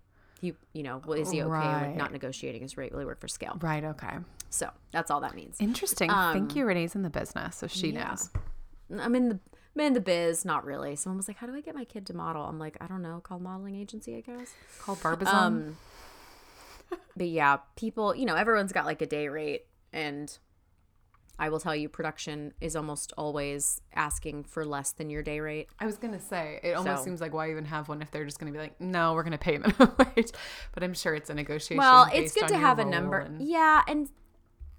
He, 0.40 0.54
you 0.74 0.82
know, 0.82 1.00
well, 1.06 1.18
is 1.18 1.30
he 1.30 1.40
okay 1.42 1.48
Right. 1.50 1.88
with 1.88 1.96
not 1.96 2.12
negotiating 2.12 2.62
his 2.62 2.76
rate? 2.76 2.92
Will 2.92 3.00
he 3.00 3.06
work 3.06 3.20
for 3.20 3.28
scale? 3.28 3.56
right, 3.62 3.82
okay. 3.84 4.16
So 4.50 4.70
that's 4.92 5.10
all 5.10 5.20
that 5.22 5.34
means. 5.34 5.56
Interesting. 5.60 6.10
Thank 6.10 6.54
you, 6.54 6.64
Renee's 6.66 6.94
in 6.94 7.02
the 7.02 7.10
business, 7.10 7.56
so 7.56 7.66
she 7.66 7.88
Um, 7.90 7.94
yeah. 7.96 8.08
knows. 8.08 8.30
I'm 9.00 9.14
in 9.14 9.28
the 9.30 9.38
I'm 9.76 9.80
in 9.80 9.92
the 9.94 10.00
biz, 10.00 10.44
not 10.44 10.64
really. 10.64 10.94
Someone 10.94 11.16
was 11.16 11.26
like, 11.26 11.38
"How 11.38 11.48
do 11.48 11.54
I 11.56 11.60
get 11.60 11.74
my 11.74 11.84
kid 11.84 12.06
to 12.06 12.14
model?" 12.14 12.44
I'm 12.44 12.60
like, 12.60 12.76
"I 12.80 12.86
don't 12.86 13.02
know. 13.02 13.18
Call 13.24 13.40
modeling 13.40 13.74
agency, 13.74 14.14
I 14.16 14.20
guess." 14.20 14.52
Call 14.80 14.94
Barbizon. 14.94 15.34
Um, 15.34 15.76
but 17.16 17.26
yeah, 17.28 17.58
people, 17.76 18.14
you 18.14 18.24
know, 18.26 18.34
everyone's 18.34 18.72
got 18.72 18.84
like 18.86 19.02
a 19.02 19.06
day 19.06 19.28
rate, 19.28 19.66
and 19.92 20.36
I 21.38 21.48
will 21.48 21.58
tell 21.58 21.74
you, 21.74 21.88
production 21.88 22.52
is 22.60 22.76
almost 22.76 23.12
always 23.18 23.80
asking 23.94 24.44
for 24.44 24.64
less 24.64 24.92
than 24.92 25.10
your 25.10 25.22
day 25.22 25.40
rate. 25.40 25.68
I 25.80 25.86
was 25.86 25.96
gonna 25.98 26.20
say 26.20 26.60
it 26.62 26.72
almost 26.74 26.98
So- 27.00 27.04
seems 27.04 27.20
like 27.20 27.32
why 27.34 27.50
even 27.50 27.64
have 27.64 27.88
one 27.88 28.02
if 28.02 28.10
they're 28.10 28.24
just 28.24 28.38
gonna 28.38 28.52
be 28.52 28.58
like, 28.58 28.80
no, 28.80 29.14
we're 29.14 29.24
gonna 29.24 29.38
pay 29.38 29.58
minimum 29.58 29.94
wage. 30.16 30.30
But 30.72 30.82
I'm 30.84 30.94
sure 30.94 31.14
it's 31.14 31.30
a 31.30 31.34
negotiation. 31.34 31.78
Well, 31.78 32.08
it's 32.12 32.32
good 32.34 32.48
to 32.48 32.56
have 32.58 32.78
a 32.78 32.84
number. 32.84 33.18
and- 33.18 33.42
Yeah, 33.42 33.82
and 33.88 34.10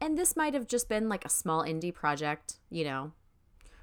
and 0.01 0.17
this 0.17 0.35
might 0.35 0.53
have 0.53 0.67
just 0.67 0.87
been 0.89 1.07
like 1.09 1.25
a 1.25 1.29
small 1.29 1.63
indie 1.63 1.93
project, 1.93 2.59
you 2.69 2.83
know, 2.83 3.11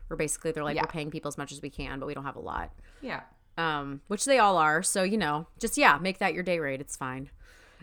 where 0.06 0.16
basically 0.16 0.52
they're 0.52 0.62
like, 0.64 0.76
Yeah. 0.76 0.82
we're 0.82 0.86
paying 0.92 1.10
people 1.10 1.28
as 1.28 1.38
much 1.38 1.52
as 1.52 1.62
we 1.62 1.70
can, 1.70 1.98
but 2.00 2.06
we 2.06 2.14
don't 2.14 2.24
have 2.24 2.36
a 2.36 2.40
lot. 2.40 2.70
yeah. 3.00 3.22
um, 3.58 4.00
which 4.08 4.24
they 4.24 4.38
all 4.38 4.56
are. 4.56 4.82
So 4.82 5.02
you 5.02 5.18
know, 5.18 5.46
just 5.58 5.76
yeah, 5.76 5.98
make 5.98 6.18
that 6.18 6.32
your 6.32 6.42
day 6.42 6.58
rate. 6.58 6.80
It's 6.80 6.96
fine. 6.96 7.30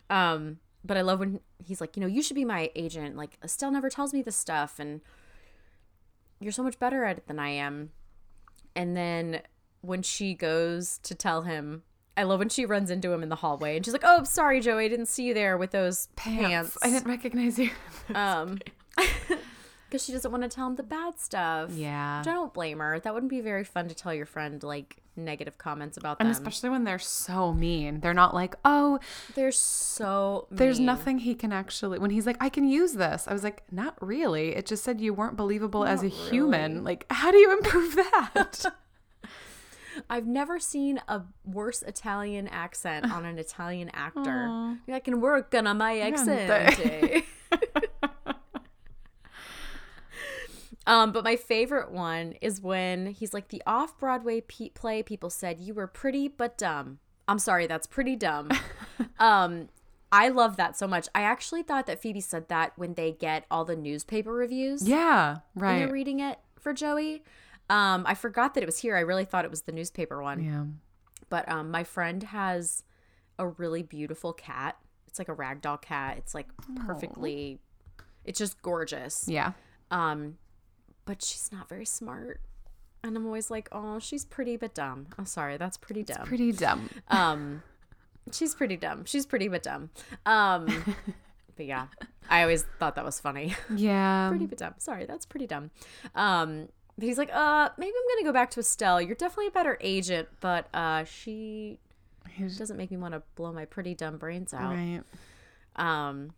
Um, 0.09 0.59
but 0.83 0.97
I 0.97 1.01
love 1.01 1.19
when 1.19 1.39
he's 1.57 1.81
like, 1.81 1.95
you 1.95 2.01
know, 2.01 2.07
you 2.07 2.21
should 2.21 2.35
be 2.35 2.45
my 2.45 2.71
agent. 2.75 3.15
Like 3.15 3.37
Estelle 3.43 3.71
never 3.71 3.89
tells 3.89 4.13
me 4.13 4.21
this 4.21 4.35
stuff, 4.35 4.79
and 4.79 5.01
you're 6.39 6.51
so 6.51 6.63
much 6.63 6.79
better 6.79 7.03
at 7.03 7.17
it 7.17 7.27
than 7.27 7.39
I 7.39 7.49
am. 7.49 7.91
And 8.75 8.95
then 8.95 9.41
when 9.81 10.01
she 10.01 10.33
goes 10.33 10.99
to 11.03 11.15
tell 11.15 11.43
him, 11.43 11.83
I 12.15 12.23
love 12.23 12.39
when 12.39 12.49
she 12.49 12.65
runs 12.65 12.89
into 12.89 13.11
him 13.11 13.23
in 13.23 13.29
the 13.29 13.35
hallway, 13.35 13.75
and 13.75 13.85
she's 13.85 13.93
like, 13.93 14.03
"Oh, 14.05 14.23
sorry, 14.23 14.59
Joey, 14.59 14.85
I 14.85 14.87
didn't 14.89 15.07
see 15.07 15.23
you 15.23 15.33
there 15.33 15.57
with 15.57 15.71
those 15.71 16.07
pants." 16.15 16.77
I 16.81 16.89
didn't 16.89 17.07
recognize 17.07 17.57
you. 17.57 17.71
um, 18.15 18.59
because 19.89 20.05
she 20.05 20.11
doesn't 20.11 20.31
want 20.31 20.43
to 20.43 20.49
tell 20.49 20.67
him 20.67 20.75
the 20.75 20.83
bad 20.83 21.19
stuff. 21.19 21.71
yeah. 21.73 22.21
Don't 22.23 22.53
blame 22.53 22.79
her. 22.79 22.99
That 22.99 23.13
wouldn't 23.13 23.29
be 23.31 23.41
very 23.41 23.63
fun 23.63 23.87
to 23.87 23.95
tell 23.95 24.13
your 24.13 24.25
friend 24.27 24.61
like 24.61 24.97
negative 25.15 25.57
comments 25.57 25.97
about 25.97 26.17
And 26.19 26.27
them. 26.27 26.31
especially 26.31 26.69
when 26.69 26.83
they're 26.85 26.99
so 26.99 27.51
mean. 27.51 27.99
They're 27.99 28.13
not 28.13 28.33
like, 28.33 28.55
oh, 28.63 28.99
They're 29.35 29.51
so 29.51 30.47
there's 30.51 30.79
nothing 30.79 31.17
he 31.19 31.35
can 31.35 31.51
actually. 31.51 31.99
When 31.99 32.11
he's 32.11 32.25
like, 32.25 32.37
I 32.39 32.49
can 32.49 32.67
use 32.67 32.93
this. 32.93 33.27
I 33.27 33.33
was 33.33 33.43
like, 33.43 33.63
not 33.71 33.95
really. 33.99 34.55
It 34.55 34.65
just 34.65 34.83
said 34.83 35.01
you 35.01 35.13
weren't 35.13 35.35
believable 35.35 35.83
as 35.85 36.01
a 36.03 36.05
Not 36.09 36.13
human. 36.29 36.83
Like, 36.83 37.05
how 37.09 37.31
do 37.31 37.37
you 37.37 37.51
improve 37.57 37.95
that? 37.95 38.65
I've 40.09 40.27
never 40.27 40.59
seen 40.59 41.01
a 41.09 41.23
worse 41.43 41.81
Italian 41.81 42.47
accent 42.47 43.11
on 43.11 43.25
an 43.25 43.37
Italian 43.37 43.89
actor. 43.93 44.77
I 44.89 44.99
can 45.03 45.19
work 45.19 45.53
on 45.53 45.77
my 45.77 45.99
accent. 45.99 46.79
um, 50.89 51.11
but 51.13 51.23
my 51.23 51.35
favorite 51.37 51.91
one 51.91 52.33
is 52.41 52.59
when 52.61 53.07
he's 53.07 53.33
like 53.33 53.47
the 53.49 53.61
off-Broadway 53.65 54.41
pe- 54.41 54.69
play. 54.69 55.01
People 55.03 55.29
said 55.29 55.59
you 55.59 55.73
were 55.73 55.87
pretty 55.87 56.27
but 56.27 56.57
dumb. 56.57 56.99
I'm 57.27 57.39
sorry, 57.39 57.67
that's 57.67 57.87
pretty 57.87 58.15
dumb. 58.15 58.49
um, 59.19 59.69
I 60.11 60.29
love 60.29 60.57
that 60.57 60.75
so 60.77 60.87
much. 60.87 61.07
I 61.13 61.21
actually 61.21 61.61
thought 61.63 61.85
that 61.85 62.01
Phoebe 62.01 62.21
said 62.21 62.49
that 62.49 62.73
when 62.75 62.95
they 62.95 63.11
get 63.11 63.45
all 63.51 63.63
the 63.65 63.75
newspaper 63.75 64.33
reviews. 64.33 64.87
yeah. 64.87 65.37
when 65.53 65.63
Right. 65.63 65.79
they're 65.79 65.93
reading 65.93 66.19
it 66.19 66.39
for 66.59 66.73
Joey. 66.73 67.23
Um, 67.69 68.03
I 68.07 68.15
forgot 68.15 68.55
that 68.55 68.63
it 68.63 68.65
was 68.65 68.79
here. 68.79 68.95
I 68.97 69.01
really 69.01 69.25
thought 69.25 69.45
it 69.45 69.51
was 69.51 69.61
the 69.61 69.71
newspaper 69.71 70.21
one. 70.23 70.43
Yeah. 70.43 70.63
But 71.29 71.47
um, 71.47 71.69
my 71.69 71.83
friend 71.83 72.23
has 72.23 72.83
a 73.37 73.45
really 73.47 73.83
beautiful 73.83 74.33
cat. 74.33 74.75
It's 75.07 75.19
like 75.19 75.29
a 75.29 75.35
ragdoll 75.35 75.79
cat. 75.79 76.17
It's 76.17 76.33
like 76.33 76.47
perfectly. 76.87 77.59
It's 78.25 78.39
just 78.39 78.59
gorgeous. 78.63 79.25
Yeah. 79.27 79.51
Um, 79.91 80.37
but 81.09 81.23
she's 81.23 81.49
not 81.51 81.67
very 81.67 81.85
smart, 81.85 82.39
and 83.03 83.17
I'm 83.17 83.25
always 83.25 83.49
like, 83.49 83.67
oh, 83.71 83.97
she's 83.97 84.25
pretty 84.25 84.57
but 84.57 84.75
dumb. 84.75 85.07
I'm 85.17 85.25
sorry, 85.25 85.57
that's 85.57 85.75
pretty 85.75 86.03
dumb. 86.03 86.23
Pretty 86.27 86.51
dumb. 86.51 86.87
um, 87.07 87.63
she's 88.31 88.53
pretty 88.53 88.77
dumb. 88.77 89.05
She's 89.05 89.25
pretty 89.25 89.47
but 89.47 89.63
dumb. 89.63 89.89
Um, 90.27 90.67
but 91.57 91.65
yeah, 91.65 91.87
I 92.29 92.43
always 92.43 92.63
thought 92.77 92.93
that 92.95 93.03
was 93.05 93.19
funny. 93.19 93.55
Yeah. 93.75 94.29
pretty 94.29 94.45
but 94.45 94.59
dumb. 94.59 94.75
Sorry, 94.77 95.05
that's 95.07 95.25
pretty 95.25 95.47
dumb. 95.47 95.71
Um, 96.13 96.69
but 96.95 97.05
he's 97.07 97.17
like, 97.17 97.31
uh, 97.33 97.69
maybe 97.79 97.91
I'm 97.97 98.15
gonna 98.17 98.29
go 98.29 98.33
back 98.33 98.51
to 98.51 98.59
Estelle. 98.59 99.01
You're 99.01 99.15
definitely 99.15 99.47
a 99.47 99.51
better 99.51 99.77
agent, 99.81 100.27
but 100.41 100.67
uh, 100.75 101.05
she 101.05 101.79
He's- 102.29 102.55
doesn't 102.57 102.77
make 102.77 102.91
me 102.91 102.97
want 102.97 103.15
to 103.15 103.23
blow 103.33 103.51
my 103.51 103.65
pretty 103.65 103.95
dumb 103.95 104.17
brains 104.17 104.53
out. 104.53 104.75
Right. 104.75 105.01
Um, 105.75 106.33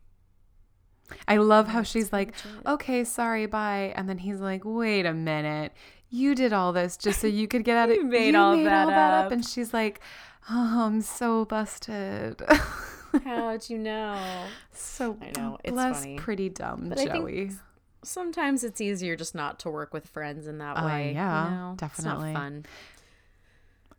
I 1.27 1.37
love 1.37 1.67
how 1.67 1.83
she's 1.83 2.11
like, 2.13 2.33
okay, 2.65 3.03
sorry, 3.03 3.45
bye. 3.45 3.93
And 3.95 4.07
then 4.09 4.17
he's 4.19 4.39
like, 4.39 4.61
wait 4.63 5.05
a 5.05 5.13
minute. 5.13 5.73
You 6.09 6.35
did 6.35 6.51
all 6.53 6.73
this 6.73 6.97
just 6.97 7.21
so 7.21 7.27
you 7.27 7.47
could 7.47 7.63
get 7.63 7.77
out 7.77 7.89
of 7.89 7.95
it. 7.95 7.99
You 7.99 8.05
made 8.05 8.35
all 8.35 8.55
that 8.57 8.89
up." 8.89 9.31
And 9.31 9.45
she's 9.45 9.73
like, 9.73 9.99
oh, 10.49 10.85
I'm 10.85 11.01
so 11.01 11.45
busted. 11.45 12.41
How'd 13.23 13.69
you 13.69 13.77
know? 13.77 14.45
So 14.73 15.17
I 15.21 15.31
know, 15.39 15.57
it's 15.63 15.71
bless 15.73 15.99
funny. 16.01 16.17
pretty 16.17 16.49
dumb 16.49 16.89
But 16.89 16.99
I 16.99 17.03
think 17.05 17.13
Joey. 17.15 17.51
Sometimes 18.03 18.63
it's 18.63 18.81
easier 18.81 19.15
just 19.15 19.35
not 19.35 19.59
to 19.59 19.69
work 19.69 19.93
with 19.93 20.07
friends 20.07 20.47
in 20.47 20.57
that 20.57 20.75
Uh, 20.77 20.85
way. 20.87 21.09
you 21.09 21.13
yeah, 21.15 21.49
know? 21.49 21.71
It's 21.73 21.81
not 22.03 22.15
definitely. 22.15 22.33
fun. 22.33 22.65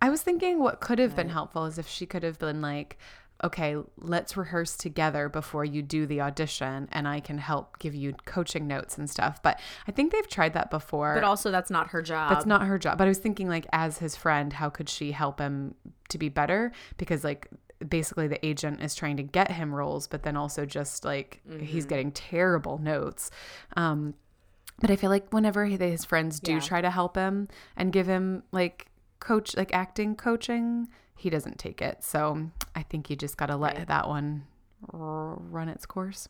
I 0.01 0.11
was 0.11 0.21
thinking 0.23 0.59
what 0.59 0.81
could 0.81 0.99
have 0.99 1.15
been 1.15 1.29
helpful 1.29 1.65
is 1.67 1.79
if 1.79 1.87
she 1.89 2.07
could 2.07 2.25
have 2.25 2.37
been 2.39 2.61
like, 2.61 2.99
okay, 3.45 3.77
let's 3.99 4.37
rehearse 4.37 4.77
together 4.77 5.29
before 5.29 5.65
you 5.65 5.83
do 5.83 6.07
the 6.07 6.21
audition 6.21 6.89
and 6.93 7.09
I 7.09 7.21
can 7.21 7.39
help 7.39 7.79
give 7.79 7.95
you 7.95 8.15
coaching 8.25 8.67
notes 8.67 8.97
and 8.99 9.11
stuff. 9.11 9.43
But 9.43 9.59
I 9.89 9.93
think 9.93 10.13
they've 10.13 10.29
tried 10.29 10.53
that 10.55 10.71
before. 10.71 11.15
But 11.15 11.25
also, 11.25 11.51
that's 11.51 11.71
not 11.71 11.89
her 11.89 12.03
job. 12.03 12.31
That's 12.31 12.47
not 12.47 12.63
her 12.67 12.79
job. 12.79 12.99
But 12.99 13.05
I 13.05 13.09
was 13.09 13.19
thinking, 13.19 13.49
like, 13.49 13.67
as 13.73 13.99
his 13.99 14.15
friend, 14.17 14.53
how 14.53 14.71
could 14.71 14.89
she 14.89 15.13
help 15.13 15.41
him 15.41 15.75
to 16.11 16.19
be 16.19 16.29
better? 16.29 16.73
Because, 16.99 17.25
like, 17.25 17.49
basically 17.89 18.29
the 18.29 18.45
agent 18.47 18.81
is 18.81 18.95
trying 18.95 19.17
to 19.17 19.25
get 19.25 19.51
him 19.51 19.75
roles, 19.75 20.07
but 20.07 20.23
then 20.23 20.37
also 20.37 20.65
just 20.65 21.05
like 21.05 21.41
Mm-hmm. 21.51 21.65
he's 21.65 21.85
getting 21.85 22.13
terrible 22.13 22.79
notes. 22.79 23.29
Um, 23.77 24.15
but 24.81 24.89
I 24.89 24.95
feel 24.95 25.11
like 25.11 25.33
whenever 25.33 25.65
he, 25.65 25.77
his 25.77 26.05
friends 26.05 26.39
do 26.39 26.53
Yeah. 26.55 26.61
try 26.61 26.81
to 26.81 26.91
help 26.91 27.17
him 27.17 27.49
and 27.77 27.93
give 27.93 28.07
him 28.07 28.45
like 28.53 28.87
coach, 29.19 29.57
like 29.57 29.75
acting 29.75 30.15
coaching, 30.15 30.87
he 31.23 31.31
doesn't 31.31 31.59
take 31.59 31.81
it. 31.81 32.03
So 32.03 32.51
I 32.75 32.83
think 32.83 33.09
you 33.09 33.17
just 33.17 33.37
got 33.37 33.47
to 33.47 33.57
let 33.57 33.77
Right. 33.77 33.87
that 33.87 34.09
one 34.09 34.47
r- 34.93 35.37
run 35.39 35.69
its 35.69 35.87
course. 35.87 36.29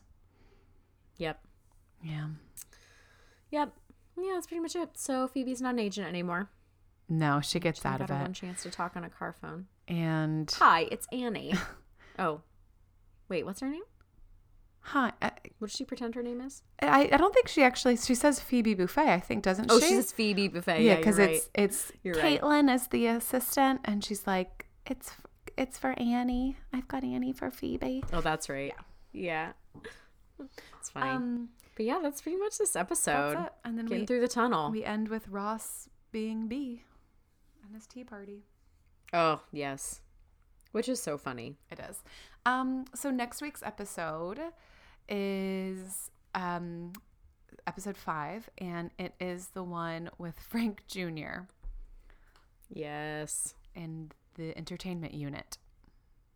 Yep. 1.17 1.39
Yeah. 2.03 2.27
Yep. 3.51 3.73
Yeah, 4.17 4.31
that's 4.35 4.47
pretty 4.47 4.61
much 4.61 4.75
it. 4.75 4.91
So 4.97 5.27
Phoebe's 5.27 5.61
not 5.61 5.73
an 5.73 5.79
agent 5.79 6.07
anymore. 6.07 6.49
No, 7.09 7.41
she 7.41 7.59
gets 7.59 7.81
She 7.81 7.87
out 7.87 8.01
of 8.01 8.09
it. 8.09 8.13
one 8.13 8.33
chance 8.33 8.63
to 8.63 8.69
talk 8.69 8.95
on 8.95 9.03
a 9.03 9.09
car 9.09 9.33
phone. 9.39 9.65
And 9.87 10.49
Hi, 10.59 10.87
it's 10.91 11.07
Annie. 11.11 11.53
oh, 12.19 12.41
wait, 13.29 13.45
what's 13.45 13.59
her 13.61 13.69
name? 13.69 13.83
hi, 14.87 15.13
I, 15.21 15.31
What 15.59 15.69
does 15.69 15.77
she 15.77 15.85
pretend 15.85 16.13
her 16.15 16.21
name 16.21 16.41
is? 16.41 16.61
I, 16.81 17.09
I 17.11 17.15
don't 17.17 17.33
think 17.33 17.47
she 17.47 17.63
actually 17.63 17.95
she 17.95 18.15
says 18.15 18.39
Phoebe 18.41 18.75
Buffay. 18.75 19.07
I 19.09 19.19
think 19.19 19.41
doesn't 19.43 19.71
Oh, 19.71 19.79
she? 19.79 19.87
she 19.87 19.93
says 19.95 20.11
Phoebe 20.11 20.49
Buffay. 20.49 20.79
yeah, 20.79 20.91
Yeah, 20.91 20.95
because 20.97 21.17
you're 21.17 21.27
it's 21.29 21.49
it's 21.55 21.91
You're 22.03 22.15
right. 22.15 22.41
Caitlin 22.41 22.69
as 22.69 22.87
the 22.89 23.07
assistant, 23.07 23.79
and 23.85 24.03
she's 24.03 24.27
like, 24.27 24.67
it's 24.85 25.13
it's 25.57 25.77
for 25.77 25.93
Annie. 25.99 26.57
I've 26.71 26.87
got 26.87 27.03
Annie 27.03 27.33
for 27.33 27.51
Phoebe. 27.51 28.03
Oh, 28.11 28.21
that's 28.21 28.49
right. 28.49 28.73
Yeah. 29.11 29.51
It's 30.79 30.89
funny. 30.89 31.09
Um, 31.09 31.49
but 31.75 31.85
yeah, 31.85 31.99
that's 32.01 32.21
pretty 32.21 32.37
much 32.37 32.57
this 32.57 32.75
episode. 32.75 33.49
And 33.63 33.77
then 33.77 33.85
Getting 33.85 34.01
we 34.01 34.05
through 34.07 34.21
the 34.21 34.27
tunnel. 34.27 34.71
we 34.71 34.83
end 34.83 35.07
with 35.09 35.27
Ross 35.27 35.89
being 36.11 36.47
B, 36.47 36.83
and 37.65 37.73
his 37.75 37.85
tea 37.87 38.03
party. 38.03 38.43
oh, 39.13 39.41
yes. 39.51 40.01
Which 40.71 40.89
is 40.89 40.99
so 41.01 41.17
funny. 41.19 41.55
It 41.71 41.79
is. 41.87 42.03
Um, 42.45 42.85
so 42.95 43.11
next 43.11 43.41
week's 43.41 43.61
episode 43.63 44.39
is 45.07 46.09
um 46.33 46.93
episode 47.67 47.95
five, 47.95 48.49
and 48.57 48.89
it 48.97 49.13
is 49.19 49.47
the 49.49 49.63
one 49.63 50.09
with 50.17 50.39
Frank 50.49 50.83
Jr. 50.87 51.45
Yes. 52.69 53.53
in 53.75 54.11
the 54.35 54.57
entertainment 54.57 55.13
unit, 55.13 55.57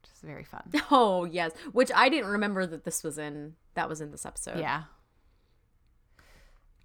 which 0.02 0.12
is 0.12 0.20
very 0.22 0.44
fun. 0.44 0.72
Oh, 0.92 1.26
yes. 1.26 1.52
Which 1.72 1.92
I 1.94 2.10
didn't 2.10 2.30
remember 2.32 2.66
that 2.66 2.84
this 2.84 3.04
was 3.04 3.18
in 3.18 3.56
that 3.76 3.88
was 3.90 4.02
in 4.02 4.12
this 4.12 4.26
episode. 4.26 4.60
yeah. 4.60 4.84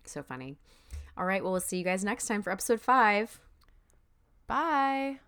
So 0.05 0.23
funny. 0.23 0.57
All 1.17 1.25
right, 1.25 1.43
well 1.43 1.53
we'll 1.53 1.61
see 1.61 1.77
you 1.79 1.85
guys 1.85 2.03
next 2.05 2.27
time 2.27 2.43
for 2.43 2.51
episode 2.51 2.81
5. 2.81 3.41
Bye. 4.47 5.21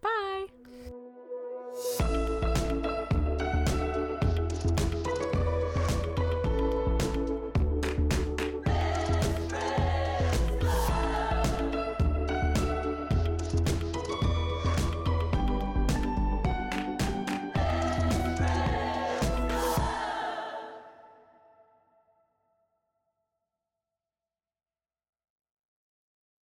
Bye. 0.00 0.46